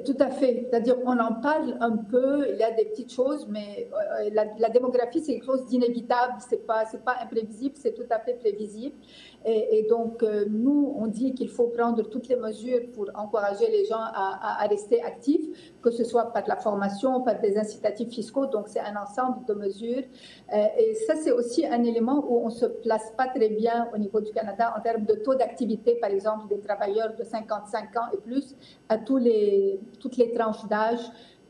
Tout 0.07 0.17
à 0.19 0.31
fait. 0.31 0.67
C'est-à-dire, 0.71 0.97
on 1.05 1.19
en 1.19 1.35
parle 1.35 1.77
un 1.81 1.99
peu, 1.99 2.49
il 2.51 2.57
y 2.57 2.63
a 2.63 2.71
des 2.71 2.87
petites 2.87 3.13
choses, 3.13 3.47
mais 3.51 3.87
la, 4.33 4.71
démographie, 4.71 5.21
c'est 5.21 5.35
quelque 5.35 5.45
chose 5.45 5.67
d'inévitable. 5.67 6.37
C'est 6.49 6.67
pas, 6.67 6.87
c'est 6.87 7.05
pas 7.05 7.19
imprévisible, 7.21 7.77
c'est 7.77 7.93
tout 7.93 8.07
à 8.11 8.19
fait 8.19 8.33
prévisible. 8.33 8.97
Et, 9.47 9.87
donc, 9.91 10.23
euh, 10.23 10.47
nous, 10.49 10.95
on 10.99 11.07
dit 11.07 11.35
qu'il 11.35 11.51
faut 11.51 11.67
prendre 11.67 12.03
toutes 12.03 12.29
les 12.29 12.37
mesures 12.37 12.81
pour 12.95 13.11
encourager 13.15 13.71
les 13.71 13.85
gens 13.85 14.01
à, 14.01 14.67
rester 14.71 15.03
actifs, 15.03 15.75
que 15.83 15.91
ce 15.91 16.03
soit 16.03 16.33
par 16.33 16.45
la 16.47 16.57
formation, 16.57 17.21
par 17.21 17.41
des 17.41 17.59
incitatifs 17.59 18.09
fiscaux. 18.09 18.47
Donc, 18.47 18.69
c'est 18.69 18.81
un 18.81 18.97
ensemble 18.97 19.45
de 19.47 19.55
mesures. 19.55 20.05
Euh, 20.53 20.67
et 20.79 20.95
ça, 21.07 21.15
c'est 21.17 21.33
aussi 21.33 21.67
un 21.67 21.85
élément 21.85 22.25
où 22.27 22.39
on 22.39 22.47
ne 22.47 22.51
se 22.51 22.65
place 22.65 23.13
pas 23.19 23.27
très 23.27 23.51
bien 23.51 23.89
au 23.95 23.99
niveau 23.99 24.21
du 24.21 24.33
Canada 24.33 24.75
en 24.77 24.81
termes 24.81 25.05
de 25.05 25.15
taux 25.15 25.35
d'activité, 25.35 25.97
par 25.97 26.11
exemple, 26.11 26.49
des 26.49 26.61
travailleurs 26.61 27.15
de 27.15 27.23
55 27.23 27.97
ans 27.97 28.09
et 28.15 28.17
plus 28.17 28.57
à 28.89 28.97
tous 28.97 29.19
les, 29.19 29.79
toutes 30.01 30.17
les 30.17 30.33
tranches 30.33 30.67
d'âge 30.69 31.01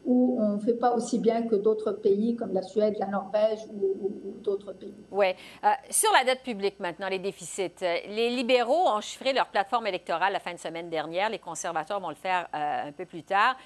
où 0.04 0.36
on 0.38 0.56
ne 0.56 0.60
fait 0.60 0.74
pas 0.74 0.92
aussi 0.92 1.18
bien 1.18 1.46
que 1.46 1.54
d'autres 1.54 1.92
pays 1.92 2.36
comme 2.36 2.52
la 2.52 2.62
Suède, 2.62 2.96
la 2.98 3.06
Norvège 3.06 3.60
ou, 3.72 4.10
d'autres 4.42 4.72
pays. 4.74 4.94
Oui. 5.10 5.28
Euh, 5.64 5.68
sur 5.88 6.12
la 6.12 6.22
dette 6.22 6.42
publique 6.42 6.78
maintenant, 6.78 7.08
les 7.08 7.18
déficits, 7.18 7.72
euh, 7.82 7.96
les 8.08 8.28
libéraux 8.28 8.88
ont 8.88 9.00
chiffré 9.00 9.32
leur 9.32 9.46
plateforme 9.46 9.86
électorale 9.86 10.34
la 10.34 10.40
fin 10.40 10.52
de 10.52 10.58
semaine 10.58 10.90
dernière. 10.90 11.30
Les 11.30 11.38
conservateurs 11.38 11.98
vont 11.98 12.10
le 12.10 12.14
faire 12.14 12.46
euh, 12.54 12.88
un 12.88 12.92
peu 12.92 13.06
plus 13.06 13.22
tard. 13.22 13.56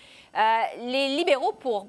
les 0.80 1.16
libéraux, 1.16 1.52
pour 1.52 1.88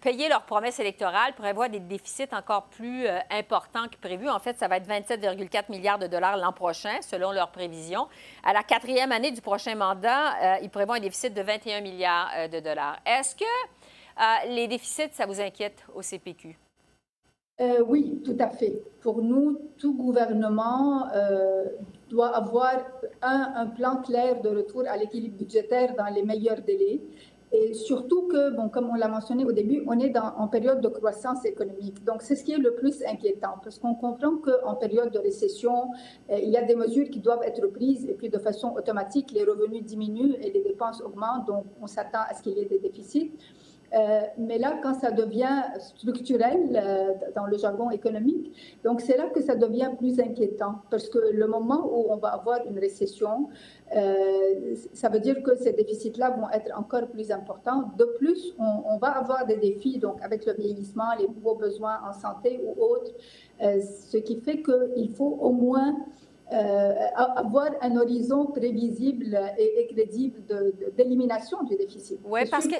payer 0.00 0.28
leurs 0.28 0.44
promesses 0.44 0.78
électorales, 0.78 1.34
prévoient 1.34 1.68
des 1.68 1.80
déficits 1.80 2.32
encore 2.32 2.64
plus 2.66 3.06
importants 3.30 3.88
que 3.88 3.96
prévu. 3.96 4.28
En 4.30 4.38
fait, 4.38 4.56
ça 4.56 4.68
va 4.68 4.76
être 4.76 4.88
27,4 4.88 5.64
milliards 5.70 5.98
de 5.98 6.06
dollars 6.06 6.36
l'an 6.36 6.52
prochain, 6.52 7.00
selon 7.00 7.32
leurs 7.32 7.50
prévisions. 7.50 8.06
À 8.44 8.52
la 8.52 8.62
quatrième 8.62 9.10
année 9.10 9.32
du 9.32 9.40
prochain 9.40 9.74
mandat, 9.74 10.60
ils 10.62 10.70
prévoient 10.70 10.96
un 10.96 11.00
déficit 11.00 11.34
de 11.34 11.42
21 11.42 11.80
milliards 11.80 12.30
de 12.50 12.60
dollars. 12.60 12.98
Est-ce 13.04 13.34
que 13.34 13.44
les 14.48 14.68
déficits, 14.68 15.12
ça 15.12 15.26
vous 15.26 15.40
inquiète 15.40 15.84
au 15.94 16.02
CPQ? 16.02 16.56
Euh, 17.60 17.84
oui, 17.86 18.20
tout 18.24 18.36
à 18.40 18.48
fait. 18.48 18.82
Pour 19.00 19.22
nous, 19.22 19.58
tout 19.78 19.94
gouvernement 19.94 21.06
euh, 21.14 21.66
doit 22.08 22.34
avoir 22.34 22.74
un, 23.20 23.66
plan 23.66 23.96
clair 23.98 24.40
de 24.40 24.48
retour 24.48 24.84
à 24.88 24.96
l'équilibre 24.96 25.36
budgétaire 25.36 25.94
dans 25.94 26.12
les 26.12 26.22
meilleurs 26.22 26.62
délais. 26.62 27.00
Et 27.52 27.74
surtout 27.74 28.26
que, 28.28 28.56
bon, 28.56 28.70
comme 28.70 28.88
on 28.88 28.94
l'a 28.94 29.08
mentionné 29.08 29.44
au 29.44 29.52
début, 29.52 29.84
on 29.86 30.00
est 30.00 30.16
en 30.18 30.48
période 30.48 30.80
de 30.80 30.88
croissance 30.88 31.44
économique. 31.44 32.02
Donc, 32.02 32.22
c'est 32.22 32.34
ce 32.34 32.42
qui 32.42 32.52
est 32.52 32.58
le 32.58 32.74
plus 32.74 33.04
inquiétant, 33.04 33.56
parce 33.62 33.78
qu'on 33.78 33.94
comprend 33.94 34.38
qu'en 34.38 34.74
période 34.74 35.12
de 35.12 35.18
récession, 35.18 35.90
il 36.30 36.48
y 36.48 36.56
a 36.56 36.62
des 36.62 36.74
mesures 36.74 37.10
qui 37.10 37.20
doivent 37.20 37.42
être 37.44 37.66
prises, 37.66 38.06
et 38.06 38.14
puis 38.14 38.30
de 38.30 38.38
façon 38.38 38.72
automatique, 38.74 39.32
les 39.32 39.44
revenus 39.44 39.84
diminuent 39.84 40.34
et 40.40 40.50
les 40.50 40.62
dépenses 40.62 41.02
augmentent, 41.02 41.46
donc 41.46 41.66
on 41.82 41.86
s'attend 41.86 42.22
à 42.26 42.32
ce 42.32 42.42
qu'il 42.42 42.54
y 42.54 42.60
ait 42.60 42.64
des 42.64 42.78
déficits. 42.78 43.32
Euh, 43.94 44.22
mais 44.38 44.58
là, 44.58 44.78
quand 44.82 44.94
ça 44.94 45.10
devient 45.10 45.62
structurel 45.78 46.70
euh, 46.74 47.12
dans 47.36 47.46
le 47.46 47.58
jargon 47.58 47.90
économique, 47.90 48.52
donc 48.84 49.00
c'est 49.02 49.16
là 49.16 49.28
que 49.28 49.42
ça 49.42 49.54
devient 49.54 49.90
plus 49.98 50.18
inquiétant 50.18 50.76
parce 50.90 51.08
que 51.08 51.18
le 51.18 51.46
moment 51.46 51.86
où 51.92 52.06
on 52.10 52.16
va 52.16 52.28
avoir 52.28 52.66
une 52.66 52.78
récession, 52.78 53.48
euh, 53.94 54.74
ça 54.94 55.10
veut 55.10 55.20
dire 55.20 55.42
que 55.42 55.54
ces 55.56 55.72
déficits-là 55.72 56.30
vont 56.30 56.48
être 56.50 56.72
encore 56.78 57.08
plus 57.08 57.30
importants. 57.30 57.90
De 57.98 58.04
plus, 58.18 58.54
on, 58.58 58.96
va 58.96 59.08
avoir 59.08 59.46
des 59.46 59.56
défis 59.56 59.98
donc 59.98 60.22
avec 60.22 60.46
le 60.46 60.54
vieillissement, 60.54 61.14
les 61.18 61.28
nouveaux 61.28 61.56
besoins 61.56 61.98
en 62.08 62.12
santé 62.12 62.60
ou 62.64 62.82
autres, 62.82 63.12
ce 63.60 64.16
qui 64.16 64.36
fait 64.40 64.62
qu'il 64.62 65.10
faut 65.14 65.38
au 65.40 65.50
moins 65.50 65.96
avoir 67.16 67.70
un 67.80 67.96
horizon 67.96 68.46
prévisible 68.46 69.38
et, 69.58 69.86
crédible 69.92 70.42
d'élimination 70.96 71.62
du 71.64 71.76
déficit. 71.76 72.20
Oui, 72.24 72.42
parce 72.50 72.66
que 72.66 72.76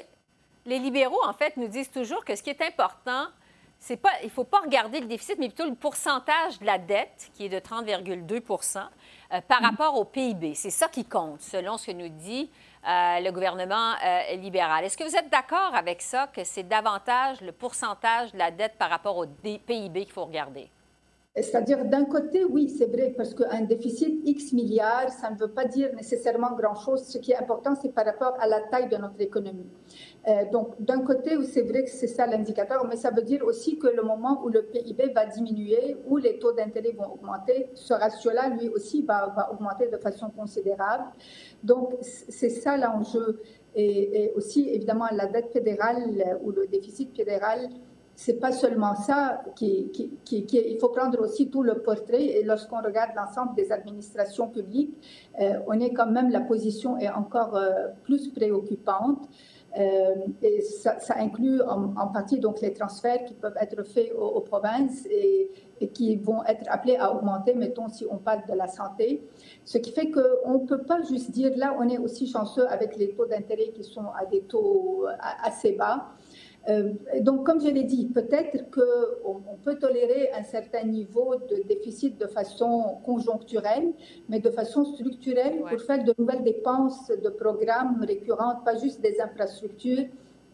les 0.65 0.79
libéraux, 0.79 1.23
en 1.25 1.33
fait, 1.33 1.57
nous 1.57 1.67
disent 1.67 1.91
toujours 1.91 2.23
que 2.23 2.35
ce 2.35 2.43
qui 2.43 2.49
est 2.49 2.61
important, 2.61 3.27
c'est 3.79 3.97
pas, 3.97 4.11
il 4.21 4.27
ne 4.27 4.31
faut 4.31 4.45
pas 4.45 4.61
regarder 4.61 5.01
le 5.01 5.07
déficit, 5.07 5.37
mais 5.39 5.49
plutôt 5.49 5.69
le 5.69 5.75
pourcentage 5.75 6.57
de 6.59 6.65
la 6.65 6.77
dette, 6.77 7.29
qui 7.33 7.45
est 7.45 7.49
de 7.49 7.59
30,2% 7.59 8.77
euh, 8.79 9.41
par 9.41 9.61
mm. 9.61 9.65
rapport 9.65 9.97
au 9.97 10.05
PIB. 10.05 10.55
C'est 10.55 10.69
ça 10.69 10.87
qui 10.87 11.03
compte, 11.03 11.41
selon 11.41 11.77
ce 11.77 11.87
que 11.87 11.91
nous 11.91 12.07
dit 12.07 12.49
euh, 12.87 13.19
le 13.19 13.31
gouvernement 13.31 13.93
euh, 14.05 14.35
libéral. 14.35 14.85
Est-ce 14.85 14.97
que 14.97 15.03
vous 15.03 15.15
êtes 15.15 15.29
d'accord 15.29 15.75
avec 15.75 16.01
ça, 16.01 16.27
que 16.27 16.45
c'est 16.45 16.63
davantage 16.63 17.41
le 17.41 17.51
pourcentage 17.51 18.31
de 18.31 18.37
la 18.37 18.51
dette 18.51 18.77
par 18.77 18.89
rapport 18.89 19.17
au 19.17 19.25
PIB 19.25 20.05
qu'il 20.05 20.13
faut 20.13 20.25
regarder? 20.25 20.69
C'est-à-dire, 21.35 21.85
d'un 21.85 22.05
côté, 22.05 22.45
oui, 22.45 22.69
c'est 22.69 22.85
vrai, 22.85 23.11
parce 23.17 23.33
qu'un 23.33 23.61
déficit 23.61 24.21
X 24.23 24.53
milliards, 24.53 25.09
ça 25.09 25.31
ne 25.31 25.35
veut 25.35 25.47
pas 25.47 25.65
dire 25.65 25.91
nécessairement 25.95 26.51
grand-chose. 26.55 27.05
Ce 27.05 27.17
qui 27.17 27.31
est 27.31 27.35
important, 27.35 27.73
c'est 27.73 27.91
par 27.91 28.05
rapport 28.05 28.35
à 28.39 28.47
la 28.47 28.61
taille 28.61 28.87
de 28.87 28.97
notre 28.97 29.19
économie. 29.19 29.65
Euh, 30.27 30.45
donc, 30.51 30.79
d'un 30.79 31.01
côté, 31.01 31.31
c'est 31.45 31.63
vrai 31.63 31.85
que 31.85 31.89
c'est 31.89 32.05
ça 32.05 32.27
l'indicateur, 32.27 32.85
mais 32.87 32.97
ça 32.97 33.09
veut 33.09 33.23
dire 33.23 33.43
aussi 33.45 33.79
que 33.79 33.87
le 33.87 34.03
moment 34.03 34.43
où 34.43 34.49
le 34.49 34.61
PIB 34.61 35.11
va 35.15 35.25
diminuer, 35.25 35.97
où 36.07 36.17
les 36.17 36.37
taux 36.37 36.51
d'intérêt 36.51 36.91
vont 36.91 37.11
augmenter, 37.15 37.69
ce 37.73 37.95
ratio-là, 37.95 38.49
lui 38.49 38.69
aussi, 38.69 39.01
va, 39.01 39.49
augmenter 39.51 39.87
de 39.87 39.97
façon 39.97 40.29
considérable. 40.29 41.05
Donc, 41.63 41.95
c'est 42.01 42.49
ça 42.49 42.77
l'enjeu. 42.77 43.41
Et, 43.75 44.31
aussi, 44.35 44.69
évidemment, 44.69 45.07
la 45.11 45.25
dette 45.25 45.51
fédérale 45.51 46.37
ou 46.43 46.51
le 46.51 46.67
déficit 46.67 47.15
fédéral 47.15 47.69
c'est 48.15 48.39
pas 48.39 48.51
seulement 48.51 48.95
ça 48.95 49.41
qui, 49.55 49.91
il 50.31 50.77
faut 50.79 50.89
prendre 50.89 51.19
aussi 51.19 51.49
tout 51.49 51.63
le 51.63 51.81
portrait 51.81 52.23
et 52.23 52.43
lorsqu'on 52.43 52.81
regarde 52.81 53.11
l'ensemble 53.15 53.55
des 53.55 53.71
administrations 53.71 54.47
publiques 54.47 54.95
euh, 55.39 55.59
on 55.67 55.79
est 55.79 55.93
quand 55.93 56.05
même 56.05 56.29
la 56.29 56.41
position 56.41 56.97
est 56.97 57.09
encore 57.09 57.55
euh, 57.55 57.87
plus 58.03 58.29
préoccupante. 58.29 59.27
Euh, 59.75 60.13
et 60.43 60.61
ça, 60.61 60.99
inclut 61.15 61.59
en, 61.63 61.95
en, 61.97 62.07
partie 62.09 62.37
donc 62.37 62.61
les 62.61 62.73
transferts 62.73 63.25
qui 63.25 63.33
peuvent 63.33 63.57
être 63.59 63.81
faits 63.81 64.13
aux, 64.13 64.41
provinces 64.41 65.03
et, 65.07 65.49
et, 65.81 65.87
qui 65.87 66.15
vont 66.15 66.43
être 66.43 66.63
appelés 66.67 66.95
à 66.97 67.11
augmenter 67.11 67.55
mettons 67.55 67.89
si 67.89 68.05
on 68.07 68.17
parle 68.17 68.43
de 68.47 68.53
la 68.53 68.67
santé. 68.67 69.23
Ce 69.65 69.79
qui 69.79 69.91
fait 69.91 70.11
qu'on 70.11 70.59
ne 70.59 70.67
peut 70.67 70.83
pas 70.83 71.01
juste 71.01 71.31
dire 71.31 71.53
là 71.57 71.75
on 71.79 71.89
est 71.89 71.97
aussi 71.97 72.27
chanceux 72.27 72.67
avec 72.67 72.95
les 72.97 73.15
taux 73.15 73.25
d'intérêt 73.25 73.69
qui 73.69 73.83
sont 73.83 74.05
à 74.15 74.27
des 74.27 74.41
taux 74.41 75.07
assez 75.43 75.71
bas 75.71 76.05
euh, 76.69 76.93
donc, 77.19 77.45
comme 77.45 77.59
je 77.59 77.67
l'ai 77.67 77.83
dit, 77.83 78.07
peut-être 78.07 78.69
qu'on 78.71 79.41
on 79.51 79.57
peut 79.57 79.75
tolérer 79.75 80.31
un 80.33 80.43
certain 80.43 80.83
niveau 80.83 81.35
de 81.35 81.67
déficit 81.67 82.17
de 82.17 82.27
façon 82.27 82.99
conjoncturelle, 83.03 83.93
mais 84.29 84.39
de 84.39 84.49
façon 84.49 84.85
structurelle 84.85 85.61
pour 85.69 85.81
faire 85.81 86.03
de 86.03 86.13
nouvelles 86.17 86.43
dépenses 86.43 87.09
de 87.09 87.29
programmes 87.29 88.01
récurrentes, 88.01 88.63
pas 88.63 88.77
juste 88.77 89.01
des 89.01 89.19
infrastructures, 89.19 90.05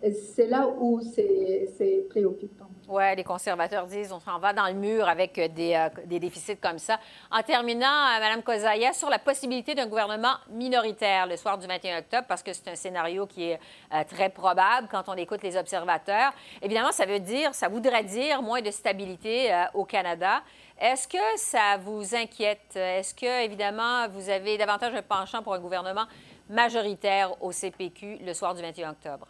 c'est 0.01 0.47
là 0.47 0.67
où 0.67 1.01
c'est 1.01 2.05
préoccupant. 2.09 2.69
Oui, 2.87 3.03
les 3.15 3.23
conservateurs 3.23 3.85
disent 3.85 4.11
on 4.11 4.19
s'en 4.19 4.39
va 4.39 4.51
dans 4.51 4.65
le 4.65 4.73
mur 4.73 5.07
avec 5.07 5.39
des, 5.53 5.75
euh, 5.75 5.89
des 6.05 6.19
déficits 6.19 6.57
comme 6.57 6.79
ça. 6.79 6.99
En 7.29 7.43
terminant, 7.43 7.85
euh, 7.85 8.19
Mme 8.19 8.41
Kozaya, 8.41 8.93
sur 8.93 9.09
la 9.09 9.19
possibilité 9.19 9.75
d'un 9.75 9.85
gouvernement 9.85 10.33
minoritaire 10.49 11.27
le 11.27 11.35
soir 11.35 11.59
du 11.59 11.67
21 11.67 11.99
octobre, 11.99 12.25
parce 12.27 12.41
que 12.41 12.51
c'est 12.51 12.67
un 12.67 12.75
scénario 12.75 13.27
qui 13.27 13.43
est 13.43 13.59
euh, 13.93 14.03
très 14.09 14.29
probable 14.29 14.87
quand 14.89 15.03
on 15.07 15.13
écoute 15.13 15.43
les 15.43 15.55
observateurs. 15.55 16.31
Évidemment, 16.63 16.91
ça 16.91 17.05
veut 17.05 17.19
dire, 17.19 17.53
ça 17.53 17.67
voudrait 17.67 18.03
dire 18.03 18.41
moins 18.41 18.61
de 18.61 18.71
stabilité 18.71 19.51
au 19.75 19.85
Canada. 19.85 20.41
Est-ce 20.79 21.07
que 21.07 21.17
ça 21.35 21.77
vous 21.77 22.15
inquiète? 22.15 22.75
Est-ce 22.75 23.13
que, 23.13 23.43
évidemment, 23.43 24.07
vous 24.09 24.29
avez 24.29 24.57
davantage 24.57 24.95
un 24.95 25.01
penchant 25.03 25.43
pour 25.43 25.53
un 25.53 25.59
gouvernement 25.59 26.05
majoritaire 26.49 27.35
au 27.43 27.51
CPQ 27.51 28.19
le 28.25 28.33
soir 28.33 28.55
du 28.55 28.61
21 28.61 28.91
octobre? 28.91 29.27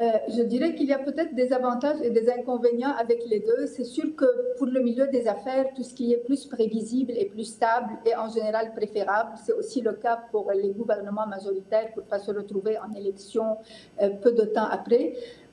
Euh, 0.00 0.12
je 0.28 0.42
dirais 0.42 0.74
qu'il 0.74 0.86
y 0.86 0.94
a 0.94 0.98
peut-être 0.98 1.34
des 1.34 1.52
avantages 1.52 2.00
et 2.02 2.08
des 2.08 2.30
inconvénients 2.30 2.94
avec 2.98 3.22
les 3.26 3.40
deux. 3.40 3.66
C'est 3.66 3.84
sûr 3.84 4.16
que 4.16 4.24
pour 4.56 4.66
le 4.66 4.80
milieu 4.80 5.06
des 5.08 5.28
affaires, 5.28 5.66
tout 5.74 5.82
ce 5.82 5.92
qui 5.92 6.14
est 6.14 6.24
plus 6.24 6.46
prévisible 6.46 7.12
et 7.14 7.26
plus 7.26 7.44
stable 7.44 7.98
est 8.06 8.16
en 8.16 8.30
général 8.30 8.72
préférable. 8.72 9.32
C'est 9.44 9.52
aussi 9.52 9.82
le 9.82 9.92
cas 9.92 10.18
pour 10.30 10.50
les 10.52 10.70
gouvernements 10.70 11.26
majoritaires 11.26 11.92
pour 11.92 12.04
ne 12.04 12.08
pas 12.08 12.18
se 12.18 12.30
retrouver 12.30 12.78
en 12.78 12.90
élection 12.94 13.58
euh, 14.00 14.08
peu 14.08 14.32
de 14.32 14.44
temps 14.44 14.68
après. 14.70 15.12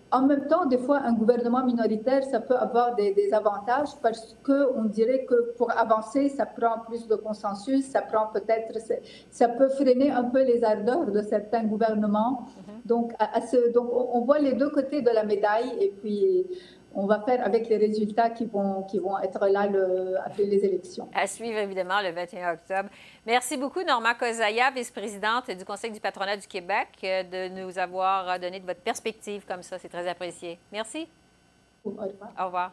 En 0.10 0.26
même 0.26 0.48
temps, 0.48 0.66
des 0.66 0.78
fois, 0.78 1.00
un 1.00 1.14
gouvernement 1.14 1.66
minoritaire, 1.66 2.24
ça 2.24 2.40
peut 2.40 2.56
avoir 2.56 2.96
des, 2.96 3.30
avantages 3.34 3.90
parce 4.02 4.38
qu'on 4.46 4.86
dirait 4.86 5.26
que 5.26 5.54
pour 5.58 5.70
avancer, 5.72 6.30
ça 6.30 6.46
prend 6.46 6.80
plus 6.88 7.08
de 7.08 7.16
consensus, 7.16 7.86
ça 7.86 8.02
prend 8.02 8.28
peut-être, 8.28 8.78
ça 9.30 9.50
peut 9.50 9.68
freiner 9.68 10.12
un 10.12 10.24
peu 10.24 10.44
les 10.44 10.64
ardeurs 10.64 11.12
de 11.12 11.22
certains 11.22 11.64
gouvernements. 11.66 12.48
Mm-hmm. 12.48 12.88
Donc, 12.88 13.14
à 13.20 13.42
ce, 13.42 13.74
donc, 13.74 13.90
on 13.92 14.22
voit 14.22 14.40
les 14.40 14.54
deux 14.54 14.70
côtés 14.70 15.02
de 15.02 15.10
la 15.10 15.26
médaille 15.26 15.74
et 15.82 15.94
puis 16.02 16.48
on 16.94 17.06
va 17.06 17.22
faire 17.22 17.46
avec 17.46 17.70
les 17.70 17.78
résultats 17.78 18.30
qui 18.30 18.46
vont, 18.46 18.84
qui 18.84 19.00
vont 19.00 19.18
être 19.20 19.48
là 19.48 19.68
le, 19.68 20.16
après 20.26 20.44
les 20.44 20.66
élections. 20.66 21.10
À 21.14 21.28
suivre 21.28 21.58
évidemment 21.58 22.02
le 22.02 22.12
21 22.12 22.54
octobre. 22.54 22.90
Merci 23.26 23.58
beaucoup, 23.58 23.84
Norma 23.84 24.16
Kozaya, 24.16 24.72
vice-présidente 24.72 25.52
du 25.52 25.66
Conseil 25.66 25.92
du 25.92 26.00
patronat 26.00 26.38
du 26.38 26.48
Québec, 26.48 26.88
de 27.02 27.50
nous 27.50 27.78
avoir 27.78 28.40
donné 28.40 28.60
de 28.60 28.66
votre 28.66 28.82
perspective 28.82 29.46
comme 29.48 29.62
ça. 29.62 29.78
C'est 29.78 29.90
très 29.90 30.08
apprécié. 30.08 30.58
Merci. 30.72 31.08
Au 31.84 31.90
revoir. 31.92 32.10
Au 32.40 32.46
revoir. 32.46 32.72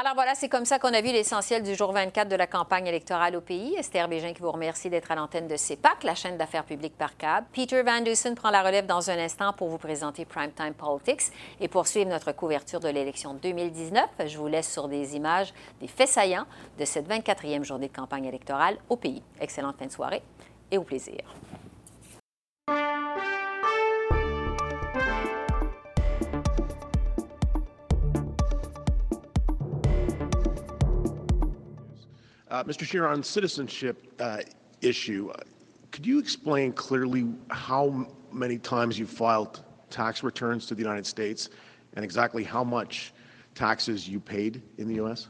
Alors 0.00 0.14
voilà, 0.14 0.36
c'est 0.36 0.48
comme 0.48 0.64
ça 0.64 0.78
qu'on 0.78 0.94
a 0.94 1.00
vu 1.00 1.08
l'essentiel 1.08 1.64
du 1.64 1.74
jour 1.74 1.90
24 1.90 2.28
de 2.28 2.36
la 2.36 2.46
campagne 2.46 2.86
électorale 2.86 3.34
au 3.34 3.40
pays. 3.40 3.74
Esther 3.74 4.06
Bégin 4.06 4.32
qui 4.32 4.40
vous 4.40 4.52
remercie 4.52 4.88
d'être 4.88 5.10
à 5.10 5.16
l'antenne 5.16 5.48
de 5.48 5.56
CEPAC, 5.56 6.04
la 6.04 6.14
chaîne 6.14 6.36
d'affaires 6.36 6.62
publiques 6.62 6.96
par 6.96 7.16
câble. 7.16 7.48
Peter 7.52 7.82
Van 7.82 8.00
Dusen 8.00 8.36
prend 8.36 8.50
la 8.50 8.62
relève 8.62 8.86
dans 8.86 9.10
un 9.10 9.18
instant 9.18 9.52
pour 9.52 9.66
vous 9.66 9.76
présenter 9.76 10.24
Primetime 10.24 10.74
Politics 10.74 11.32
et 11.60 11.66
poursuivre 11.66 12.08
notre 12.08 12.30
couverture 12.30 12.78
de 12.78 12.88
l'élection 12.88 13.34
2019. 13.34 14.04
Je 14.24 14.38
vous 14.38 14.46
laisse 14.46 14.72
sur 14.72 14.86
des 14.86 15.16
images, 15.16 15.52
des 15.80 15.88
faits 15.88 16.10
saillants 16.10 16.46
de 16.78 16.84
cette 16.84 17.08
24e 17.08 17.64
journée 17.64 17.88
de 17.88 17.96
campagne 17.96 18.26
électorale 18.26 18.76
au 18.88 18.94
pays. 18.94 19.24
Excellente 19.40 19.78
fin 19.80 19.86
de 19.86 19.90
soirée 19.90 20.22
et 20.70 20.78
au 20.78 20.84
plaisir. 20.84 21.24
Mr. 32.50 32.84
Scheer, 32.84 33.06
on 33.06 33.22
citizenship 33.22 34.12
uh, 34.20 34.40
issue, 34.80 35.30
uh, 35.30 35.40
could 35.90 36.06
you 36.06 36.18
explain 36.18 36.72
clearly 36.72 37.26
how 37.50 38.06
many 38.32 38.58
times 38.58 38.98
you 38.98 39.06
filed 39.06 39.64
tax 39.90 40.22
returns 40.22 40.66
to 40.66 40.74
the 40.74 40.82
United 40.82 41.06
States 41.06 41.50
and 41.94 42.04
exactly 42.04 42.44
how 42.44 42.62
much 42.62 43.12
taxes 43.54 44.08
you 44.08 44.20
paid 44.20 44.62
in 44.78 44.88
the 44.88 44.94
U.S.? 44.96 45.28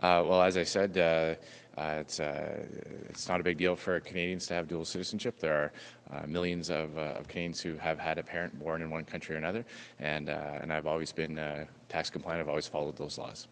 Uh, 0.00 0.24
well, 0.26 0.42
as 0.42 0.56
I 0.56 0.64
said, 0.64 0.96
uh, 0.96 1.34
uh, 1.78 1.98
it's, 2.00 2.20
it's 2.20 3.28
not 3.28 3.40
a 3.40 3.42
big 3.42 3.58
deal 3.58 3.76
for 3.76 4.00
Canadians 4.00 4.46
to 4.46 4.54
have 4.54 4.68
dual 4.68 4.84
citizenship. 4.84 5.38
There 5.38 5.72
are 6.10 6.26
millions 6.26 6.70
of, 6.70 6.96
of, 6.96 7.28
Canadians 7.28 7.60
who 7.60 7.76
have 7.76 7.98
had 7.98 8.18
a 8.18 8.22
parent 8.22 8.58
born 8.58 8.82
in 8.82 8.90
one 8.90 9.04
country 9.04 9.34
or 9.34 9.38
another, 9.38 9.64
and, 9.98 10.28
and 10.28 10.72
I've 10.72 10.86
always 10.86 11.12
been 11.12 11.66
tax 11.88 12.10
compliant. 12.10 12.40
I've 12.40 12.48
always 12.48 12.66
followed 12.66 12.96
those 12.96 13.18
laws. 13.18 13.48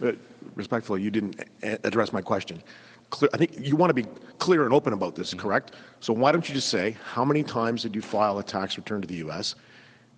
But 0.00 0.16
respectfully, 0.56 1.02
you 1.02 1.10
didn't 1.10 1.40
address 1.62 2.12
my 2.12 2.22
question. 2.22 2.62
Clear, 3.10 3.28
I 3.34 3.36
think 3.36 3.52
you 3.58 3.76
want 3.76 3.90
to 3.90 3.94
be 3.94 4.06
clear 4.38 4.64
and 4.64 4.72
open 4.72 4.92
about 4.92 5.14
this, 5.14 5.30
mm-hmm. 5.30 5.40
correct? 5.40 5.74
So 6.00 6.12
why 6.12 6.32
don't 6.32 6.48
you 6.48 6.54
just 6.54 6.68
say 6.68 6.96
how 7.04 7.24
many 7.24 7.42
times 7.42 7.82
did 7.82 7.94
you 7.94 8.00
file 8.00 8.38
a 8.38 8.42
tax 8.42 8.76
return 8.76 9.02
to 9.02 9.08
the 9.08 9.16
U.S. 9.16 9.54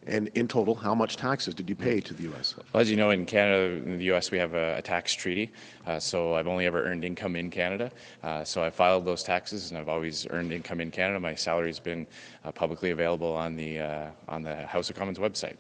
And 0.06 0.28
in 0.34 0.48
total, 0.48 0.74
how 0.74 0.94
much 0.94 1.16
taxes 1.16 1.54
did 1.54 1.68
you 1.68 1.76
pay 1.76 2.00
to 2.00 2.12
the 2.12 2.24
U.S.? 2.24 2.56
Well, 2.56 2.80
as 2.80 2.90
you 2.90 2.96
know, 2.96 3.10
in 3.10 3.24
Canada, 3.24 3.74
in 3.88 3.98
the 3.98 4.04
U.S., 4.06 4.32
we 4.32 4.38
have 4.38 4.54
a, 4.54 4.76
a 4.78 4.82
tax 4.82 5.12
treaty. 5.14 5.52
Uh, 5.86 6.00
so 6.00 6.34
I've 6.34 6.48
only 6.48 6.66
ever 6.66 6.84
earned 6.84 7.04
income 7.04 7.36
in 7.36 7.50
Canada. 7.50 7.90
Uh, 8.22 8.42
so 8.42 8.64
I 8.64 8.70
filed 8.70 9.04
those 9.04 9.22
taxes, 9.22 9.70
and 9.70 9.78
I've 9.78 9.88
always 9.88 10.26
earned 10.30 10.52
income 10.52 10.80
in 10.80 10.90
Canada. 10.90 11.20
My 11.20 11.36
salary's 11.36 11.78
been 11.78 12.06
uh, 12.44 12.50
publicly 12.50 12.90
available 12.90 13.32
on 13.32 13.54
the 13.54 13.78
uh, 13.78 14.10
on 14.28 14.42
the 14.42 14.66
House 14.66 14.90
of 14.90 14.96
Commons 14.96 15.18
website. 15.18 15.56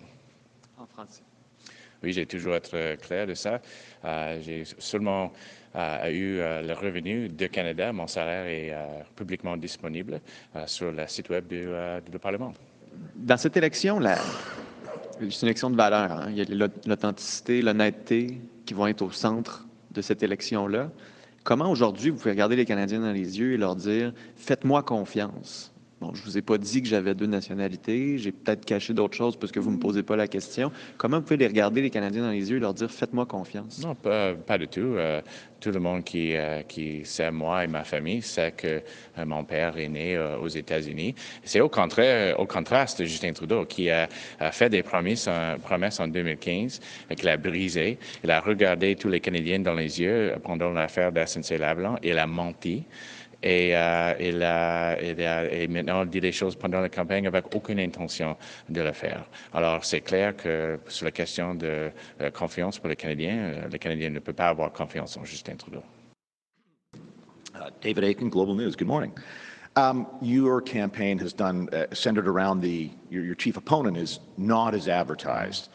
Oui, 2.02 2.12
j'ai 2.12 2.26
toujours 2.26 2.56
été 2.56 2.96
clair 3.00 3.26
de 3.26 3.34
ça. 3.34 3.60
Euh, 4.04 4.40
j'ai 4.44 4.64
seulement 4.78 5.32
euh, 5.76 6.10
eu 6.10 6.38
euh, 6.38 6.62
le 6.62 6.72
revenu 6.72 7.28
de 7.28 7.46
Canada. 7.46 7.92
Mon 7.92 8.06
salaire 8.06 8.46
est 8.46 8.74
publiquement 9.14 9.56
disponible 9.56 10.20
sur 10.66 10.90
le 10.90 11.06
site 11.06 11.30
web 11.30 11.46
du, 11.46 12.18
Parlement. 12.18 12.52
Dans 13.14 13.36
cette 13.36 13.56
élection, 13.56 14.00
c'est 15.20 15.42
une 15.42 15.48
élection 15.48 15.70
de 15.70 15.76
valeur. 15.76 16.12
Hein. 16.12 16.26
Il 16.30 16.38
y 16.38 16.40
a 16.40 16.68
l'authenticité, 16.86 17.62
l'honnêteté 17.62 18.38
qui 18.66 18.74
vont 18.74 18.86
être 18.86 19.02
au 19.02 19.10
centre 19.10 19.66
de 19.92 20.02
cette 20.02 20.22
élection-là. 20.22 20.90
Comment 21.44 21.70
aujourd'hui 21.70 22.10
vous 22.10 22.18
pouvez 22.18 22.30
regarder 22.32 22.56
les 22.56 22.64
Canadiens 22.64 23.00
dans 23.00 23.12
les 23.12 23.38
yeux 23.38 23.52
et 23.52 23.56
leur 23.56 23.76
dire 23.76 24.12
Faites-moi 24.36 24.82
confiance? 24.82 25.71
Bon, 26.02 26.12
je 26.14 26.24
vous 26.24 26.36
ai 26.36 26.42
pas 26.42 26.58
dit 26.58 26.82
que 26.82 26.88
j'avais 26.88 27.14
deux 27.14 27.26
nationalités. 27.26 28.18
J'ai 28.18 28.32
peut-être 28.32 28.64
caché 28.64 28.92
d'autres 28.92 29.16
choses 29.16 29.36
parce 29.36 29.52
que 29.52 29.60
vous 29.60 29.70
me 29.70 29.78
posez 29.78 30.02
pas 30.02 30.16
la 30.16 30.26
question. 30.26 30.72
Comment 30.98 31.18
vous 31.18 31.22
pouvez 31.22 31.36
les 31.36 31.46
regarder, 31.46 31.80
les 31.80 31.90
Canadiens, 31.90 32.22
dans 32.22 32.32
les 32.32 32.50
yeux 32.50 32.56
et 32.56 32.60
leur 32.60 32.74
dire 32.74 32.90
faites-moi 32.90 33.24
confiance? 33.24 33.80
Non, 33.84 33.94
pas, 33.94 34.34
pas 34.34 34.58
du 34.58 34.66
tout. 34.66 34.80
Euh, 34.80 35.20
tout 35.60 35.70
le 35.70 35.78
monde 35.78 36.02
qui, 36.02 36.34
euh, 36.34 36.62
qui 36.62 37.02
sait 37.04 37.30
moi 37.30 37.62
et 37.62 37.68
ma 37.68 37.84
famille 37.84 38.20
sait 38.20 38.50
que 38.50 38.82
euh, 39.16 39.24
mon 39.24 39.44
père 39.44 39.78
est 39.78 39.88
né 39.88 40.18
aux 40.18 40.48
États-Unis. 40.48 41.14
C'est 41.44 41.60
au 41.60 41.68
contraire, 41.68 42.40
au 42.40 42.46
contraste 42.46 42.98
de 42.98 43.04
Justin 43.04 43.32
Trudeau 43.32 43.64
qui 43.64 43.88
a, 43.88 44.08
fait 44.50 44.70
des 44.70 44.82
promesses 44.82 45.28
en, 45.28 45.56
promesses 45.62 46.00
en 46.00 46.08
2015 46.08 46.80
et 47.10 47.14
qu'il 47.14 47.28
a 47.28 47.36
brisé. 47.36 47.96
Il 48.24 48.30
a 48.32 48.40
regardé 48.40 48.96
tous 48.96 49.08
les 49.08 49.20
Canadiens 49.20 49.60
dans 49.60 49.74
les 49.74 50.00
yeux 50.00 50.34
pendant 50.42 50.72
l'affaire 50.72 51.12
d'SNC-Lavalin 51.12 51.94
et 52.02 52.08
il 52.08 52.18
a 52.18 52.26
menti 52.26 52.82
et 53.42 53.76
euh, 53.76 54.14
il, 54.20 54.42
a, 54.42 55.00
il, 55.02 55.20
a, 55.22 55.68
maintenant 55.68 56.04
dit 56.04 56.20
des 56.20 56.32
choses 56.32 56.54
pendant 56.54 56.80
la 56.80 56.88
campagne 56.88 57.26
avec 57.26 57.54
aucune 57.54 57.80
intention 57.80 58.36
de 58.68 58.80
le 58.80 58.92
faire. 58.92 59.24
Alors, 59.52 59.84
c'est 59.84 60.00
clair 60.00 60.36
que 60.36 60.78
sur 60.86 61.06
la 61.06 61.10
question 61.10 61.54
de 61.54 61.90
euh, 62.20 62.30
confiance 62.30 62.78
pour 62.78 62.88
les 62.88 62.96
Canadiens, 62.96 63.38
euh, 63.38 63.68
les 63.68 63.78
Canadiens 63.78 64.10
ne 64.10 64.20
peuvent 64.20 64.34
pas 64.34 64.48
avoir 64.48 64.72
confiance 64.72 65.16
en 65.16 65.24
Justin 65.24 65.56
Trudeau. 65.56 65.82
Uh, 67.54 67.70
David 67.80 68.04
Aiken, 68.04 68.30
Global 68.30 68.54
News. 68.54 68.76
Good 68.76 68.88
morning. 68.88 69.12
Um, 69.76 70.06
your 70.20 70.60
campaign 70.60 71.18
has 71.18 71.32
done 71.32 71.68
uh, 71.72 71.86
centered 71.94 72.28
around 72.28 72.60
the 72.60 72.90
your, 73.10 73.24
your 73.24 73.34
chief 73.34 73.56
opponent 73.56 73.96
is 73.96 74.20
not 74.36 74.74
as 74.74 74.86
advertised, 74.86 75.68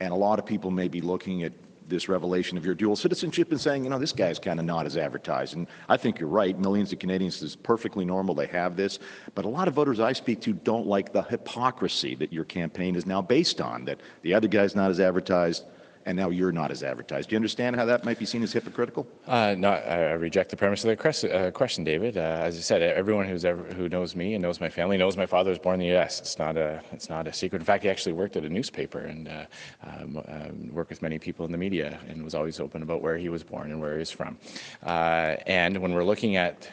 and 0.00 0.12
a 0.12 0.16
lot 0.16 0.38
of 0.38 0.46
people 0.46 0.70
may 0.70 0.88
be 0.88 1.00
looking 1.00 1.42
at 1.44 1.52
this 1.88 2.08
revelation 2.08 2.58
of 2.58 2.64
your 2.64 2.74
dual 2.74 2.96
citizenship 2.96 3.50
and 3.50 3.60
saying, 3.60 3.84
you 3.84 3.90
know, 3.90 3.98
this 3.98 4.12
guy's 4.12 4.38
kind 4.38 4.58
of 4.58 4.66
not 4.66 4.86
as 4.86 4.96
advertised. 4.96 5.54
And 5.56 5.66
I 5.88 5.96
think 5.96 6.18
you're 6.18 6.28
right. 6.28 6.58
Millions 6.58 6.92
of 6.92 6.98
Canadians 6.98 7.42
is 7.42 7.56
perfectly 7.56 8.04
normal. 8.04 8.34
They 8.34 8.46
have 8.46 8.76
this. 8.76 8.98
But 9.34 9.44
a 9.44 9.48
lot 9.48 9.68
of 9.68 9.74
voters 9.74 10.00
I 10.00 10.12
speak 10.12 10.40
to 10.42 10.52
don't 10.52 10.86
like 10.86 11.12
the 11.12 11.22
hypocrisy 11.22 12.14
that 12.16 12.32
your 12.32 12.44
campaign 12.44 12.96
is 12.96 13.06
now 13.06 13.22
based 13.22 13.60
on, 13.60 13.84
that 13.86 14.00
the 14.22 14.34
other 14.34 14.48
guy's 14.48 14.74
not 14.74 14.90
as 14.90 15.00
advertised, 15.00 15.64
and 16.08 16.16
now 16.16 16.30
you're 16.30 16.52
not 16.52 16.70
as 16.70 16.82
advertised. 16.82 17.28
Do 17.28 17.34
you 17.34 17.36
understand 17.36 17.76
how 17.76 17.84
that 17.84 18.02
might 18.02 18.18
be 18.18 18.24
seen 18.24 18.42
as 18.42 18.50
hypocritical? 18.50 19.06
Uh, 19.26 19.54
no, 19.58 19.72
I 19.72 20.12
reject 20.12 20.48
the 20.48 20.56
premise 20.56 20.82
of 20.82 20.96
the 20.96 21.36
uh, 21.36 21.50
question, 21.50 21.84
David. 21.84 22.16
Uh, 22.16 22.20
as 22.20 22.56
I 22.56 22.60
said, 22.60 22.80
everyone 22.80 23.28
who's 23.28 23.44
ever, 23.44 23.62
who 23.74 23.90
knows 23.90 24.16
me 24.16 24.32
and 24.32 24.40
knows 24.40 24.58
my 24.58 24.70
family 24.70 24.96
knows 24.96 25.18
my 25.18 25.26
father 25.26 25.50
was 25.50 25.58
born 25.58 25.74
in 25.74 25.80
the 25.80 25.92
U.S. 25.92 26.18
It's 26.18 26.38
not 26.38 26.56
a 26.56 26.82
it's 26.92 27.10
not 27.10 27.26
a 27.26 27.32
secret. 27.32 27.60
In 27.60 27.66
fact, 27.66 27.82
he 27.82 27.90
actually 27.90 28.14
worked 28.14 28.36
at 28.36 28.44
a 28.44 28.48
newspaper 28.48 29.00
and 29.00 29.28
uh, 29.28 29.44
um, 29.82 30.22
um, 30.28 30.70
worked 30.72 30.88
with 30.88 31.02
many 31.02 31.18
people 31.18 31.44
in 31.44 31.52
the 31.52 31.58
media 31.58 32.00
and 32.08 32.24
was 32.24 32.34
always 32.34 32.58
open 32.58 32.82
about 32.82 33.02
where 33.02 33.18
he 33.18 33.28
was 33.28 33.44
born 33.44 33.70
and 33.70 33.78
where 33.78 33.98
he's 33.98 34.10
from. 34.10 34.38
Uh, 34.86 35.36
and 35.46 35.76
when 35.76 35.92
we're 35.92 36.04
looking 36.04 36.36
at 36.36 36.70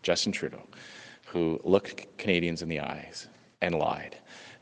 Justin 0.00 0.32
Trudeau, 0.32 0.62
who 1.26 1.60
looked 1.64 2.16
Canadians 2.16 2.62
in 2.62 2.70
the 2.70 2.80
eyes 2.80 3.28
and 3.60 3.74
lied 3.74 4.16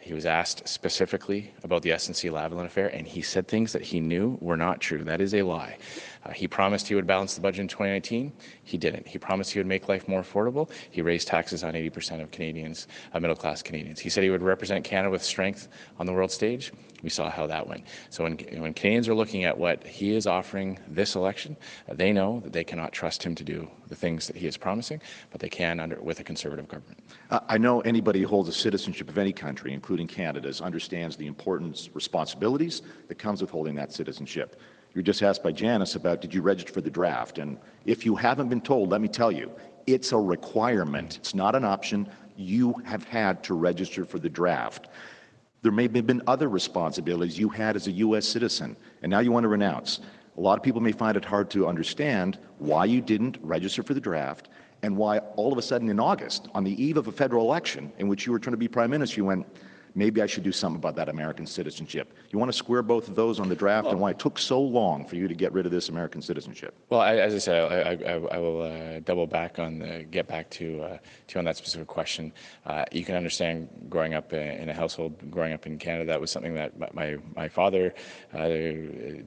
He 0.07 0.15
was 0.15 0.25
asked 0.25 0.69
specifically 0.69 1.53
about 1.65 1.83
the 1.83 1.91
SNC 1.91 2.31
Lavalin 2.31 2.67
affair, 2.67 2.87
and 2.87 3.09
he 3.09 3.23
said 3.23 3.49
things 3.49 3.73
that 3.73 3.83
he 3.83 3.99
knew 3.99 4.39
were 4.41 4.57
not 4.57 4.81
true. 4.81 5.03
That 5.03 5.21
is 5.21 5.35
a 5.35 5.43
lie. 5.43 5.79
Uh, 6.27 6.33
he 6.33 6.49
promised 6.49 6.89
he 6.89 6.95
would 6.95 7.07
balance 7.07 7.35
the 7.35 7.41
budget 7.41 7.61
in 7.61 7.69
2019. 7.69 8.33
He 8.65 8.77
didn't. 8.77 9.07
He 9.07 9.19
promised 9.19 9.53
he 9.53 9.59
would 9.59 9.67
make 9.67 9.89
life 9.89 10.09
more 10.09 10.23
affordable. 10.23 10.71
He 10.91 11.03
raised 11.03 11.29
taxes 11.29 11.63
on 11.63 11.75
80% 11.75 12.21
of 12.23 12.31
Canadians, 12.31 12.89
uh, 13.13 13.21
middle 13.21 13.37
class 13.37 13.63
Canadians. 13.63 14.01
He 14.01 14.09
said 14.09 14.25
he 14.25 14.31
would 14.31 14.43
represent 14.43 14.85
Canada 14.85 15.11
with 15.11 15.23
strength 15.23 15.69
on 15.99 16.07
the 16.07 16.13
world 16.13 16.33
stage. 16.33 16.73
We 17.03 17.11
saw 17.11 17.31
how 17.31 17.47
that 17.47 17.69
went. 17.69 17.85
So 18.11 18.25
when, 18.25 18.39
when 18.61 18.75
Canadians 18.75 19.09
are 19.09 19.15
looking 19.15 19.45
at 19.45 19.57
what 19.57 19.87
he 19.87 20.17
is 20.17 20.27
offering 20.27 20.79
this 20.89 21.15
election, 21.15 21.57
uh, 21.89 21.95
they 21.95 22.13
know 22.13 22.41
that 22.41 22.53
they 22.53 22.65
cannot 22.65 22.93
trust 22.93 23.23
him 23.23 23.35
to 23.37 23.45
do 23.45 23.69
the 23.89 23.95
things 23.95 24.27
that 24.27 24.35
he 24.35 24.47
is 24.47 24.57
promising, 24.57 25.01
but 25.31 25.41
they 25.41 25.49
can 25.49 25.79
under 25.79 26.01
with 26.01 26.19
a 26.19 26.25
conservative 26.25 26.67
government. 26.67 26.99
I 27.31 27.59
know 27.59 27.81
anybody 27.83 28.23
who 28.23 28.29
holds 28.29 28.49
a 28.49 28.53
citizenship 28.53 29.09
of 29.09 29.19
any 29.19 29.33
country, 29.33 29.73
including 29.73 30.09
Canada's, 30.09 30.61
understands 30.61 31.17
the 31.17 31.27
importance, 31.27 31.91
responsibilities 31.95 32.83
that 33.07 33.19
comes 33.19 33.41
with 33.41 33.51
holding 33.51 33.77
that 33.77 33.93
citizenship. 33.93 34.61
You 34.97 35.01
were 35.01 35.05
just 35.05 35.23
asked 35.23 35.43
by 35.43 35.53
Janice 35.53 35.95
about 35.95 36.23
did 36.23 36.33
you 36.33 36.41
register 36.41 36.73
for 36.73 36.81
the 36.81 36.89
draft? 36.89 37.37
And 37.37 37.59
if 37.85 38.07
you 38.07 38.17
haven't 38.17 38.49
been 38.49 38.63
told, 38.63 38.89
let 38.89 39.03
me 39.03 39.09
tell 39.09 39.31
you, 39.31 39.53
it's 39.87 40.13
a 40.13 40.17
requirement. 40.17 41.19
It's 41.19 41.35
not 41.35 41.55
an 41.55 41.67
option. 41.67 42.09
You 42.35 42.73
have 42.87 43.05
had 43.05 43.45
to 43.45 43.53
register 43.53 44.07
for 44.07 44.19
the 44.19 44.31
draft. 44.31 44.89
There 45.61 45.71
may 45.71 45.83
have 45.83 45.93
been 45.93 46.23
other 46.27 46.49
responsibilities 46.49 47.39
you 47.39 47.51
had 47.51 47.77
as 47.77 47.89
a 47.89 47.91
U.S. 47.91 48.27
citizen, 48.27 48.75
and 49.03 49.11
now 49.11 49.19
you 49.19 49.31
want 49.31 49.45
to 49.45 49.49
renounce. 49.49 50.01
A 50.39 50.41
lot 50.41 50.57
of 50.57 50.63
people 50.65 50.81
may 50.81 50.93
find 50.93 51.15
it 51.15 51.27
hard 51.27 51.51
to 51.51 51.69
understand 51.69 52.39
why 52.57 52.87
you 52.87 53.03
didn't 53.03 53.37
register 53.43 53.83
for 53.83 53.93
the 53.93 54.01
draft 54.01 54.49
and 54.83 54.97
why 54.97 55.19
all 55.19 55.53
of 55.53 55.59
a 55.59 55.63
sudden 55.63 55.91
in 55.91 56.01
August, 56.01 56.49
on 56.55 56.65
the 56.65 56.83
eve 56.83 56.97
of 56.97 57.07
a 57.07 57.13
federal 57.13 57.45
election 57.45 57.93
in 57.99 58.09
which 58.09 58.25
you 58.25 58.33
were 58.33 58.39
trying 58.39 58.55
to 58.55 58.57
be 58.57 58.67
prime 58.67 58.89
minister, 58.89 59.21
you 59.21 59.27
went, 59.27 59.47
maybe 59.97 60.21
I 60.23 60.27
should 60.27 60.45
do 60.45 60.53
something 60.53 60.77
about 60.77 60.95
that 60.97 61.09
American 61.09 61.47
citizenship. 61.47 62.13
You 62.31 62.39
want 62.39 62.53
to 62.53 62.57
square 62.57 62.83
both 62.83 63.09
of 63.09 63.17
those 63.17 63.41
on 63.41 63.49
the 63.49 63.57
draft 63.57 63.89
and 63.89 63.99
why 63.99 64.11
it 64.11 64.19
took 64.19 64.39
so 64.39 64.61
long 64.61 65.07
for 65.07 65.17
you 65.17 65.27
to 65.27 65.35
get 65.35 65.53
rid 65.53 65.65
of 65.65 65.73
this 65.73 65.89
American 65.89 66.21
citizenship? 66.21 66.75
Well, 66.91 67.01
I, 67.01 67.17
as 67.17 67.35
I 67.35 67.39
said, 67.39 67.73
I, 67.73 68.13
I, 68.13 68.37
I 68.37 68.39
will 68.39 68.63
uh, 68.63 69.01
double 69.01 69.27
back 69.27 69.59
on 69.59 69.79
the, 69.79 70.05
get 70.05 70.29
back 70.29 70.51
to 70.51 70.83
uh, 70.83 70.99
to 71.29 71.39
on 71.39 71.47
that 71.47 71.57
specific 71.57 71.89
question. 71.89 72.33
Uh, 72.67 72.85
you 72.93 73.05
can 73.05 73.17
understand 73.17 73.69
growing 73.89 74.15
up 74.15 74.33
in 74.33 74.69
a 74.69 74.75
household, 74.75 75.31
growing 75.31 75.55
up 75.55 75.67
in 75.67 75.79
Canada, 75.79 76.05
that 76.07 76.21
was 76.21 76.31
something 76.31 76.55
that 76.55 76.95
my 76.95 77.17
my 77.35 77.49
father 77.49 77.95
uh, 78.35 78.49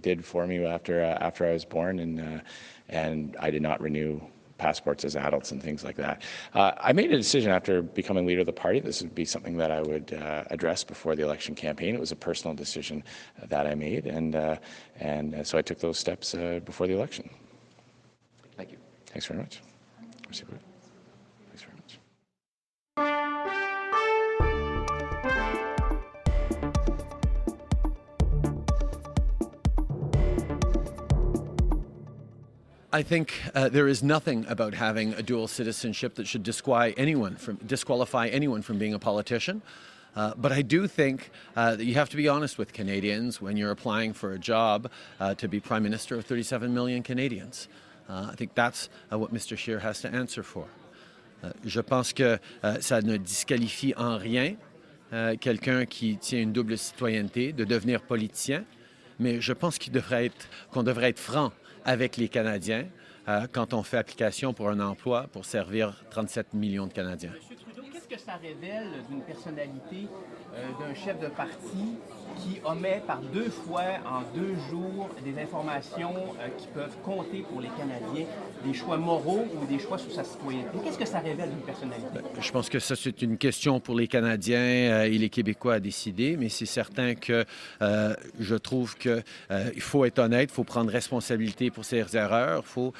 did 0.01 0.23
for 0.23 0.45
me 0.45 0.63
after 0.63 1.03
uh, 1.03 1.17
after 1.19 1.45
I 1.47 1.51
was 1.51 1.65
born, 1.65 1.99
and 1.99 2.19
uh, 2.19 2.41
and 2.89 3.35
I 3.39 3.49
did 3.49 3.63
not 3.63 3.81
renew 3.81 4.21
passports 4.59 5.03
as 5.03 5.15
adults 5.15 5.51
and 5.51 5.63
things 5.63 5.83
like 5.83 5.95
that. 5.95 6.21
Uh, 6.53 6.73
I 6.79 6.93
made 6.93 7.11
a 7.11 7.17
decision 7.17 7.51
after 7.51 7.81
becoming 7.81 8.25
leader 8.25 8.41
of 8.41 8.45
the 8.45 8.53
party. 8.53 8.79
This 8.79 9.01
would 9.01 9.15
be 9.15 9.25
something 9.25 9.57
that 9.57 9.71
I 9.71 9.81
would 9.81 10.13
uh, 10.13 10.43
address 10.51 10.83
before 10.83 11.15
the 11.15 11.23
election 11.23 11.55
campaign. 11.55 11.95
It 11.95 11.99
was 11.99 12.11
a 12.11 12.15
personal 12.15 12.55
decision 12.55 13.03
that 13.47 13.65
I 13.65 13.73
made, 13.73 14.05
and 14.05 14.35
uh, 14.35 14.57
and 14.99 15.47
so 15.47 15.57
I 15.57 15.61
took 15.61 15.79
those 15.79 15.97
steps 15.97 16.35
uh, 16.35 16.59
before 16.65 16.85
the 16.85 16.93
election. 16.93 17.29
Thank 18.57 18.71
you. 18.71 18.77
Thanks 19.07 19.25
very 19.25 19.39
much. 19.39 19.61
I 32.91 33.03
think 33.03 33.39
uh, 33.53 33.69
there 33.69 33.87
is 33.87 34.01
nothing 34.01 34.47
about 34.47 34.73
having 34.73 35.13
a 35.13 35.21
dual 35.21 35.47
citizenship 35.47 36.15
that 36.15 36.25
should 36.25 36.41
disqualify 36.41 36.93
anyone 36.97 37.35
from 37.35 37.57
disqualify 37.57 38.27
anyone 38.29 38.63
from 38.63 38.79
being 38.79 38.95
a 38.95 38.99
politician. 38.99 39.61
Uh, 40.15 40.33
but 40.35 40.51
I 40.51 40.63
do 40.63 40.87
think 40.87 41.29
uh, 41.55 41.75
that 41.75 41.85
you 41.85 41.93
have 41.93 42.09
to 42.09 42.17
be 42.17 42.27
honest 42.27 42.57
with 42.57 42.73
Canadians 42.73 43.39
when 43.39 43.57
you're 43.57 43.69
applying 43.69 44.13
for 44.13 44.33
a 44.33 44.39
job 44.39 44.89
uh, 45.19 45.35
to 45.35 45.47
be 45.47 45.59
Prime 45.59 45.83
Minister 45.83 46.15
of 46.15 46.25
37 46.25 46.73
million 46.73 47.03
Canadians. 47.03 47.67
Uh, 48.09 48.29
I 48.31 48.35
think 48.35 48.55
that's 48.55 48.89
uh, 49.13 49.19
what 49.19 49.31
Mr. 49.31 49.55
Scheer 49.55 49.77
has 49.79 50.01
to 50.01 50.09
answer 50.09 50.41
for. 50.41 50.65
je 51.63 51.81
pense 51.81 52.11
que 52.11 52.39
ça 52.81 53.01
ne 53.01 53.17
disqualifie 53.17 53.93
en 53.95 54.17
rien 54.17 54.57
quelqu'un 55.39 55.85
qui 55.85 56.17
tient 56.17 56.41
une 56.41 56.51
double 56.51 56.77
citoyenneté 56.77 57.53
de 57.53 57.63
devenir 57.63 58.01
politicien, 58.01 58.65
mais 59.19 59.39
je 59.39 59.53
pense 59.53 59.77
qu'il 59.77 59.93
devrait 59.93 60.31
qu'on 60.71 60.83
devrait 60.83 61.09
être 61.09 61.19
franc 61.19 61.53
avec 61.85 62.17
les 62.17 62.29
Canadiens 62.29 62.85
euh, 63.27 63.47
quand 63.51 63.73
on 63.73 63.83
fait 63.83 63.97
application 63.97 64.53
pour 64.53 64.69
un 64.69 64.79
emploi 64.79 65.27
pour 65.31 65.45
servir 65.45 66.03
37 66.09 66.53
millions 66.53 66.87
de 66.87 66.93
Canadiens. 66.93 67.33
Que 68.19 68.25
ça 68.25 68.39
révèle 68.41 68.91
d'une 69.09 69.21
personnalité 69.21 70.07
euh, 70.53 70.67
d'un 70.79 70.93
chef 70.93 71.19
de 71.21 71.27
parti 71.27 71.95
qui 72.37 72.59
omet 72.65 73.01
par 73.07 73.21
deux 73.21 73.49
fois 73.49 73.83
en 74.05 74.21
deux 74.37 74.55
jours 74.69 75.09
des 75.23 75.41
informations 75.41 76.13
euh, 76.39 76.47
qui 76.57 76.67
peuvent 76.67 76.95
compter 77.03 77.45
pour 77.49 77.61
les 77.61 77.69
Canadiens, 77.69 78.25
des 78.65 78.73
choix 78.73 78.97
moraux 78.97 79.45
ou 79.55 79.65
des 79.67 79.79
choix 79.79 79.97
sur 79.97 80.11
sa 80.11 80.23
citoyenneté. 80.23 80.77
Qu'est-ce 80.83 80.97
que 80.97 81.07
ça 81.07 81.19
révèle 81.19 81.49
d'une 81.49 81.61
personnalité? 81.61 82.07
Ben, 82.13 82.23
je 82.41 82.51
pense 82.51 82.67
que 82.67 82.79
ça, 82.79 82.95
c'est 82.95 83.21
une 83.21 83.37
question 83.37 83.79
pour 83.79 83.95
les 83.95 84.07
Canadiens 84.07 84.57
euh, 84.59 85.03
et 85.03 85.17
les 85.17 85.29
Québécois 85.29 85.75
à 85.75 85.79
décider, 85.79 86.35
mais 86.35 86.49
c'est 86.49 86.65
certain 86.65 87.15
que 87.15 87.45
je 88.39 88.55
trouve 88.55 88.97
qu'il 88.97 89.23
faut 89.79 90.03
être 90.03 90.19
honnête, 90.19 90.49
il 90.51 90.55
faut 90.55 90.63
prendre 90.63 90.91
responsabilité 90.91 91.71
pour 91.71 91.85
ses 91.85 92.17
erreurs, 92.17 92.63
il 92.65 92.69
faut, 92.69 92.93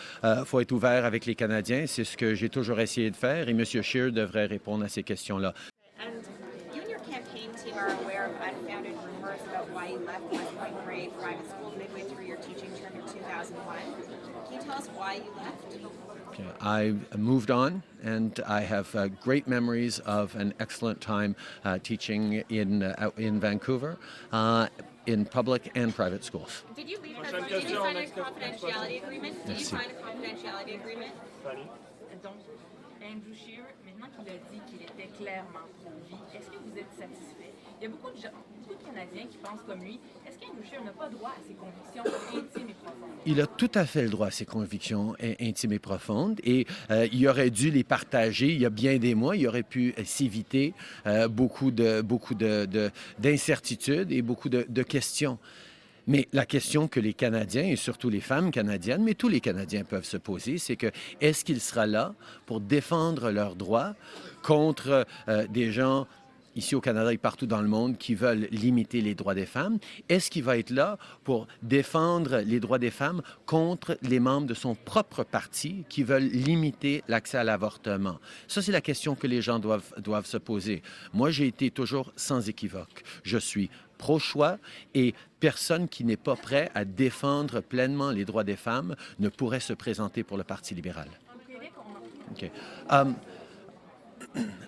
faut 0.45 0.59
être 0.59 0.71
ouvert 0.71 1.03
avec 1.05 1.25
les 1.25 1.35
Canadiens. 1.35 1.85
C'est 1.87 2.03
ce 2.03 2.15
que 2.15 2.35
j'ai 2.35 2.49
toujours 2.49 2.79
essayé 2.79 3.11
de 3.11 3.15
faire 3.15 3.49
et 3.49 3.51
M. 3.51 3.65
Scheer 3.65 4.11
devrait 4.11 4.45
répondre 4.45 4.85
à 4.85 4.87
ces 4.87 5.03
question-là. 5.09 5.53
are 7.75 7.91
aware 8.03 8.25
of 8.25 8.33
unfounded 8.41 8.95
rumors 9.05 9.39
about 9.49 9.69
why 9.71 9.87
you 9.87 9.99
left 9.99 10.29
Point 10.29 11.19
private 11.19 11.49
school 11.49 11.73
midway 11.77 12.01
through 12.01 12.25
your 12.25 12.37
teaching 12.37 12.71
term 12.77 12.93
in 12.95 13.01
2001. 13.07 13.77
Can 14.45 14.53
you 14.53 14.61
tell 14.61 14.73
us 14.73 14.87
why 14.95 15.15
you 15.15 15.31
left? 15.37 16.61
I 16.61 16.95
moved 17.17 17.51
on, 17.51 17.83
and 18.03 18.39
I 18.47 18.61
have 18.61 18.93
uh, 18.95 19.07
great 19.07 19.47
memories 19.47 19.99
of 19.99 20.35
an 20.35 20.53
excellent 20.59 21.01
time 21.01 21.35
uh, 21.65 21.79
teaching 21.79 22.43
in 22.49 22.83
uh, 22.83 23.11
in 23.17 23.39
Vancouver, 23.39 23.97
uh, 24.31 24.67
in 25.05 25.25
public 25.25 25.71
and 25.75 25.93
private 25.93 26.23
schools. 26.23 26.63
Did 26.75 26.89
you 26.89 26.97
leave? 27.01 27.17
That, 27.31 27.49
did 27.49 27.63
you 27.63 27.75
sign 27.75 27.97
a 27.97 28.01
confidentiality 28.01 29.03
agreement? 29.03 29.45
Did 29.45 29.59
you 29.59 29.65
sign 29.65 29.87
a 29.89 29.93
confidentiality 30.05 30.75
agreement? 30.75 31.13
Andrew 33.01 33.33
Shearer. 33.33 33.73
Maintenant 33.99 34.23
qu'il 34.23 34.33
a 34.33 34.37
dit 34.51 34.61
qu'il 34.67 34.81
était 34.81 35.09
clairement 35.17 35.67
pro-vie, 35.81 36.21
est-ce 36.35 36.47
que 36.47 36.57
vous 36.57 36.77
êtes 36.77 36.91
satisfait? 36.97 37.53
Il 37.79 37.83
y 37.83 37.87
a 37.87 37.89
beaucoup 37.89 38.11
de 38.11 38.17
gens, 38.17 38.29
beaucoup 38.61 38.79
de 38.79 38.85
Canadiens 38.85 39.25
qui 39.29 39.37
pensent 39.37 39.63
comme 39.65 39.81
lui. 39.81 39.99
Est-ce 40.27 40.37
qu'Andrew 40.37 40.63
Scheer 40.69 40.83
n'a 40.83 40.91
pas 40.91 41.09
droit 41.09 41.29
à 41.29 41.41
ses 41.47 41.53
convictions 41.53 42.03
intimes 42.03 42.69
et 42.69 42.73
profondes? 42.73 43.09
Il 43.25 43.41
a 43.41 43.47
tout 43.47 43.71
à 43.73 43.85
fait 43.85 44.03
le 44.03 44.09
droit 44.09 44.27
à 44.27 44.31
ses 44.31 44.45
convictions 44.45 45.15
intimes 45.39 45.73
et 45.73 45.79
profondes 45.79 46.39
et 46.43 46.67
euh, 46.91 47.07
il 47.11 47.27
aurait 47.27 47.49
dû 47.49 47.71
les 47.71 47.83
partager 47.83 48.47
il 48.47 48.61
y 48.61 48.65
a 48.65 48.69
bien 48.69 48.97
des 48.97 49.15
mois. 49.15 49.35
Il 49.35 49.47
aurait 49.47 49.63
pu 49.63 49.93
s'éviter 50.03 50.73
euh, 51.05 51.27
beaucoup 51.27 51.71
de 51.71 52.01
beaucoup 52.01 52.35
de, 52.35 52.91
d'incertitudes 53.17 54.11
et 54.11 54.21
beaucoup 54.21 54.49
de, 54.49 54.65
de 54.67 54.83
questions. 54.83 55.37
Mais 56.09 56.27
la 56.33 56.47
question 56.47 56.87
que 56.87 56.99
les 56.99 57.13
Canadiens, 57.13 57.67
et 57.67 57.75
surtout 57.75 58.09
les 58.09 58.19
femmes 58.19 58.49
canadiennes, 58.49 59.03
mais 59.03 59.13
tous 59.13 59.29
les 59.29 59.41
Canadiens 59.41 59.83
peuvent 59.83 60.05
se 60.05 60.17
poser, 60.17 60.57
c'est 60.57 60.75
que 60.75 60.87
est-ce 61.21 61.45
qu'il 61.45 61.61
sera 61.61 61.85
là 61.85 62.15
pour 62.47 62.61
défendre 62.61 63.29
leurs 63.29 63.55
droits 63.55 63.93
contre 64.41 65.05
euh, 65.27 65.45
des 65.45 65.71
gens 65.71 66.07
ici 66.55 66.73
au 66.73 66.81
Canada 66.81 67.13
et 67.13 67.19
partout 67.19 67.45
dans 67.45 67.61
le 67.61 67.67
monde 67.67 67.99
qui 67.99 68.15
veulent 68.15 68.47
limiter 68.49 69.01
les 69.01 69.13
droits 69.13 69.35
des 69.35 69.45
femmes? 69.45 69.77
Est-ce 70.09 70.31
qu'il 70.31 70.41
va 70.41 70.57
être 70.57 70.71
là 70.71 70.97
pour 71.23 71.47
défendre 71.61 72.39
les 72.39 72.59
droits 72.59 72.79
des 72.79 72.89
femmes 72.89 73.21
contre 73.45 73.95
les 74.01 74.19
membres 74.19 74.47
de 74.47 74.55
son 74.55 74.73
propre 74.73 75.23
parti 75.23 75.83
qui 75.89 76.01
veulent 76.01 76.23
limiter 76.23 77.03
l'accès 77.07 77.37
à 77.37 77.43
l'avortement? 77.43 78.19
Ça, 78.47 78.63
c'est 78.63 78.71
la 78.71 78.81
question 78.81 79.13
que 79.13 79.27
les 79.27 79.43
gens 79.43 79.59
doivent, 79.59 79.93
doivent 79.99 80.25
se 80.25 80.37
poser. 80.37 80.81
Moi, 81.13 81.29
j'ai 81.29 81.45
été 81.45 81.69
toujours 81.69 82.11
sans 82.15 82.49
équivoque. 82.49 83.03
Je 83.21 83.37
suis 83.37 83.69
pro-choix 83.99 84.57
et 84.95 85.13
personne 85.39 85.87
qui 85.87 86.03
n'est 86.03 86.17
pas 86.17 86.35
prêt 86.35 86.71
à 86.73 86.85
défendre 86.85 87.61
pleinement 87.61 88.09
les 88.09 88.25
droits 88.25 88.43
des 88.43 88.55
femmes 88.55 88.95
ne 89.19 89.29
pourrait 89.29 89.59
se 89.59 89.73
présenter 89.73 90.23
pour 90.23 90.37
le 90.37 90.43
Parti 90.43 90.73
libéral. 90.73 91.07
Okay. 92.31 92.51
Um, 92.89 93.15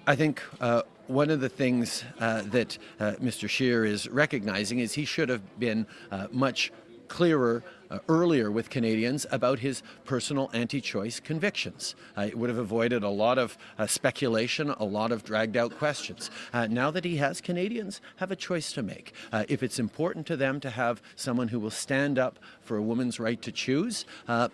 I 0.07 0.15
think 0.15 0.41
uh, 0.59 0.81
one 1.07 1.29
of 1.29 1.39
the 1.39 1.49
things 1.49 2.03
uh, 2.19 2.41
that 2.51 2.77
uh, 2.99 3.13
Mr. 3.21 3.47
Scheer 3.47 3.85
is 3.85 4.07
recognizing 4.09 4.79
is 4.79 4.93
he 4.93 5.05
should 5.05 5.29
have 5.29 5.41
been 5.59 5.85
uh, 6.11 6.27
much 6.31 6.71
clearer 7.11 7.61
uh, 7.89 7.99
earlier 8.07 8.49
with 8.49 8.69
Canadians 8.69 9.25
about 9.31 9.59
his 9.59 9.83
personal 10.05 10.49
anti 10.53 10.79
choice 10.79 11.19
convictions. 11.19 11.93
Uh, 12.17 12.21
it 12.21 12.37
would 12.37 12.49
have 12.49 12.57
avoided 12.57 13.03
a 13.03 13.09
lot 13.09 13.37
of 13.37 13.57
uh, 13.77 13.85
speculation, 13.85 14.69
a 14.69 14.85
lot 14.85 15.11
of 15.11 15.21
dragged 15.21 15.57
out 15.57 15.77
questions. 15.77 16.31
Uh, 16.53 16.67
now 16.67 16.89
that 16.89 17.03
he 17.03 17.17
has, 17.17 17.41
Canadians 17.41 17.99
have 18.15 18.31
a 18.31 18.35
choice 18.35 18.71
to 18.71 18.81
make. 18.81 19.11
Uh, 19.33 19.43
if 19.49 19.61
it's 19.61 19.77
important 19.77 20.25
to 20.25 20.37
them 20.37 20.61
to 20.61 20.69
have 20.69 21.01
someone 21.17 21.49
who 21.49 21.59
will 21.59 21.69
stand 21.69 22.17
up 22.17 22.39
for 22.61 22.77
a 22.77 22.81
woman's 22.81 23.19
right 23.19 23.41
to 23.41 23.51
choose, 23.51 24.05
uh, 24.29 24.47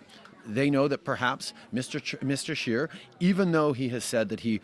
they 0.44 0.68
know 0.68 0.88
that 0.88 1.04
perhaps 1.04 1.52
Mr. 1.72 2.02
Ch- 2.02 2.18
Mr. 2.18 2.56
Scheer, 2.56 2.90
even 3.20 3.52
though 3.52 3.72
he 3.72 3.88
has 3.90 4.02
said 4.02 4.30
that 4.30 4.40
he 4.40 4.60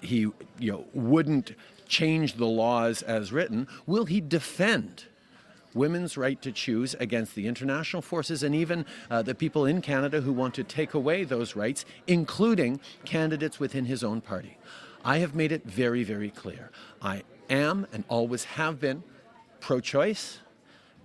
he 0.00 0.18
you 0.58 0.72
know 0.72 0.86
wouldn't 0.94 1.52
change 1.88 2.34
the 2.34 2.46
laws 2.46 3.02
as 3.02 3.32
written? 3.32 3.68
Will 3.86 4.06
he 4.06 4.22
defend? 4.22 5.04
Women's 5.74 6.16
right 6.16 6.40
to 6.42 6.52
choose 6.52 6.94
against 7.00 7.34
the 7.34 7.46
international 7.46 8.02
forces 8.02 8.42
and 8.42 8.54
even 8.54 8.86
uh, 9.10 9.22
the 9.22 9.34
people 9.34 9.66
in 9.66 9.82
Canada 9.82 10.20
who 10.20 10.32
want 10.32 10.54
to 10.54 10.64
take 10.64 10.94
away 10.94 11.24
those 11.24 11.56
rights, 11.56 11.84
including 12.06 12.80
candidates 13.04 13.60
within 13.60 13.84
his 13.84 14.02
own 14.02 14.20
party. 14.20 14.56
I 15.04 15.18
have 15.18 15.34
made 15.34 15.52
it 15.52 15.64
very, 15.64 16.02
very 16.02 16.30
clear. 16.30 16.70
I 17.02 17.24
am 17.50 17.86
and 17.92 18.04
always 18.08 18.44
have 18.44 18.80
been 18.80 19.02
pro 19.60 19.80
choice. 19.80 20.38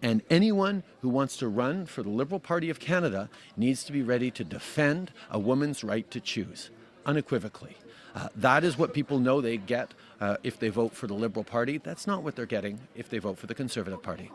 And 0.02 0.22
anyone 0.30 0.84
who 1.02 1.10
wants 1.10 1.36
to 1.38 1.50
run 1.50 1.86
for 1.86 2.04
the 2.04 2.10
Liberal 2.10 2.40
Party 2.40 2.70
of 2.70 2.80
Canada 2.80 3.30
needs 3.58 3.84
to 3.84 3.92
be 3.92 4.02
ready 4.02 4.32
to 4.32 4.46
defend 4.46 5.12
a 5.30 5.38
woman's 5.38 5.84
right 5.84 6.10
to 6.12 6.22
choose, 6.22 6.70
unequivocally. 7.06 7.76
Uh, 8.16 8.30
that 8.36 8.64
is 8.64 8.78
what 8.78 8.94
people 8.94 9.20
know 9.20 9.42
they 9.42 9.58
get 9.58 9.94
uh, 10.22 10.38
if 10.44 10.58
they 10.60 10.70
vote 10.70 10.94
for 10.94 11.08
the 11.08 11.14
Liberal 11.14 11.44
Party. 11.44 11.78
That's 11.78 12.08
not 12.08 12.24
what 12.24 12.36
they're 12.36 12.46
getting 12.46 12.80
if 12.96 13.10
they 13.10 13.20
vote 13.20 13.38
for 13.38 13.48
the 13.48 13.56
Conservative 13.56 14.02
Party. 14.02 14.32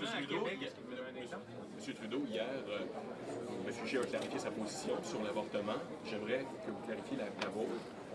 M. 0.00 1.94
Trudeau, 1.94 2.22
hier, 2.30 2.46
euh, 2.68 2.78
M. 3.66 3.74
Scheer 3.86 4.00
a 4.02 4.06
clarifié 4.06 4.38
sa 4.38 4.50
position 4.50 4.92
sur 5.02 5.22
l'avortement. 5.22 5.74
J'aimerais 6.08 6.46
que 6.64 6.70
vous 6.70 6.80
clarifiez 6.86 7.18
la, 7.18 7.24
la 7.24 7.50
vôtre. 7.50 7.68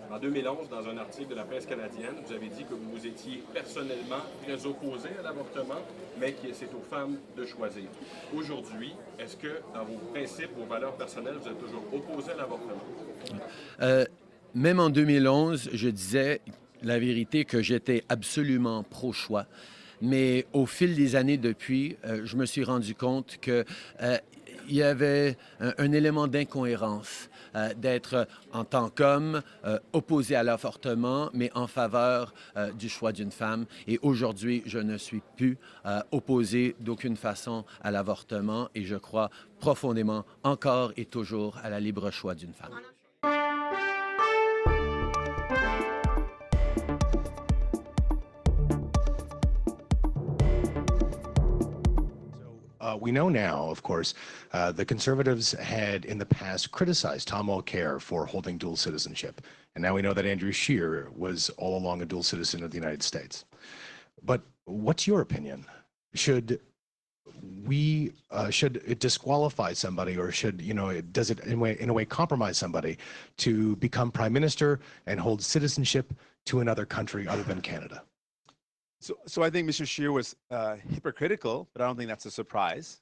En 0.09 0.17
2011, 0.17 0.69
dans 0.69 0.87
un 0.87 0.97
article 0.97 1.29
de 1.29 1.35
la 1.35 1.43
presse 1.43 1.65
canadienne, 1.65 2.15
vous 2.25 2.33
avez 2.33 2.47
dit 2.47 2.63
que 2.63 2.73
vous 2.73 3.05
étiez 3.05 3.43
personnellement 3.53 4.23
très 4.43 4.65
opposé 4.65 5.09
à 5.19 5.21
l'avortement, 5.21 5.81
mais 6.19 6.31
que 6.31 6.51
c'est 6.53 6.73
aux 6.73 6.81
femmes 6.89 7.17
de 7.35 7.45
choisir. 7.45 7.89
Aujourd'hui, 8.33 8.93
est-ce 9.19 9.35
que 9.35 9.59
dans 9.73 9.83
vos 9.83 9.97
principes, 10.13 10.55
vos 10.57 10.65
valeurs 10.65 10.95
personnelles, 10.95 11.35
vous 11.41 11.49
êtes 11.49 11.59
toujours 11.59 11.83
opposé 11.93 12.31
à 12.31 12.37
l'avortement? 12.37 12.81
Euh, 13.81 14.05
même 14.55 14.79
en 14.79 14.89
2011, 14.89 15.69
je 15.73 15.89
disais 15.89 16.41
la 16.81 16.97
vérité 16.97 17.43
que 17.45 17.61
j'étais 17.61 18.03
absolument 18.09 18.83
pro-choix. 18.83 19.45
Mais 20.01 20.45
au 20.53 20.65
fil 20.65 20.95
des 20.95 21.15
années 21.15 21.37
depuis, 21.37 21.97
euh, 22.05 22.21
je 22.25 22.35
me 22.35 22.45
suis 22.45 22.63
rendu 22.63 22.95
compte 22.95 23.37
que 23.41 23.65
euh, 24.01 24.17
il 24.69 24.75
y 24.75 24.83
avait 24.83 25.37
un, 25.61 25.93
élément 25.93 26.27
d'incohérence 26.27 27.29
euh, 27.55 27.73
d'être 27.73 28.27
en 28.51 28.65
tant 28.65 28.89
qu'homme 28.89 29.41
opposé 29.93 30.35
à 30.35 30.43
l'avortement, 30.43 31.29
mais 31.33 31.49
en 31.55 31.67
faveur 31.67 32.33
du 32.77 32.89
choix 32.89 33.13
d'une 33.13 33.31
femme. 33.31 33.65
Et 33.87 33.97
aujourd'hui, 34.01 34.63
je 34.65 34.79
ne 34.79 34.97
suis 34.97 35.21
plus 35.37 35.57
opposé 36.11 36.75
d'aucune 36.81 37.15
façon 37.15 37.63
à 37.81 37.91
l'avortement 37.91 38.67
et 38.75 38.83
je 38.83 38.97
crois 38.97 39.29
profondément 39.61 40.25
encore 40.43 40.91
et 40.97 41.05
toujours 41.05 41.57
à 41.63 41.69
la 41.69 41.79
libre 41.79 42.11
choix 42.11 42.35
d'une 42.35 42.53
femme. 42.53 42.73
We 53.07 53.13
know 53.13 53.29
now, 53.29 53.69
of 53.69 53.83
course, 53.83 54.15
uh, 54.51 54.73
the 54.73 54.83
conservatives 54.83 55.53
had 55.53 56.03
in 56.03 56.17
the 56.17 56.25
past 56.25 56.71
criticized 56.71 57.29
Tom 57.29 57.47
Mulcair 57.47 58.01
for 58.01 58.25
holding 58.25 58.57
dual 58.57 58.75
citizenship. 58.75 59.39
And 59.75 59.81
now 59.81 59.93
we 59.93 60.01
know 60.01 60.13
that 60.13 60.25
Andrew 60.25 60.51
Scheer 60.51 61.09
was 61.15 61.49
all 61.51 61.77
along 61.77 62.01
a 62.01 62.05
dual 62.05 62.21
citizen 62.21 62.63
of 62.63 62.71
the 62.71 62.75
United 62.75 63.01
States. 63.01 63.45
But 64.23 64.41
what's 64.65 65.07
your 65.07 65.21
opinion? 65.21 65.63
Should 66.15 66.59
we 67.63 68.11
uh, 68.31 68.49
should 68.49 68.81
it 68.85 68.99
disqualify 68.99 69.71
somebody 69.71 70.17
or 70.17 70.29
should 70.33 70.61
you 70.61 70.73
know 70.73 70.89
it, 70.89 71.13
does 71.13 71.29
it 71.29 71.39
in 71.41 71.53
a, 71.53 71.57
way, 71.57 71.77
in 71.79 71.89
a 71.89 71.93
way 71.93 72.03
compromise 72.03 72.57
somebody 72.57 72.97
to 73.37 73.77
become 73.77 74.11
prime 74.11 74.33
minister 74.33 74.81
and 75.05 75.17
hold 75.17 75.41
citizenship 75.41 76.13
to 76.47 76.59
another 76.59 76.85
country 76.85 77.25
other 77.25 77.43
than 77.43 77.61
Canada? 77.61 78.03
So, 78.99 79.15
so 79.27 79.43
I 79.43 79.49
think 79.49 79.69
Mr. 79.69 79.87
Scheer 79.87 80.11
was 80.11 80.35
uh, 80.49 80.75
hypocritical, 80.89 81.69
but 81.73 81.81
I 81.81 81.85
don't 81.85 81.97
think 81.97 82.09
that's 82.09 82.25
a 82.25 82.31
surprise. 82.31 83.01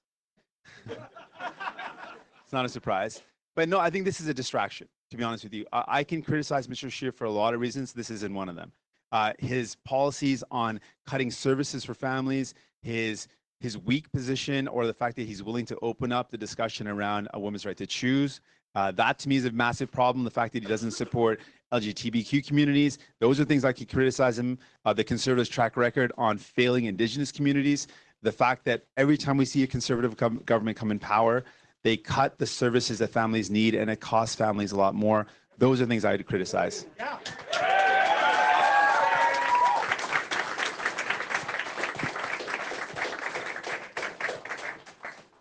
it's 0.87 2.53
not 2.53 2.65
a 2.65 2.69
surprise. 2.69 3.21
But 3.55 3.69
no, 3.69 3.79
I 3.79 3.89
think 3.89 4.03
this 4.03 4.19
is 4.19 4.27
a 4.27 4.33
distraction, 4.33 4.87
to 5.11 5.17
be 5.17 5.23
honest 5.23 5.43
with 5.43 5.53
you. 5.53 5.65
I, 5.71 5.83
I 5.87 6.03
can 6.03 6.21
criticize 6.21 6.67
Mr. 6.67 6.91
Scheer 6.91 7.11
for 7.11 7.25
a 7.25 7.31
lot 7.31 7.53
of 7.53 7.61
reasons. 7.61 7.93
This 7.93 8.09
isn't 8.09 8.33
one 8.33 8.49
of 8.49 8.55
them. 8.55 8.71
Uh, 9.11 9.31
his 9.39 9.75
policies 9.85 10.43
on 10.51 10.79
cutting 11.05 11.31
services 11.31 11.85
for 11.85 11.93
families, 11.93 12.53
his 12.81 13.27
his 13.61 13.77
weak 13.77 14.11
position, 14.11 14.67
or 14.67 14.85
the 14.85 14.93
fact 14.93 15.15
that 15.15 15.25
he's 15.25 15.41
willing 15.41 15.65
to 15.65 15.77
open 15.81 16.11
up 16.11 16.29
the 16.29 16.37
discussion 16.37 16.87
around 16.87 17.29
a 17.33 17.39
woman's 17.39 17.65
right 17.65 17.77
to 17.77 17.87
choose. 17.87 18.41
Uh, 18.75 18.91
that 18.91 19.17
to 19.19 19.29
me 19.29 19.37
is 19.37 19.45
a 19.45 19.51
massive 19.51 19.91
problem. 19.91 20.23
The 20.25 20.31
fact 20.31 20.53
that 20.53 20.63
he 20.63 20.69
doesn't 20.69 20.91
support 20.91 21.39
LGBTQ 21.71 22.45
communities, 22.45 22.99
those 23.19 23.39
are 23.39 23.45
things 23.45 23.65
I 23.65 23.73
could 23.73 23.89
criticize 23.89 24.37
him. 24.37 24.59
Uh, 24.83 24.93
the 24.93 25.03
conservatives' 25.03 25.49
track 25.49 25.77
record 25.77 26.11
on 26.17 26.37
failing 26.37 26.85
Indigenous 26.85 27.31
communities, 27.31 27.87
the 28.21 28.31
fact 28.31 28.65
that 28.65 28.83
every 28.97 29.17
time 29.17 29.37
we 29.37 29.45
see 29.45 29.63
a 29.63 29.67
conservative 29.67 30.17
com- 30.17 30.41
government 30.45 30.77
come 30.77 30.91
in 30.91 30.99
power, 30.99 31.43
they 31.83 31.95
cut 31.95 32.37
the 32.37 32.45
services 32.47 32.99
that 32.99 33.11
families 33.11 33.49
need 33.49 33.75
and 33.75 33.89
it 33.89 33.99
costs 33.99 34.35
families 34.35 34.71
a 34.71 34.75
lot 34.75 34.95
more. 34.95 35.27
Those 35.57 35.79
are 35.81 35.85
things 35.85 36.03
I'd 36.03 36.25
criticize. 36.25 36.87
Yeah. 36.97 37.19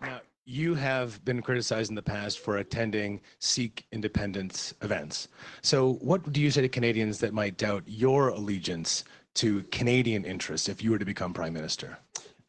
Now, 0.01 0.21
you 0.55 0.75
have 0.75 1.23
been 1.25 1.43
criticized 1.43 1.91
in 1.91 1.97
the 1.97 2.03
past 2.03 2.39
for 2.39 2.59
attending 2.59 3.21
Sikh 3.41 3.87
independence 3.91 4.73
events. 4.83 5.29
So, 5.63 5.95
what 5.95 6.33
do 6.33 6.41
you 6.41 6.51
say 6.51 6.63
to 6.63 6.69
Canadians 6.69 7.19
that 7.19 7.35
might 7.35 7.57
doubt 7.57 7.83
your 7.87 8.29
allegiance 8.29 9.05
to 9.35 9.65
Canadian 9.65 10.25
interests 10.25 10.69
if 10.69 10.83
you 10.83 10.93
were 10.93 10.99
to 10.99 11.05
become 11.05 11.35
prime 11.35 11.53
minister? 11.53 11.99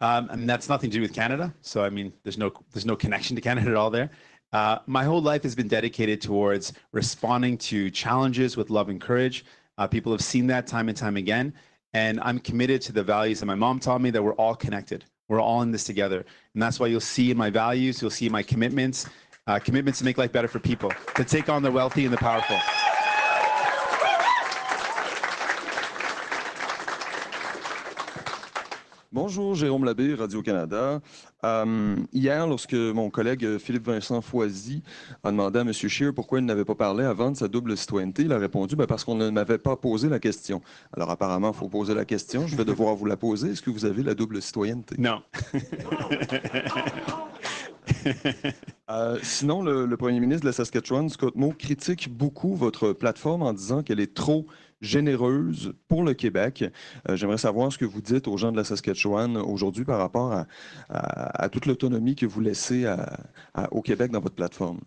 Um, 0.01 0.29
and 0.29 0.47
that's 0.47 0.69
nothing 0.69 0.91
to 0.91 0.97
do 0.97 1.01
with 1.01 1.13
Canada. 1.13 1.53
So 1.61 1.83
I 1.83 1.89
mean, 1.89 2.13
there's 2.23 2.37
no 2.37 2.51
there's 2.73 2.85
no 2.85 2.95
connection 2.95 3.35
to 3.37 3.41
Canada 3.41 3.71
at 3.71 3.75
all 3.75 3.89
there. 3.89 4.11
Uh, 4.53 4.77
my 4.85 5.03
whole 5.03 5.21
life 5.21 5.41
has 5.41 5.55
been 5.55 5.67
dedicated 5.67 6.21
towards 6.21 6.73
responding 6.91 7.57
to 7.57 7.89
challenges 7.89 8.55
with 8.55 8.69
love 8.69 8.89
and 8.89 9.01
courage. 9.01 9.45
Uh, 9.77 9.87
people 9.87 10.11
have 10.11 10.21
seen 10.21 10.45
that 10.47 10.67
time 10.67 10.89
and 10.89 10.97
time 10.97 11.17
again, 11.17 11.53
and 11.93 12.19
I'm 12.21 12.39
committed 12.39 12.81
to 12.83 12.91
the 12.91 13.03
values 13.03 13.39
that 13.39 13.47
my 13.47 13.55
mom 13.55 13.79
taught 13.79 14.01
me 14.01 14.11
that 14.11 14.21
we're 14.21 14.35
all 14.35 14.55
connected. 14.55 15.05
We're 15.27 15.41
all 15.41 15.61
in 15.61 15.71
this 15.71 15.83
together, 15.83 16.25
and 16.53 16.61
that's 16.61 16.79
why 16.79 16.87
you'll 16.87 16.99
see 16.99 17.33
my 17.33 17.49
values, 17.49 18.01
you'll 18.01 18.11
see 18.11 18.29
my 18.29 18.43
commitments, 18.43 19.07
uh, 19.47 19.59
commitments 19.59 19.99
to 19.99 20.05
make 20.05 20.17
life 20.17 20.31
better 20.31 20.47
for 20.47 20.59
people, 20.59 20.91
to 21.15 21.23
take 21.23 21.49
on 21.49 21.63
the 21.63 21.71
wealthy 21.71 22.05
and 22.05 22.13
the 22.13 22.17
powerful. 22.17 22.57
Bonjour, 29.15 29.55
Jérôme 29.55 29.85
Labbé, 29.85 30.13
Radio-Canada. 30.13 30.99
Euh, 31.45 31.95
hier, 32.11 32.45
lorsque 32.47 32.73
mon 32.73 33.09
collègue 33.09 33.59
Philippe-Vincent 33.59 34.19
Foisy 34.19 34.83
a 35.23 35.31
demandé 35.31 35.59
à 35.59 35.61
M. 35.61 35.71
Scheer 35.71 36.13
pourquoi 36.13 36.39
il 36.39 36.45
n'avait 36.45 36.65
pas 36.65 36.75
parlé 36.75 37.05
avant 37.05 37.31
de 37.31 37.37
sa 37.37 37.47
double 37.47 37.77
citoyenneté, 37.77 38.23
il 38.23 38.33
a 38.33 38.37
répondu 38.37 38.75
ben, 38.75 38.87
parce 38.87 39.05
qu'on 39.05 39.15
ne 39.15 39.29
m'avait 39.29 39.57
pas 39.57 39.77
posé 39.77 40.09
la 40.09 40.19
question. 40.19 40.61
Alors 40.91 41.11
apparemment, 41.11 41.53
il 41.53 41.57
faut 41.57 41.69
poser 41.69 41.93
la 41.93 42.03
question. 42.03 42.45
Je 42.45 42.57
vais 42.57 42.65
devoir 42.65 42.93
vous 42.95 43.05
la 43.05 43.15
poser. 43.15 43.51
Est-ce 43.51 43.61
que 43.61 43.69
vous 43.69 43.85
avez 43.85 44.03
la 44.03 44.15
double 44.15 44.41
citoyenneté? 44.41 44.97
Non. 44.99 45.21
Euh, 48.91 49.17
sinon, 49.23 49.63
le, 49.63 49.87
le, 49.87 49.97
premier 49.97 50.19
ministre 50.19 50.41
de 50.41 50.47
la 50.47 50.53
Saskatchewan, 50.53 51.09
Scott 51.09 51.35
Moe, 51.35 51.53
critique 51.57 52.07
beaucoup 52.15 52.53
votre 52.53 52.93
plateforme 52.93 53.41
en 53.41 53.51
disant 53.51 53.81
qu'elle 53.81 53.99
est 53.99 54.13
trop 54.13 54.45
généreuse 54.85 55.73
pour 55.87 56.03
le 56.03 56.13
Québec. 56.13 56.63
Euh, 57.09 57.15
J'aimerais 57.15 57.37
savoir 57.37 57.71
ce 57.71 57.77
que 57.77 57.85
vous 57.85 58.01
dites 58.01 58.27
aux 58.27 58.37
gens 58.37 58.51
de 58.51 58.57
la 58.57 58.63
Saskatchewan 58.63 59.37
aujourd'hui 59.37 59.85
par 59.85 59.99
rapport 59.99 60.45
à, 60.89 61.49
toute 61.49 61.65
l'autonomie 61.65 62.15
que 62.15 62.25
vous 62.25 62.41
laissez 62.41 62.85
au 63.71 63.81
Québec 63.81 64.11
dans 64.11 64.19
votre 64.19 64.35
plateforme. 64.35 64.79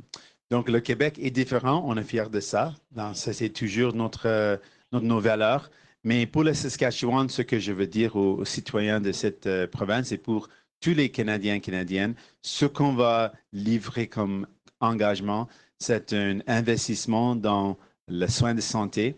Donc, 0.50 0.68
le 0.68 0.80
Québec 0.80 1.18
est 1.20 1.30
différent. 1.30 1.82
On 1.86 1.96
est 1.96 2.02
fiers 2.02 2.30
de 2.30 2.40
ça. 2.40 2.74
Ça, 3.14 3.32
c'est 3.32 3.50
toujours 3.50 3.94
notre, 3.94 4.58
notre, 4.92 5.04
nos 5.04 5.20
valeurs. 5.20 5.70
Mais 6.04 6.26
pour 6.26 6.44
la 6.44 6.54
Saskatchewan, 6.54 7.28
ce 7.28 7.42
que 7.42 7.58
je 7.58 7.72
veux 7.72 7.86
dire 7.86 8.16
aux, 8.16 8.36
aux 8.36 8.44
citoyens 8.44 9.00
de 9.00 9.12
cette 9.12 9.46
euh, 9.46 9.66
province 9.66 10.12
et 10.12 10.18
pour 10.18 10.48
tous 10.80 10.94
les 10.94 11.10
Canadiens 11.10 11.56
et 11.56 11.60
Canadiennes, 11.60 12.14
ce 12.40 12.66
qu'on 12.66 12.94
va 12.94 13.32
livrer 13.52 14.06
comme 14.06 14.46
engagement, 14.80 15.48
c'est 15.78 16.12
un 16.12 16.38
investissement 16.46 17.34
dans 17.34 17.76
le 18.06 18.26
soin 18.26 18.54
de 18.54 18.60
santé. 18.60 19.16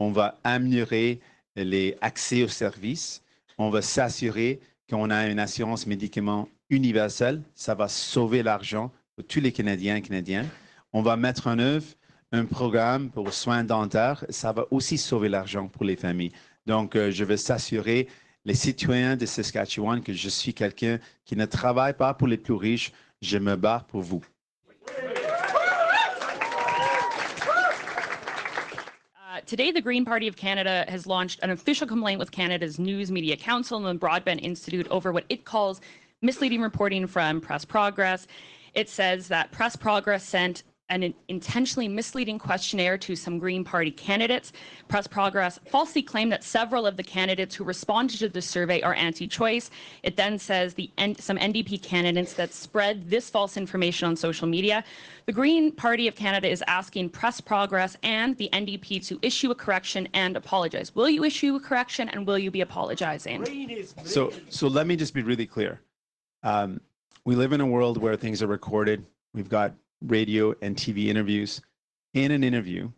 On 0.00 0.10
va 0.10 0.38
améliorer 0.44 1.20
les 1.56 1.96
accès 2.00 2.42
aux 2.42 2.48
services. 2.48 3.22
On 3.58 3.68
va 3.68 3.82
s'assurer 3.82 4.60
qu'on 4.88 5.10
a 5.10 5.26
une 5.28 5.38
assurance 5.38 5.86
médicaments 5.86 6.48
universelle. 6.70 7.42
Ça 7.54 7.74
va 7.74 7.86
sauver 7.86 8.42
l'argent 8.42 8.90
pour 9.14 9.26
tous 9.26 9.40
les 9.40 9.52
Canadiens 9.52 9.96
et 9.96 10.02
Canadiennes. 10.02 10.48
On 10.94 11.02
va 11.02 11.16
mettre 11.16 11.46
en 11.46 11.58
œuvre 11.58 11.86
un 12.32 12.46
programme 12.46 13.10
pour 13.10 13.32
soins 13.34 13.62
dentaires. 13.62 14.24
Ça 14.30 14.52
va 14.52 14.64
aussi 14.70 14.96
sauver 14.96 15.28
l'argent 15.28 15.68
pour 15.68 15.84
les 15.84 15.96
familles. 15.96 16.32
Donc, 16.64 16.96
euh, 16.96 17.10
je 17.10 17.24
veux 17.24 17.36
s'assurer 17.36 18.08
les 18.46 18.54
citoyens 18.54 19.16
de 19.16 19.26
Saskatchewan 19.26 20.02
que 20.02 20.14
je 20.14 20.28
suis 20.30 20.54
quelqu'un 20.54 20.98
qui 21.26 21.36
ne 21.36 21.44
travaille 21.44 21.94
pas 21.94 22.14
pour 22.14 22.26
les 22.26 22.38
plus 22.38 22.54
riches, 22.54 22.92
je 23.20 23.36
me 23.36 23.54
bats 23.54 23.84
pour 23.88 24.00
vous. 24.00 24.24
Today, 29.46 29.70
the 29.70 29.80
Green 29.80 30.04
Party 30.04 30.28
of 30.28 30.36
Canada 30.36 30.84
has 30.88 31.06
launched 31.06 31.40
an 31.42 31.50
official 31.50 31.86
complaint 31.86 32.18
with 32.18 32.30
Canada's 32.30 32.78
News 32.78 33.10
Media 33.10 33.36
Council 33.36 33.84
and 33.84 34.00
the 34.00 34.06
Broadband 34.06 34.40
Institute 34.40 34.86
over 34.88 35.12
what 35.12 35.24
it 35.28 35.44
calls 35.44 35.80
misleading 36.22 36.60
reporting 36.60 37.06
from 37.06 37.40
Press 37.40 37.64
Progress. 37.64 38.26
It 38.74 38.88
says 38.88 39.28
that 39.28 39.50
Press 39.52 39.76
Progress 39.76 40.24
sent 40.24 40.62
an 40.90 41.14
intentionally 41.28 41.88
misleading 41.88 42.38
questionnaire 42.38 42.98
to 42.98 43.16
some 43.16 43.38
Green 43.38 43.64
Party 43.64 43.90
candidates. 43.90 44.52
Press 44.88 45.06
Progress 45.06 45.58
falsely 45.66 46.02
claimed 46.02 46.32
that 46.32 46.44
several 46.44 46.86
of 46.86 46.96
the 46.96 47.02
candidates 47.02 47.54
who 47.54 47.64
responded 47.64 48.18
to 48.18 48.28
the 48.28 48.42
survey 48.42 48.82
are 48.82 48.94
anti-choice. 48.94 49.70
It 50.02 50.16
then 50.16 50.38
says 50.38 50.74
the 50.74 50.90
some 51.18 51.38
NDP 51.38 51.82
candidates 51.82 52.34
that 52.34 52.52
spread 52.52 53.08
this 53.08 53.30
false 53.30 53.56
information 53.56 54.08
on 54.08 54.16
social 54.16 54.46
media. 54.46 54.84
The 55.26 55.32
Green 55.32 55.72
Party 55.72 56.08
of 56.08 56.16
Canada 56.16 56.48
is 56.48 56.62
asking 56.66 57.10
Press 57.10 57.40
Progress 57.40 57.96
and 58.02 58.36
the 58.36 58.48
NDP 58.52 59.06
to 59.06 59.18
issue 59.22 59.50
a 59.50 59.54
correction 59.54 60.08
and 60.14 60.36
apologize. 60.36 60.94
Will 60.94 61.08
you 61.08 61.24
issue 61.24 61.54
a 61.54 61.60
correction 61.60 62.08
and 62.08 62.26
will 62.26 62.38
you 62.38 62.50
be 62.50 62.62
apologizing? 62.62 63.86
So, 64.04 64.32
so 64.48 64.66
let 64.66 64.86
me 64.86 64.96
just 64.96 65.14
be 65.14 65.22
really 65.22 65.46
clear. 65.46 65.80
Um, 66.42 66.80
we 67.24 67.36
live 67.36 67.52
in 67.52 67.60
a 67.60 67.66
world 67.66 67.98
where 67.98 68.16
things 68.16 68.42
are 68.42 68.46
recorded. 68.46 69.04
We've 69.34 69.48
got 69.48 69.74
radio 70.02 70.54
and 70.62 70.76
TV 70.76 71.06
interviews. 71.06 71.60
In 72.14 72.32
an 72.32 72.42
interview 72.42 72.90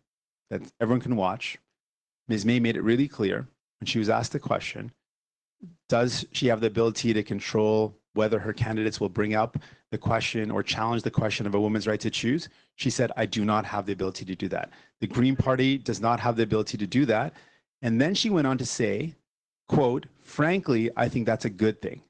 that 0.51 0.63
everyone 0.81 1.01
can 1.01 1.17
watch, 1.17 1.59
Ms. 2.29 2.47
May 2.47 2.61
made 2.61 2.77
it 2.77 2.83
really 2.83 3.09
clear 3.09 3.47
when 3.81 3.87
she 3.87 3.99
was 3.99 4.09
asked 4.09 4.33
the 4.33 4.39
question 4.39 4.91
Does 5.89 6.25
she 6.33 6.47
have 6.47 6.61
the 6.61 6.67
ability 6.69 7.13
to 7.13 7.23
control 7.23 7.95
whether 8.15 8.39
her 8.39 8.53
candidates 8.53 9.01
will 9.01 9.09
bring 9.09 9.35
up 9.35 9.59
the 9.91 9.99
question 9.99 10.51
or 10.51 10.63
challenge 10.63 11.03
the 11.03 11.11
question 11.11 11.47
of 11.47 11.55
a 11.55 11.61
woman's 11.61 11.87
right 11.87 12.01
to 12.01 12.11
choose? 12.11 12.49
She 12.77 12.91
said, 12.91 13.13
I 13.17 13.27
do 13.27 13.45
not 13.45 13.65
have 13.67 13.87
the 13.87 13.93
ability 13.93 14.25
to 14.25 14.35
do 14.35 14.49
that. 14.49 14.71
The 15.01 15.07
Green 15.07 15.37
Party 15.37 15.79
does 15.79 16.01
not 16.01 16.21
have 16.21 16.37
the 16.37 16.45
ability 16.45 16.79
to 16.79 16.87
do 16.87 17.05
that. 17.07 17.35
And 17.83 18.01
then 18.01 18.15
she 18.15 18.31
went 18.31 18.47
on 18.47 18.59
to 18.59 18.67
say, 18.67 19.15
quote, 19.69 20.07
frankly, 20.23 20.91
I 20.97 21.09
think 21.09 21.27
that's 21.27 21.45
a 21.45 21.51
good 21.51 21.83
thing. 21.83 22.01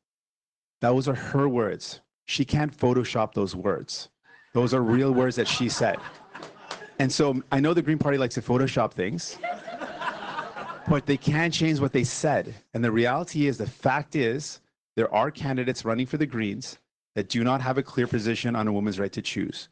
Those 0.80 1.08
are 1.08 1.14
her 1.14 1.48
words. 1.48 2.00
She 2.26 2.44
can't 2.44 2.76
Photoshop 2.76 3.34
those 3.34 3.56
words. 3.56 4.08
Those 4.54 4.74
are 4.74 4.82
real 4.82 5.12
words 5.12 5.36
that 5.36 5.48
she 5.48 5.68
said. 5.68 5.96
And 6.98 7.10
so 7.10 7.42
I 7.50 7.58
know 7.58 7.72
the 7.72 7.82
Green 7.82 7.98
Party 7.98 8.18
likes 8.18 8.34
to 8.34 8.42
Photoshop 8.42 8.92
things, 8.92 9.38
but 10.88 11.06
they 11.06 11.16
can't 11.16 11.52
change 11.52 11.80
what 11.80 11.92
they 11.92 12.04
said. 12.04 12.54
And 12.74 12.84
the 12.84 12.92
reality 12.92 13.46
is, 13.46 13.56
the 13.56 13.66
fact 13.66 14.14
is, 14.14 14.60
there 14.94 15.12
are 15.14 15.30
candidates 15.30 15.84
running 15.84 16.06
for 16.06 16.18
the 16.18 16.26
Greens 16.26 16.78
that 17.14 17.28
do 17.28 17.44
not 17.44 17.60
have 17.62 17.78
a 17.78 17.82
clear 17.82 18.06
position 18.06 18.54
on 18.54 18.68
a 18.68 18.72
woman's 18.72 18.98
right 19.00 19.12
to 19.12 19.22
choose. 19.22 19.68